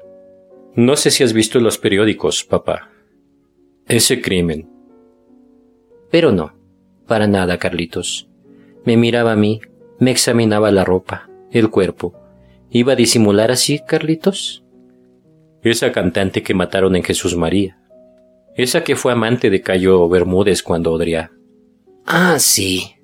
[0.76, 2.90] No sé si has visto los periódicos, papá.
[3.88, 4.70] Ese crimen.
[6.10, 6.54] Pero no,
[7.08, 8.30] para nada, Carlitos.
[8.86, 9.60] Me miraba a mí,
[10.00, 12.14] me examinaba la ropa, el cuerpo.
[12.70, 14.64] ¿Iba a disimular así, Carlitos?
[15.62, 17.81] Esa cantante que mataron en Jesús María.
[18.56, 21.32] Esa que fue amante de Cayo Bermúdez cuando odría.
[22.06, 22.96] Ah, sí.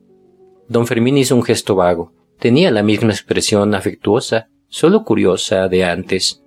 [0.67, 2.13] Don Fermín hizo un gesto vago.
[2.39, 6.43] Tenía la misma expresión afectuosa, solo curiosa de antes.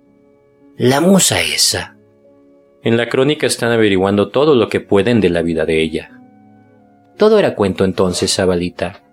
[0.77, 1.97] La musa esa.
[2.83, 6.19] En la crónica están averiguando todo lo que pueden de la vida de ella.
[7.17, 9.03] Todo era cuento entonces, Zabalita.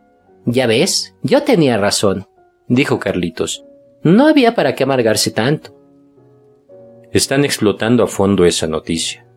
[0.46, 2.26] Ya ves, yo tenía razón,
[2.68, 3.64] dijo Carlitos.
[4.02, 5.76] No había para qué amargarse tanto.
[7.12, 9.27] Están explotando a fondo esa noticia.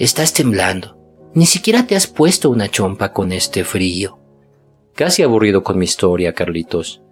[0.00, 0.96] Estás temblando.
[1.34, 4.18] Ni siquiera te has puesto una chompa con este frío.
[4.94, 7.02] Casi aburrido con mi historia, Carlitos.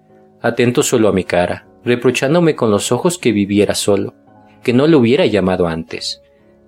[0.41, 4.15] Atento solo a mi cara, reprochándome con los ojos que viviera solo,
[4.63, 6.23] que no le hubiera llamado antes.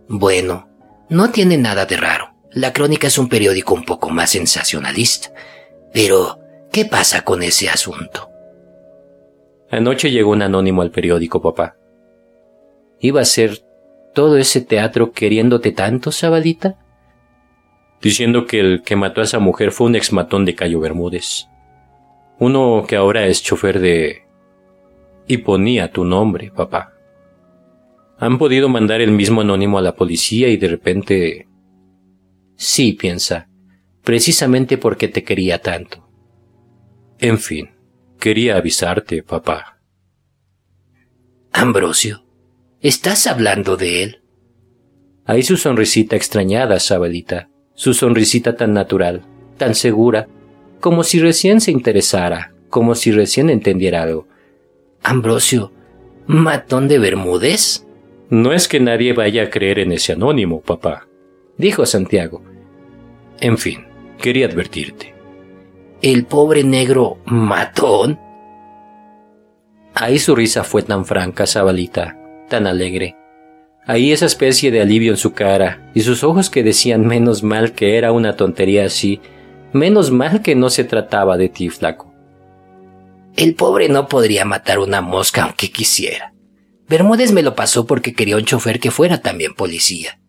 [0.09, 0.69] Bueno,
[1.09, 2.35] no tiene nada de raro.
[2.51, 5.33] La crónica es un periódico un poco más sensacionalista.
[5.91, 6.39] Pero,
[6.71, 8.29] ¿qué pasa con ese asunto?
[9.71, 11.77] Anoche llegó un anónimo al periódico, papá.
[12.99, 13.70] ¿Iba a ser
[14.15, 16.79] todo ese teatro queriéndote tanto, Sabadita?
[18.01, 21.49] Diciendo que el que mató a esa mujer fue un exmatón de Cayo Bermúdez.
[22.39, 24.23] Uno que ahora es chofer de...
[25.27, 26.95] Y ponía tu nombre, papá.
[28.19, 31.49] Han podido mandar el mismo anónimo a la policía y de repente...
[32.57, 33.49] Sí, piensa,
[34.03, 36.09] precisamente porque te quería tanto.
[37.19, 37.71] En fin,
[38.19, 39.79] quería avisarte, papá.
[41.53, 42.25] Ambrosio,
[42.81, 44.23] ¿estás hablando de él?
[45.27, 49.23] Ahí su sonrisita extrañada, Sabelita, su sonrisita tan natural,
[49.59, 50.29] tan segura,
[50.81, 54.27] como si recién se interesara, como si recién entendiera algo.
[55.03, 55.73] Ambrosio,
[56.27, 57.87] ¿matón de Bermúdez?
[58.29, 61.07] No es que nadie vaya a creer en ese anónimo, papá,
[61.59, 62.43] dijo Santiago.
[63.41, 63.85] En fin,
[64.19, 65.15] quería advertirte.
[66.03, 68.19] ¿El pobre negro matón?
[69.95, 72.17] Ahí su risa fue tan franca, Zabalita,
[72.51, 73.17] tan alegre.
[73.87, 77.73] Ahí esa especie de alivio en su cara y sus ojos que decían menos mal
[77.73, 79.21] que era una tontería así,
[79.73, 82.13] menos mal que no se trataba de ti, flaco.
[83.37, 86.35] El pobre no podría matar una mosca aunque quisiera.
[86.89, 90.21] Bermúdez me lo pasó porque quería un chofer que fuera también policía.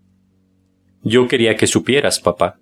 [1.04, 2.60] Yo quería que supieras, papá,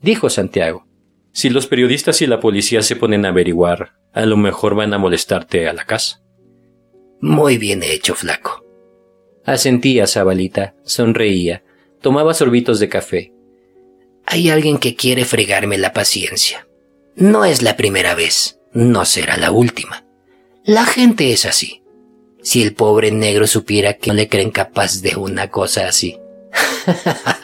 [0.00, 0.86] dijo Santiago.
[1.32, 4.98] Si los periodistas y la policía se ponen a averiguar, a lo mejor van a
[4.98, 6.22] molestarte a la casa.
[7.20, 8.64] Muy bien hecho, flaco.
[9.44, 11.62] Asentía Zabalita, sonreía,
[12.00, 13.32] tomaba sorbitos de café.
[14.26, 16.66] Hay alguien que quiere fregarme la paciencia.
[17.16, 20.04] No es la primera vez, no será la última.
[20.64, 21.82] La gente es así.
[22.42, 26.18] Si el pobre negro supiera que no le creen capaz de una cosa así.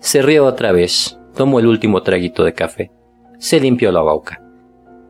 [0.00, 2.90] Se rió otra vez, tomó el último traguito de café,
[3.38, 4.40] se limpió la boca.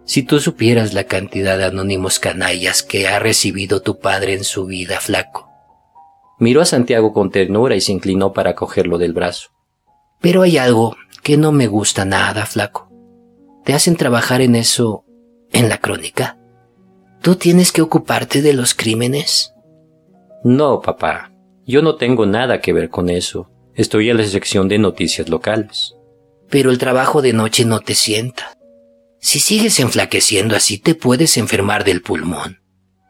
[0.09, 4.67] Si tú supieras la cantidad de anónimos canallas que ha recibido tu padre en su
[4.67, 5.49] vida, flaco.
[6.41, 9.51] Miró a Santiago con ternura y se inclinó para cogerlo del brazo.
[10.21, 12.89] Pero hay algo que no me gusta nada, flaco
[13.69, 15.05] te hacen trabajar en eso
[15.53, 16.39] en la crónica.
[17.21, 19.53] ¿Tú tienes que ocuparte de los crímenes?
[20.43, 21.35] No, papá.
[21.67, 23.51] Yo no tengo nada que ver con eso.
[23.75, 25.95] Estoy en la sección de noticias locales.
[26.49, 28.58] Pero el trabajo de noche no te sienta.
[29.21, 32.61] Si sigues enflaqueciendo así te puedes enfermar del pulmón.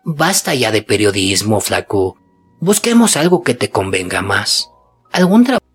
[0.05, 2.17] Basta ya de periodismo, flaco.
[2.61, 4.71] Busquemos algo que te convenga más.
[5.13, 5.69] Algún trabajo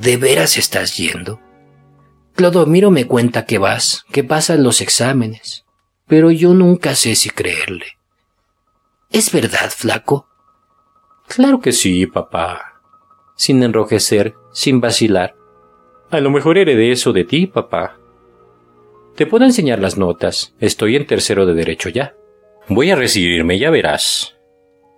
[0.00, 1.40] ¿De veras estás yendo?
[2.34, 5.66] Clodomiro me cuenta que vas, que pasan los exámenes,
[6.10, 7.86] pero yo nunca sé si creerle.
[9.10, 10.26] ¿Es verdad, flaco?
[11.28, 12.80] Claro que sí, papá.
[13.36, 15.36] Sin enrojecer, sin vacilar.
[16.10, 17.96] A lo mejor heredé eso de ti, papá.
[19.14, 20.52] Te puedo enseñar las notas.
[20.58, 22.16] Estoy en tercero de derecho ya.
[22.66, 24.34] Voy a recibirme, ya verás.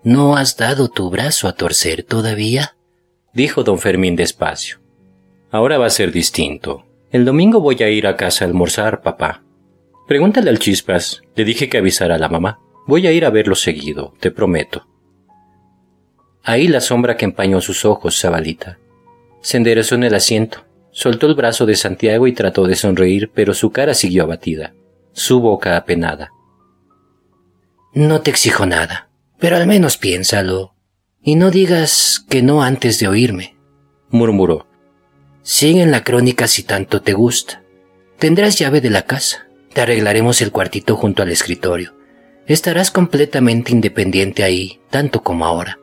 [0.02, 2.78] ¿No has dado tu brazo a torcer todavía?
[3.34, 4.78] dijo don Fermín despacio.
[5.50, 6.86] Ahora va a ser distinto.
[7.10, 9.42] El domingo voy a ir a casa a almorzar, papá.
[10.12, 11.22] Pregúntale al Chispas.
[11.34, 12.60] Le dije que avisara a la mamá.
[12.86, 14.86] Voy a ir a verlo seguido, te prometo.
[16.44, 18.78] Ahí la sombra que empañó sus ojos, Zabalita.
[19.40, 23.54] Se enderezó en el asiento, soltó el brazo de Santiago y trató de sonreír, pero
[23.54, 24.74] su cara siguió abatida,
[25.14, 26.30] su boca apenada.
[27.94, 29.08] No te exijo nada,
[29.38, 30.74] pero al menos piénsalo.
[31.22, 33.56] Y no digas que no antes de oírme,
[34.10, 34.66] murmuró.
[35.40, 37.62] Sigue en la crónica si tanto te gusta.
[38.18, 39.46] Tendrás llave de la casa.
[39.72, 41.94] Te arreglaremos el cuartito junto al escritorio.
[42.46, 45.78] Estarás completamente independiente ahí, tanto como ahora.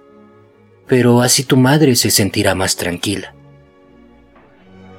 [0.87, 3.33] Pero así tu madre se sentirá más tranquila.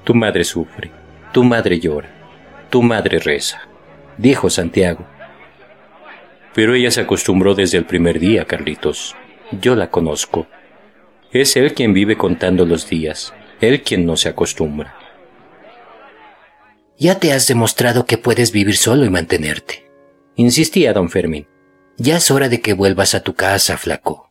[0.02, 0.90] Tu madre sufre,
[1.32, 2.08] tu madre llora,
[2.68, 3.60] tu madre reza,
[4.16, 5.06] dijo Santiago.
[6.54, 9.14] Pero ella se acostumbró desde el primer día, Carlitos.
[9.52, 10.48] Yo la conozco.
[11.30, 14.96] Es él quien vive contando los días, él quien no se acostumbra.
[17.00, 19.90] Ya te has demostrado que puedes vivir solo y mantenerte.
[20.36, 21.48] Insistía don Fermín.
[21.96, 24.30] Ya es hora de que vuelvas a tu casa, flaco.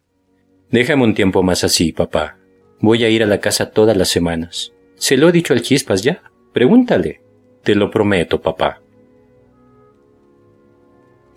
[0.70, 2.38] Déjame un tiempo más así, papá.
[2.80, 4.72] Voy a ir a la casa todas las semanas.
[4.98, 6.22] Se lo he dicho al Chispas ya.
[6.54, 7.24] Pregúntale.
[7.64, 8.84] Te lo prometo, papá.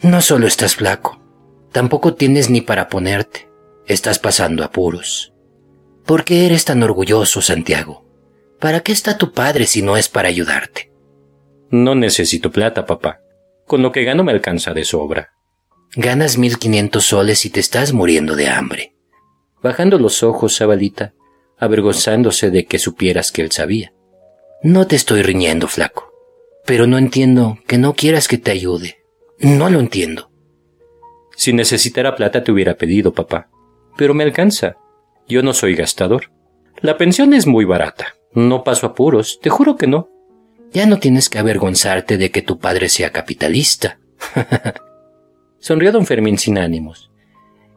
[0.02, 1.18] No solo estás flaco,
[1.72, 3.48] tampoco tienes ni para ponerte.
[3.86, 5.32] Estás pasando apuros.
[6.04, 8.04] ¿Por qué eres tan orgulloso, Santiago?
[8.60, 10.91] ¿Para qué está tu padre si no es para ayudarte?
[11.72, 13.22] No necesito plata, papá.
[13.66, 15.32] Con lo que gano me alcanza de sobra.
[15.96, 18.94] Ganas mil quinientos soles y te estás muriendo de hambre.
[19.62, 21.14] Bajando los ojos, Sabalita,
[21.58, 23.94] avergonzándose de que supieras que él sabía.
[24.62, 26.12] No te estoy riñendo, flaco.
[26.66, 28.98] Pero no entiendo que no quieras que te ayude.
[29.38, 30.30] No lo entiendo.
[31.36, 33.48] Si necesitara plata te hubiera pedido, papá.
[33.96, 34.76] Pero me alcanza.
[35.26, 36.30] Yo no soy gastador.
[36.82, 38.14] La pensión es muy barata.
[38.34, 40.10] No paso apuros, te juro que no.
[40.72, 43.98] Ya no tienes que avergonzarte de que tu padre sea capitalista.
[45.58, 47.10] Sonrió don Fermín sin ánimos.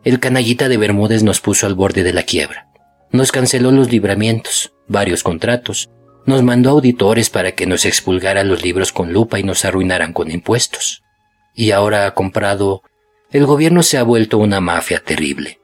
[0.03, 2.67] El canallita de Bermúdez nos puso al borde de la quiebra.
[3.11, 5.89] Nos canceló los libramientos, varios contratos,
[6.25, 10.31] nos mandó auditores para que nos expulgaran los libros con lupa y nos arruinaran con
[10.31, 11.03] impuestos
[11.55, 12.83] y ahora ha comprado,
[13.31, 15.59] el gobierno se ha vuelto una mafia terrible.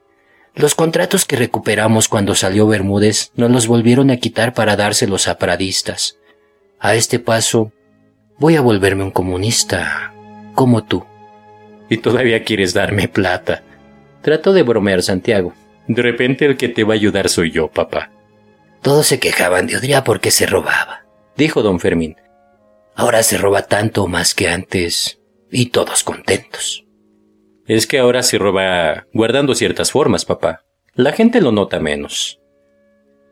[0.54, 5.38] Los contratos que recuperamos cuando salió Bermúdez nos los volvieron a quitar para dárselos a
[5.38, 6.18] paradistas.
[6.82, 7.72] A este paso,
[8.38, 10.12] voy a volverme un comunista,
[10.56, 11.04] como tú.
[11.88, 13.62] Y todavía quieres darme plata.
[14.20, 15.54] Trato de bromear, Santiago.
[15.86, 18.10] De repente el que te va a ayudar soy yo, papá.
[18.82, 21.04] Todos se quejaban de Odria porque se robaba,
[21.36, 22.16] dijo don Fermín.
[22.96, 25.20] Ahora se roba tanto más que antes
[25.52, 26.84] y todos contentos.
[27.64, 30.64] Es que ahora se roba guardando ciertas formas, papá.
[30.94, 32.40] La gente lo nota menos.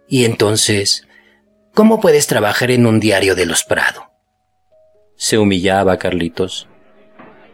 [0.08, 1.08] Y entonces,
[1.74, 4.10] ¿cómo puedes trabajar en un diario de los Prado?
[5.16, 6.68] Se humillaba Carlitos.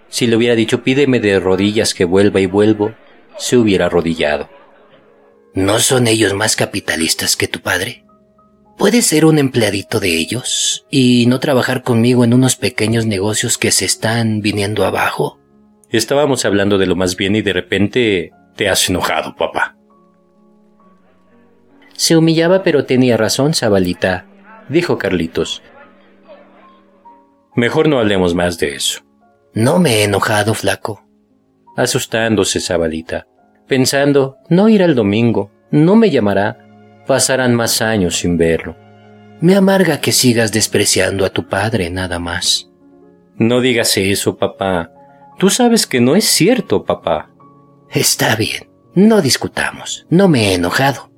[0.09, 2.95] Si le hubiera dicho pídeme de rodillas que vuelva y vuelvo,
[3.39, 4.49] se hubiera arrodillado.
[5.55, 8.05] ¿No son ellos más capitalistas que tu padre?
[8.77, 13.71] ¿Puedes ser un empleadito de ellos y no trabajar conmigo en unos pequeños negocios que
[13.71, 15.41] se están viniendo abajo?
[15.91, 19.76] Estábamos hablando de lo más bien y de repente te has enojado, papá.
[21.97, 24.27] Se humillaba pero tenía razón, Zabalita,
[24.69, 25.63] dijo Carlitos.
[27.55, 29.01] Mejor no hablemos más de eso.
[29.55, 31.03] No me he enojado, flaco.
[31.77, 33.27] Asustándose, Zabalita,
[33.67, 38.77] pensando, no irá el domingo, no me llamará, pasarán más años sin verlo.
[39.41, 42.71] Me amarga que sigas despreciando a tu padre nada más.
[43.37, 44.91] No digas eso, papá.
[45.39, 47.31] Tú sabes que no es cierto, papá.
[47.91, 48.71] Está bien.
[48.95, 50.07] No discutamos.
[50.09, 51.11] No me he enojado.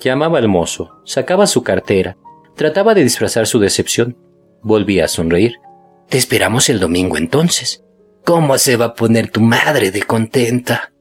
[0.00, 2.16] Llamaba al mozo, sacaba su cartera,
[2.54, 4.16] trataba de disfrazar su decepción.
[4.62, 5.54] Volvía a sonreír.
[6.08, 7.84] Te esperamos el domingo entonces.
[8.24, 10.92] ¿Cómo se va a poner tu madre de contenta?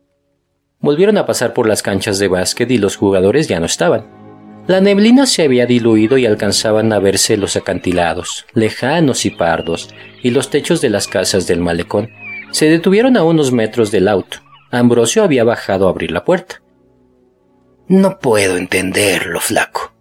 [0.80, 4.06] Volvieron a pasar por las canchas de básquet y los jugadores ya no estaban.
[4.68, 9.90] La neblina se había diluido y alcanzaban a verse los acantilados, lejanos y pardos,
[10.24, 12.10] y los techos de las casas del malecón.
[12.52, 14.40] Se detuvieron a unos metros del auto.
[14.72, 16.62] Ambrosio había bajado a abrir la puerta.
[17.88, 19.94] No puedo entenderlo, flaco.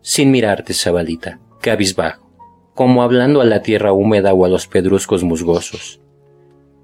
[0.00, 2.30] Sin mirarte, Zabalita, cabizbajo,
[2.74, 6.00] como hablando a la tierra húmeda o a los pedruscos musgosos.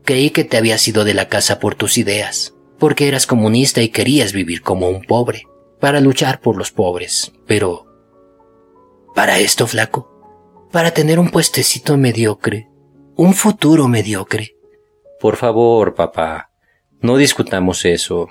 [0.05, 3.89] Creí que te habías ido de la casa por tus ideas porque eras comunista y
[3.89, 5.45] querías vivir como un pobre,
[5.81, 7.33] para luchar por los pobres.
[7.47, 7.87] Pero...
[9.15, 10.69] ¿Para esto, flaco?
[10.73, 12.69] ¿Para tener un puestecito mediocre?
[13.17, 14.57] un futuro mediocre.
[15.21, 16.51] Por favor, papá,
[17.01, 18.29] no discutamos eso.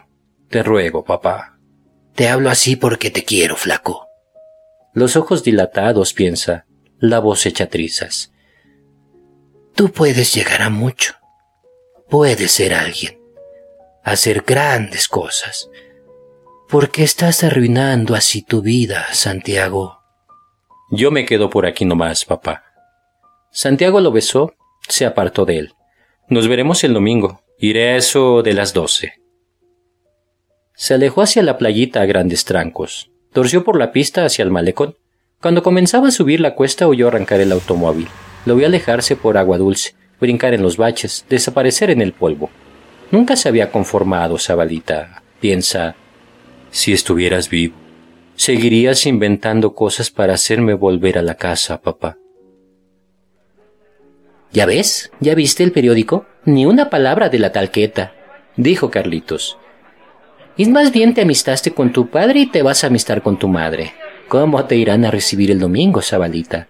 [0.50, 1.53] Te ruego, papá.
[2.16, 4.08] Te hablo así porque te quiero, flaco.
[4.94, 6.66] Los ojos dilatados, piensa,
[7.00, 8.32] la voz hecha trizas.
[9.76, 11.16] Tú puedes llegar a mucho.
[12.10, 13.20] Puedes ser alguien.
[14.04, 15.70] Hacer grandes cosas.
[16.70, 20.00] ¿Por qué estás arruinando así tu vida, Santiago?
[20.92, 22.64] Yo me quedo por aquí nomás, papá.
[23.52, 24.54] Santiago lo besó,
[24.88, 25.74] se apartó de él.
[26.30, 27.42] Nos veremos el domingo.
[27.58, 29.23] Iré a eso de las doce.
[30.76, 33.12] Se alejó hacia la playita a grandes trancos.
[33.32, 34.96] Torció por la pista hacia el malecón.
[35.42, 38.08] Cuando comenzaba a subir la cuesta oyó arrancar el automóvil.
[38.46, 42.50] Lo vio alejarse por agua dulce, brincar en los baches, desaparecer en el polvo.
[43.12, 45.22] Nunca se había conformado, Sabalita.
[45.40, 45.96] Piensa,
[46.72, 47.76] si estuvieras vivo,
[48.36, 52.18] seguirías inventando cosas para hacerme volver a la casa, papá.
[54.52, 55.12] ¿Ya ves?
[55.20, 56.26] ¿Ya viste el periódico?
[56.46, 58.14] Ni una palabra de la talqueta,
[58.56, 59.58] dijo Carlitos.
[60.56, 63.48] Y más bien te amistaste con tu padre y te vas a amistar con tu
[63.48, 63.94] madre.
[64.28, 66.68] ¿Cómo te irán a recibir el domingo, Sabalita?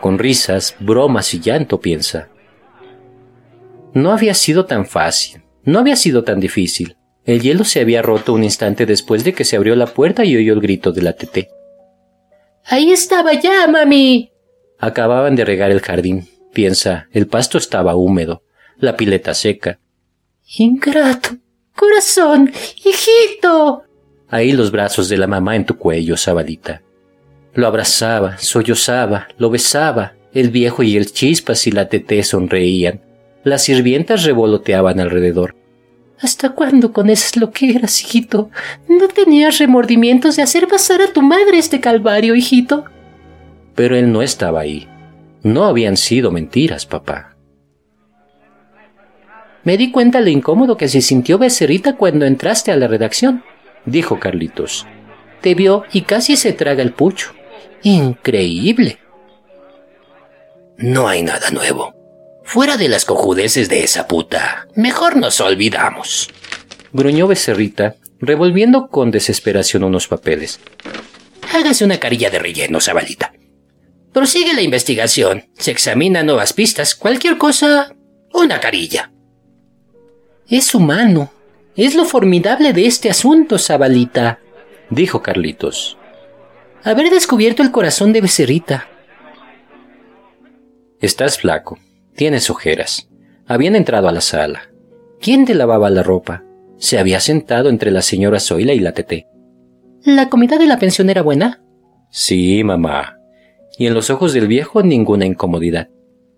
[0.00, 2.28] Con risas, bromas y llanto, piensa.
[3.92, 6.96] No había sido tan fácil, no había sido tan difícil.
[7.24, 10.36] El hielo se había roto un instante después de que se abrió la puerta y
[10.36, 11.50] oyó el grito de la tete.
[12.64, 14.32] Ahí estaba ya, mami.
[14.78, 16.28] Acababan de regar el jardín.
[16.52, 18.42] Piensa, el pasto estaba húmedo,
[18.76, 19.78] la pileta seca.
[20.58, 21.36] Ingrato,
[21.80, 22.52] corazón,
[22.84, 23.84] hijito.
[24.28, 26.82] Ahí los brazos de la mamá en tu cuello, Sabalita.
[27.54, 30.12] Lo abrazaba, sollozaba, lo besaba.
[30.32, 33.00] El viejo y el chispas y la teté sonreían.
[33.42, 35.56] Las sirvientas revoloteaban alrededor.
[36.20, 38.50] ¿Hasta cuándo con esas loqueras, hijito?
[38.86, 42.84] ¿No tenías remordimientos de hacer pasar a tu madre este calvario, hijito?
[43.74, 44.86] Pero él no estaba ahí.
[45.42, 47.36] No habían sido mentiras, papá.
[49.64, 53.44] Me di cuenta lo incómodo que se sintió Becerrita cuando entraste a la redacción,
[53.84, 54.86] dijo Carlitos.
[55.40, 57.32] Te vio y casi se traga el pucho.
[57.82, 58.98] Increíble.
[60.76, 61.94] No hay nada nuevo.
[62.44, 66.30] Fuera de las cojudeces de esa puta, mejor nos olvidamos.
[66.92, 70.58] Gruñó Becerrita, revolviendo con desesperación unos papeles.
[71.54, 73.32] Hágase una carilla de relleno, Sabalita.
[74.12, 77.94] Prosigue la investigación, se examina nuevas pistas, cualquier cosa,
[78.32, 79.12] una carilla.
[80.50, 81.30] Es humano.
[81.76, 84.40] Es lo formidable de este asunto, Zabalita,
[84.90, 85.96] dijo Carlitos.
[86.82, 88.88] Haber descubierto el corazón de Becerrita.
[91.00, 91.78] Estás flaco.
[92.14, 93.08] Tienes ojeras.
[93.46, 94.70] Habían entrado a la sala.
[95.20, 96.42] ¿Quién te lavaba la ropa?
[96.78, 99.26] Se había sentado entre la señora Zoila y la Tete.
[100.04, 101.62] ¿La comida de la pensión era buena?
[102.10, 103.20] Sí, mamá
[103.80, 105.88] y en los ojos del viejo ninguna incomodidad.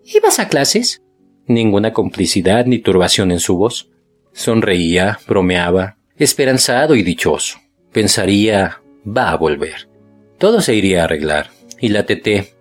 [0.05, 1.03] ¿Ibas a clases?
[1.45, 3.89] Ninguna complicidad ni turbación en su voz.
[4.33, 7.59] Sonreía, bromeaba, esperanzado y dichoso.
[7.91, 9.87] Pensaría, va a volver.
[10.37, 11.51] Todo se iría a arreglar.
[11.79, 12.53] Y la teté.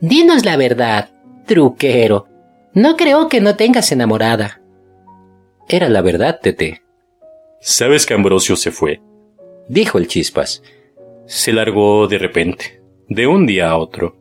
[0.00, 1.10] Dinos la verdad,
[1.46, 2.28] truquero.
[2.74, 4.60] No creo que no tengas enamorada.
[5.68, 6.82] Era la verdad, Tete.
[7.60, 9.00] ¿Sabes que Ambrosio se fue?
[9.68, 10.62] Dijo el chispas.
[11.26, 14.16] Se largó de repente, de un día a otro.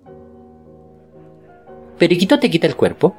[1.97, 3.15] ¿Periquito te quita el cuerpo?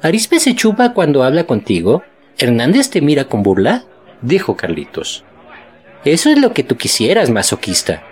[0.00, 2.02] ¿Arispe se chupa cuando habla contigo?
[2.38, 3.84] ¿Hernández te mira con burla?
[4.20, 5.24] dijo Carlitos.
[6.04, 8.02] Eso es lo que tú quisieras, masoquista.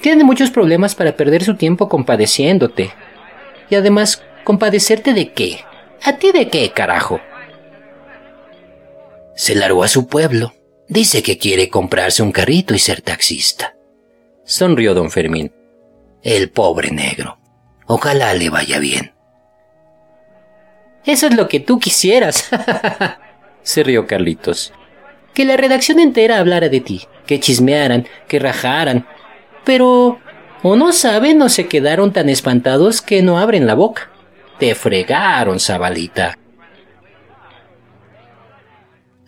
[0.00, 2.90] Tiene muchos problemas para perder su tiempo compadeciéndote.
[3.68, 5.60] Y además, ¿compadecerte de qué?
[6.02, 7.20] ¿A ti de qué, carajo?
[9.36, 10.54] Se largó a su pueblo.
[10.88, 13.76] Dice que quiere comprarse un carrito y ser taxista.
[14.44, 15.52] Sonrió don Fermín.
[16.22, 17.38] El pobre negro.
[17.86, 19.14] Ojalá le vaya bien.
[21.04, 22.48] Eso es lo que tú quisieras.
[23.62, 24.72] Se rió Carlitos.
[25.34, 29.06] Que la redacción entera hablara de ti, que chismearan, que rajaran.
[29.64, 30.18] Pero
[30.62, 34.10] o no saben o se quedaron tan espantados que no abren la boca.
[34.58, 36.36] Te fregaron, Zabalita.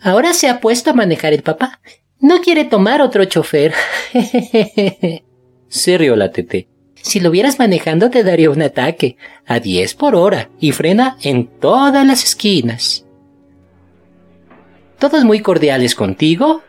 [0.01, 1.79] Ahora se ha puesto a manejar el papá.
[2.19, 3.73] No quiere tomar otro chofer.
[5.67, 6.67] se rió la tete.
[6.95, 11.47] Si lo vieras manejando te daría un ataque, a 10 por hora, y frena en
[11.47, 13.02] todas las esquinas.
[15.03, 16.63] ¿Todos muy cordiales contigo?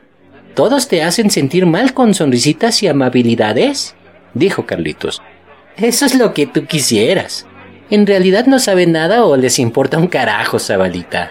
[0.57, 3.95] ¿Todos te hacen sentir mal con sonrisitas y amabilidades?
[4.35, 5.23] dijo Carlitos.
[5.77, 7.47] Eso es lo que tú quisieras.
[7.91, 11.31] En realidad no saben nada o les importa un carajo, Zabalita.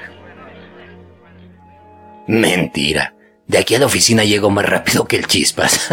[2.25, 3.13] Mentira.
[3.47, 5.89] De aquí a la oficina llego más rápido que el chispas.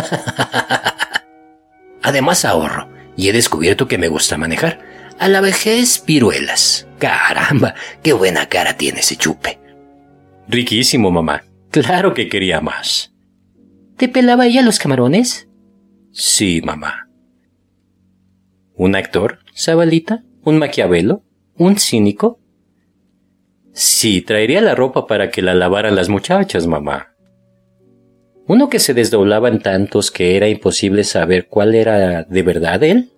[2.03, 4.79] Además ahorro y he descubierto que me gusta manejar.
[5.19, 6.87] A la vejez, viruelas.
[7.01, 9.60] Caramba, qué buena cara tiene ese chupe.
[10.49, 11.45] Riquísimo, mamá.
[11.71, 13.15] Claro que quería más.
[13.97, 15.49] ¿Te pelaba ella los camarones?
[16.13, 17.09] Sí, mamá.
[18.75, 20.25] ¿Un actor, Zabalita?
[20.43, 21.23] ¿Un maquiavelo?
[21.57, 22.41] ¿Un cínico?
[23.73, 27.15] Sí, traería la ropa para que la lavaran las muchachas, mamá.
[28.47, 33.11] ¿Uno que se desdoblaba en tantos que era imposible saber cuál era de verdad él?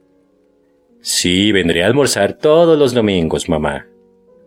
[1.01, 3.87] Sí, vendría a almorzar todos los domingos, mamá.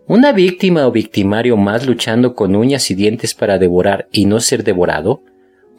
[0.07, 4.63] ¿Una víctima o victimario más luchando con uñas y dientes para devorar y no ser
[4.63, 5.23] devorado?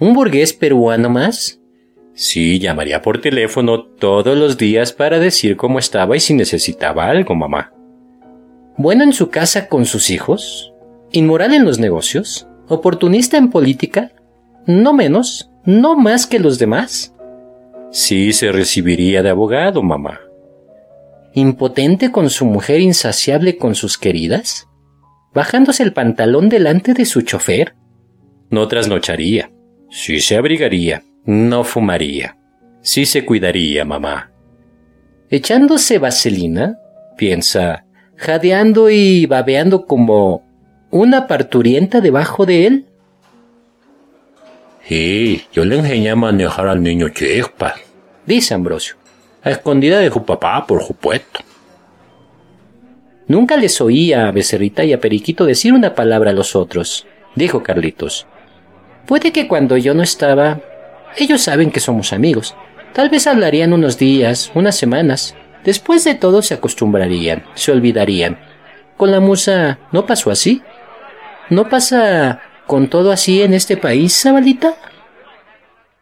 [0.00, 1.60] ¿Un burgués peruano más?
[2.12, 7.36] Sí, llamaría por teléfono todos los días para decir cómo estaba y si necesitaba algo,
[7.36, 7.72] mamá.
[8.76, 10.72] ¿Bueno en su casa con sus hijos?
[11.12, 12.48] ¿Inmoral en los negocios?
[12.66, 14.10] ¿Oportunista en política?
[14.66, 17.14] No menos, no más que los demás.
[17.92, 20.25] Sí se recibiría de abogado, mamá
[21.36, 24.68] impotente con su mujer insaciable con sus queridas?
[25.34, 27.74] ¿Bajándose el pantalón delante de su chofer?
[28.48, 29.50] No trasnocharía.
[29.90, 31.02] Sí se abrigaría.
[31.26, 32.38] No fumaría.
[32.80, 34.32] Sí se cuidaría, mamá.
[35.28, 36.78] Echándose vaselina,
[37.18, 37.84] piensa,
[38.16, 40.42] jadeando y babeando como
[40.90, 42.86] una parturienta debajo de él.
[44.88, 47.74] Sí, yo le enseñé a manejar al niño Chespa,
[48.24, 48.96] dice Ambrosio
[49.46, 51.38] a escondida de su papá, por supuesto.
[53.28, 57.06] Nunca les oía a Becerrita y a Periquito decir una palabra a los otros,
[57.36, 58.26] dijo Carlitos.
[59.06, 60.60] Puede que cuando yo no estaba,
[61.16, 62.56] ellos saben que somos amigos.
[62.92, 65.36] Tal vez hablarían unos días, unas semanas.
[65.62, 68.40] Después de todo se acostumbrarían, se olvidarían.
[68.96, 70.60] Con la musa no pasó así.
[71.50, 74.74] ¿No pasa con todo así en este país, Zabalita?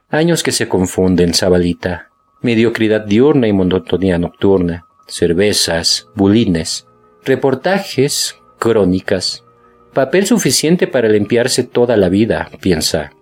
[0.08, 2.08] Años que se confunden, Zabalita
[2.44, 6.86] mediocridad diurna y monotonía nocturna, cervezas, bulines,
[7.24, 9.44] reportajes, crónicas,
[9.94, 13.12] papel suficiente para limpiarse toda la vida, piensa.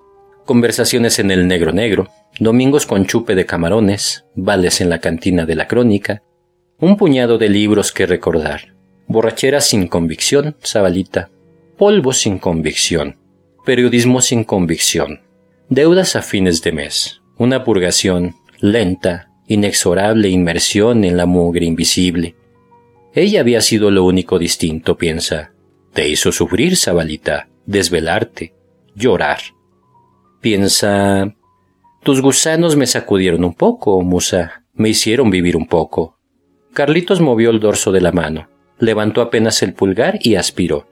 [0.44, 2.08] Conversaciones en el negro negro,
[2.40, 6.24] domingos con chupe de camarones, vales en la cantina de la crónica,
[6.80, 8.74] un puñado de libros que recordar,
[9.06, 11.30] borrachera sin convicción, sabalita,
[11.78, 13.18] polvo sin convicción,
[13.64, 15.20] periodismo sin convicción,
[15.68, 22.36] deudas a fines de mes, una purgación, lenta, inexorable inmersión en la mugre invisible.
[23.12, 25.52] Ella había sido lo único distinto, piensa.
[25.92, 28.54] Te hizo sufrir, Zabalita, desvelarte,
[28.94, 29.40] llorar.
[30.40, 31.34] Piensa.
[32.04, 36.18] Tus gusanos me sacudieron un poco, Musa, me hicieron vivir un poco.
[36.72, 38.48] Carlitos movió el dorso de la mano,
[38.78, 40.86] levantó apenas el pulgar y aspiró.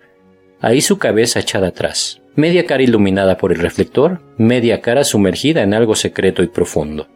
[0.61, 5.73] Ahí su cabeza echada atrás, media cara iluminada por el reflector, media cara sumergida en
[5.73, 7.09] algo secreto y profundo.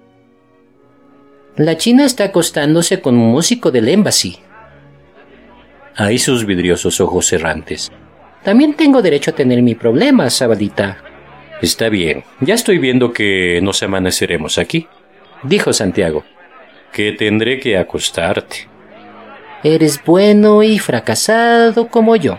[1.57, 4.39] La China está acostándose con un músico del Embassy.
[5.95, 7.93] Ahí sus vidriosos ojos errantes.
[8.43, 10.99] También tengo derecho a tener mi problema, Sabadita.
[11.63, 14.89] Está bien, ya estoy viendo que nos amaneceremos aquí,
[15.45, 16.25] dijo Santiago.
[16.93, 18.69] Que tendré que acostarte.
[19.63, 22.39] Eres bueno y fracasado como yo.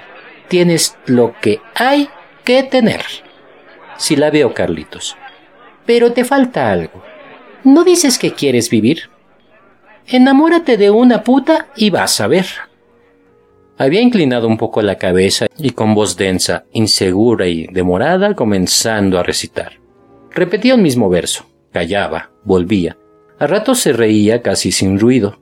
[0.50, 2.10] Tienes lo que hay
[2.44, 3.02] que tener.
[3.98, 5.16] Si la veo, Carlitos.
[5.86, 7.15] Pero te falta algo.
[7.66, 9.10] ¿No dices que quieres vivir?
[10.06, 12.46] Enamórate de una puta y vas a ver.
[13.80, 19.24] Había inclinado un poco la cabeza y con voz densa, insegura y demorada comenzando a
[19.24, 19.80] recitar.
[20.30, 22.98] Repetía un mismo verso, callaba, volvía.
[23.40, 25.40] A ratos se reía casi sin ruido.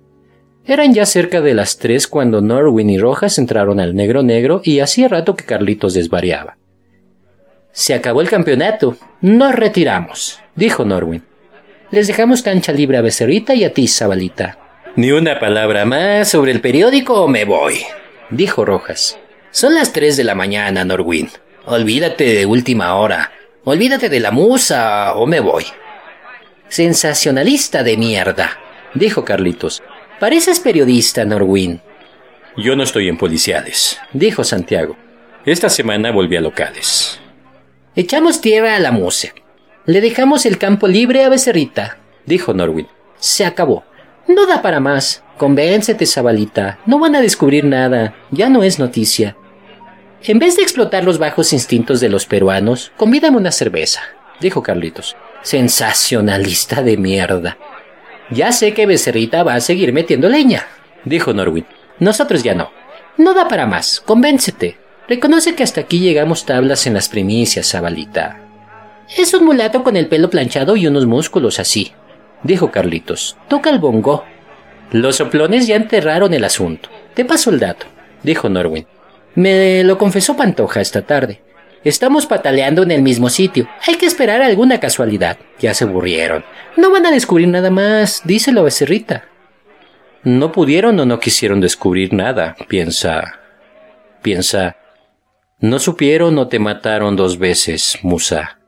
[0.66, 4.80] Eran ya cerca de las tres cuando Norwin y Rojas entraron al negro negro y
[4.80, 6.58] hacía rato que Carlitos desvariaba.
[7.74, 8.95] Se acabó el campeonato.
[9.20, 11.22] Nos retiramos, dijo Norwin.
[11.94, 14.57] Les dejamos cancha libre a Becerrita y a ti, Zabalita.
[14.95, 17.84] Ni una palabra más sobre el periódico o me voy,
[18.32, 19.20] dijo Rojas.
[19.52, 21.30] Son las tres de la mañana, Norwin.
[21.65, 23.32] Olvídate de última hora.
[23.64, 25.65] Olvídate de la musa o me voy.
[26.68, 28.57] Sensacionalista de mierda,
[28.95, 29.84] dijo Carlitos.
[30.20, 31.80] Pareces periodista, Norwin.
[32.57, 34.98] Yo no estoy en policiales, dijo Santiago.
[35.45, 37.20] Esta semana volví a locales.
[37.95, 39.32] Echamos tierra a la musa.
[39.85, 42.88] Le dejamos el campo libre a Becerrita, dijo Norwin.
[43.18, 43.84] Se acabó.
[44.27, 45.23] No da para más.
[45.38, 46.80] Convéncete, Zabalita.
[46.85, 48.15] No van a descubrir nada.
[48.31, 49.35] Ya no es noticia.
[50.23, 54.01] En vez de explotar los bajos instintos de los peruanos, convídame una cerveza,
[54.39, 55.18] dijo Carlitos.
[55.41, 57.57] Sensacionalista de mierda.
[58.30, 60.65] Ya sé que Becerrita va a seguir metiendo leña,
[61.03, 61.65] dijo Norwin.
[61.99, 62.72] Nosotros ya no.
[63.18, 63.99] No da para más.
[63.99, 64.77] Convéncete.
[65.10, 68.43] Reconoce que hasta aquí llegamos tablas en las primicias, Zabalita.
[69.17, 71.91] Es un mulato con el pelo planchado y unos músculos así,
[72.43, 73.38] dijo Carlitos.
[73.47, 74.23] Toca el bongo.
[74.91, 76.89] Los soplones ya enterraron el asunto.
[77.13, 77.85] Te paso el dato,
[78.23, 78.88] dijo Norwin.
[79.35, 81.41] Me lo confesó Pantoja esta tarde.
[81.84, 83.67] Estamos pataleando en el mismo sitio.
[83.88, 85.38] Hay que esperar alguna casualidad.
[85.59, 86.45] Ya se aburrieron.
[86.77, 89.25] No van a descubrir nada más, díselo a Becerrita.
[90.23, 93.39] No pudieron o no quisieron descubrir nada, piensa.
[94.21, 94.77] Piensa.
[95.59, 98.59] No supieron o te mataron dos veces, Musa.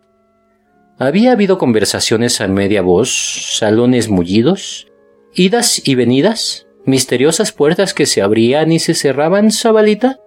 [0.98, 4.88] Había habido conversaciones a media voz, salones mullidos,
[5.34, 10.20] idas y venidas, misteriosas puertas que se abrían y se cerraban, Zabalita.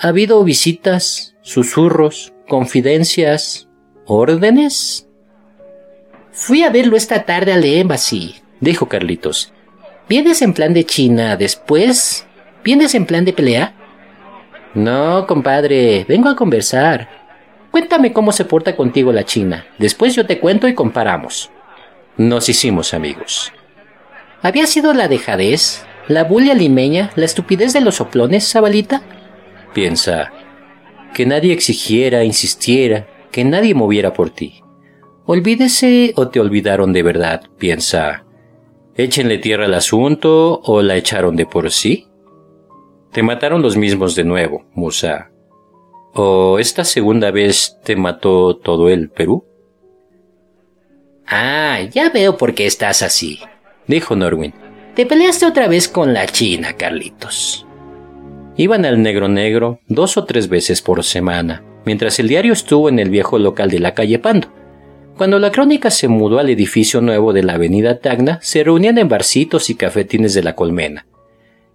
[0.00, 3.68] Ha habido visitas, susurros, confidencias,
[4.04, 5.08] órdenes.
[6.32, 9.52] Fui a verlo esta tarde al Embassy, dijo Carlitos.
[10.08, 12.26] ¿Vienes en plan de China después?
[12.64, 13.74] ¿Vienes en plan de pelea?
[14.74, 17.21] No, compadre, vengo a conversar.
[17.72, 19.66] Cuéntame cómo se porta contigo la China.
[19.78, 21.50] Después yo te cuento y comparamos.
[22.18, 23.50] Nos hicimos amigos.
[24.42, 29.02] ¿Había sido la dejadez, la bulia limeña, la estupidez de los soplones, Zabalita?
[29.72, 30.30] Piensa,
[31.14, 34.62] que nadie exigiera, insistiera, que nadie moviera por ti.
[35.24, 38.26] Olvídese o te olvidaron de verdad, piensa.
[38.96, 42.06] Échenle tierra al asunto o la echaron de por sí.
[43.12, 45.31] Te mataron los mismos de nuevo, Musa.
[46.14, 49.44] ¿O esta segunda vez te mató todo el Perú?
[51.26, 53.40] Ah, ya veo por qué estás así,
[53.86, 54.52] dijo Norwin.
[54.94, 57.66] Te peleaste otra vez con la China, Carlitos.
[58.58, 62.98] Iban al negro negro dos o tres veces por semana, mientras el diario estuvo en
[62.98, 64.48] el viejo local de la calle Pando.
[65.16, 69.08] Cuando la crónica se mudó al edificio nuevo de la avenida Tacna, se reunían en
[69.08, 71.06] barcitos y cafetines de la colmena.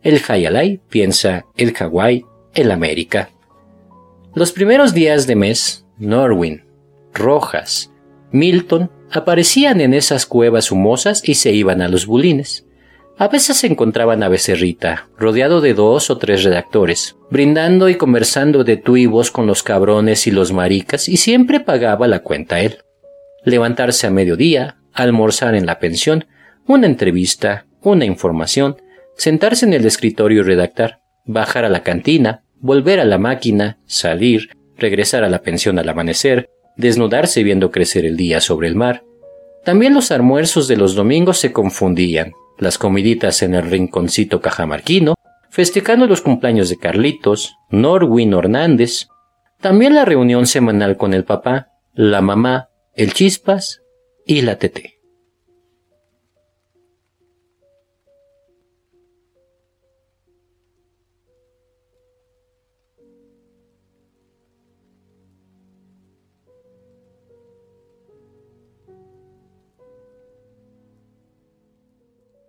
[0.03, 3.31] El Hayalay piensa el Hawái, el América.
[4.37, 6.63] Los primeros días de mes, Norwin,
[7.11, 7.91] Rojas,
[8.31, 12.67] Milton aparecían en esas cuevas humosas y se iban a los bulines.
[13.17, 18.63] A veces se encontraban a Becerrita, rodeado de dos o tres redactores, brindando y conversando
[18.63, 22.59] de tú y vos con los cabrones y los maricas, y siempre pagaba la cuenta
[22.59, 22.77] él.
[23.43, 26.27] Levantarse a mediodía, almorzar en la pensión,
[26.67, 28.77] una entrevista, una información,
[29.15, 34.49] sentarse en el escritorio y redactar, bajar a la cantina, volver a la máquina, salir,
[34.77, 39.03] regresar a la pensión al amanecer, desnudarse viendo crecer el día sobre el mar.
[39.63, 45.15] También los almuerzos de los domingos se confundían, las comiditas en el rinconcito cajamarquino,
[45.49, 49.07] festejando los cumpleaños de Carlitos, Norwin Hernández,
[49.59, 53.81] también la reunión semanal con el papá, la mamá, el chispas
[54.25, 54.96] y la tete.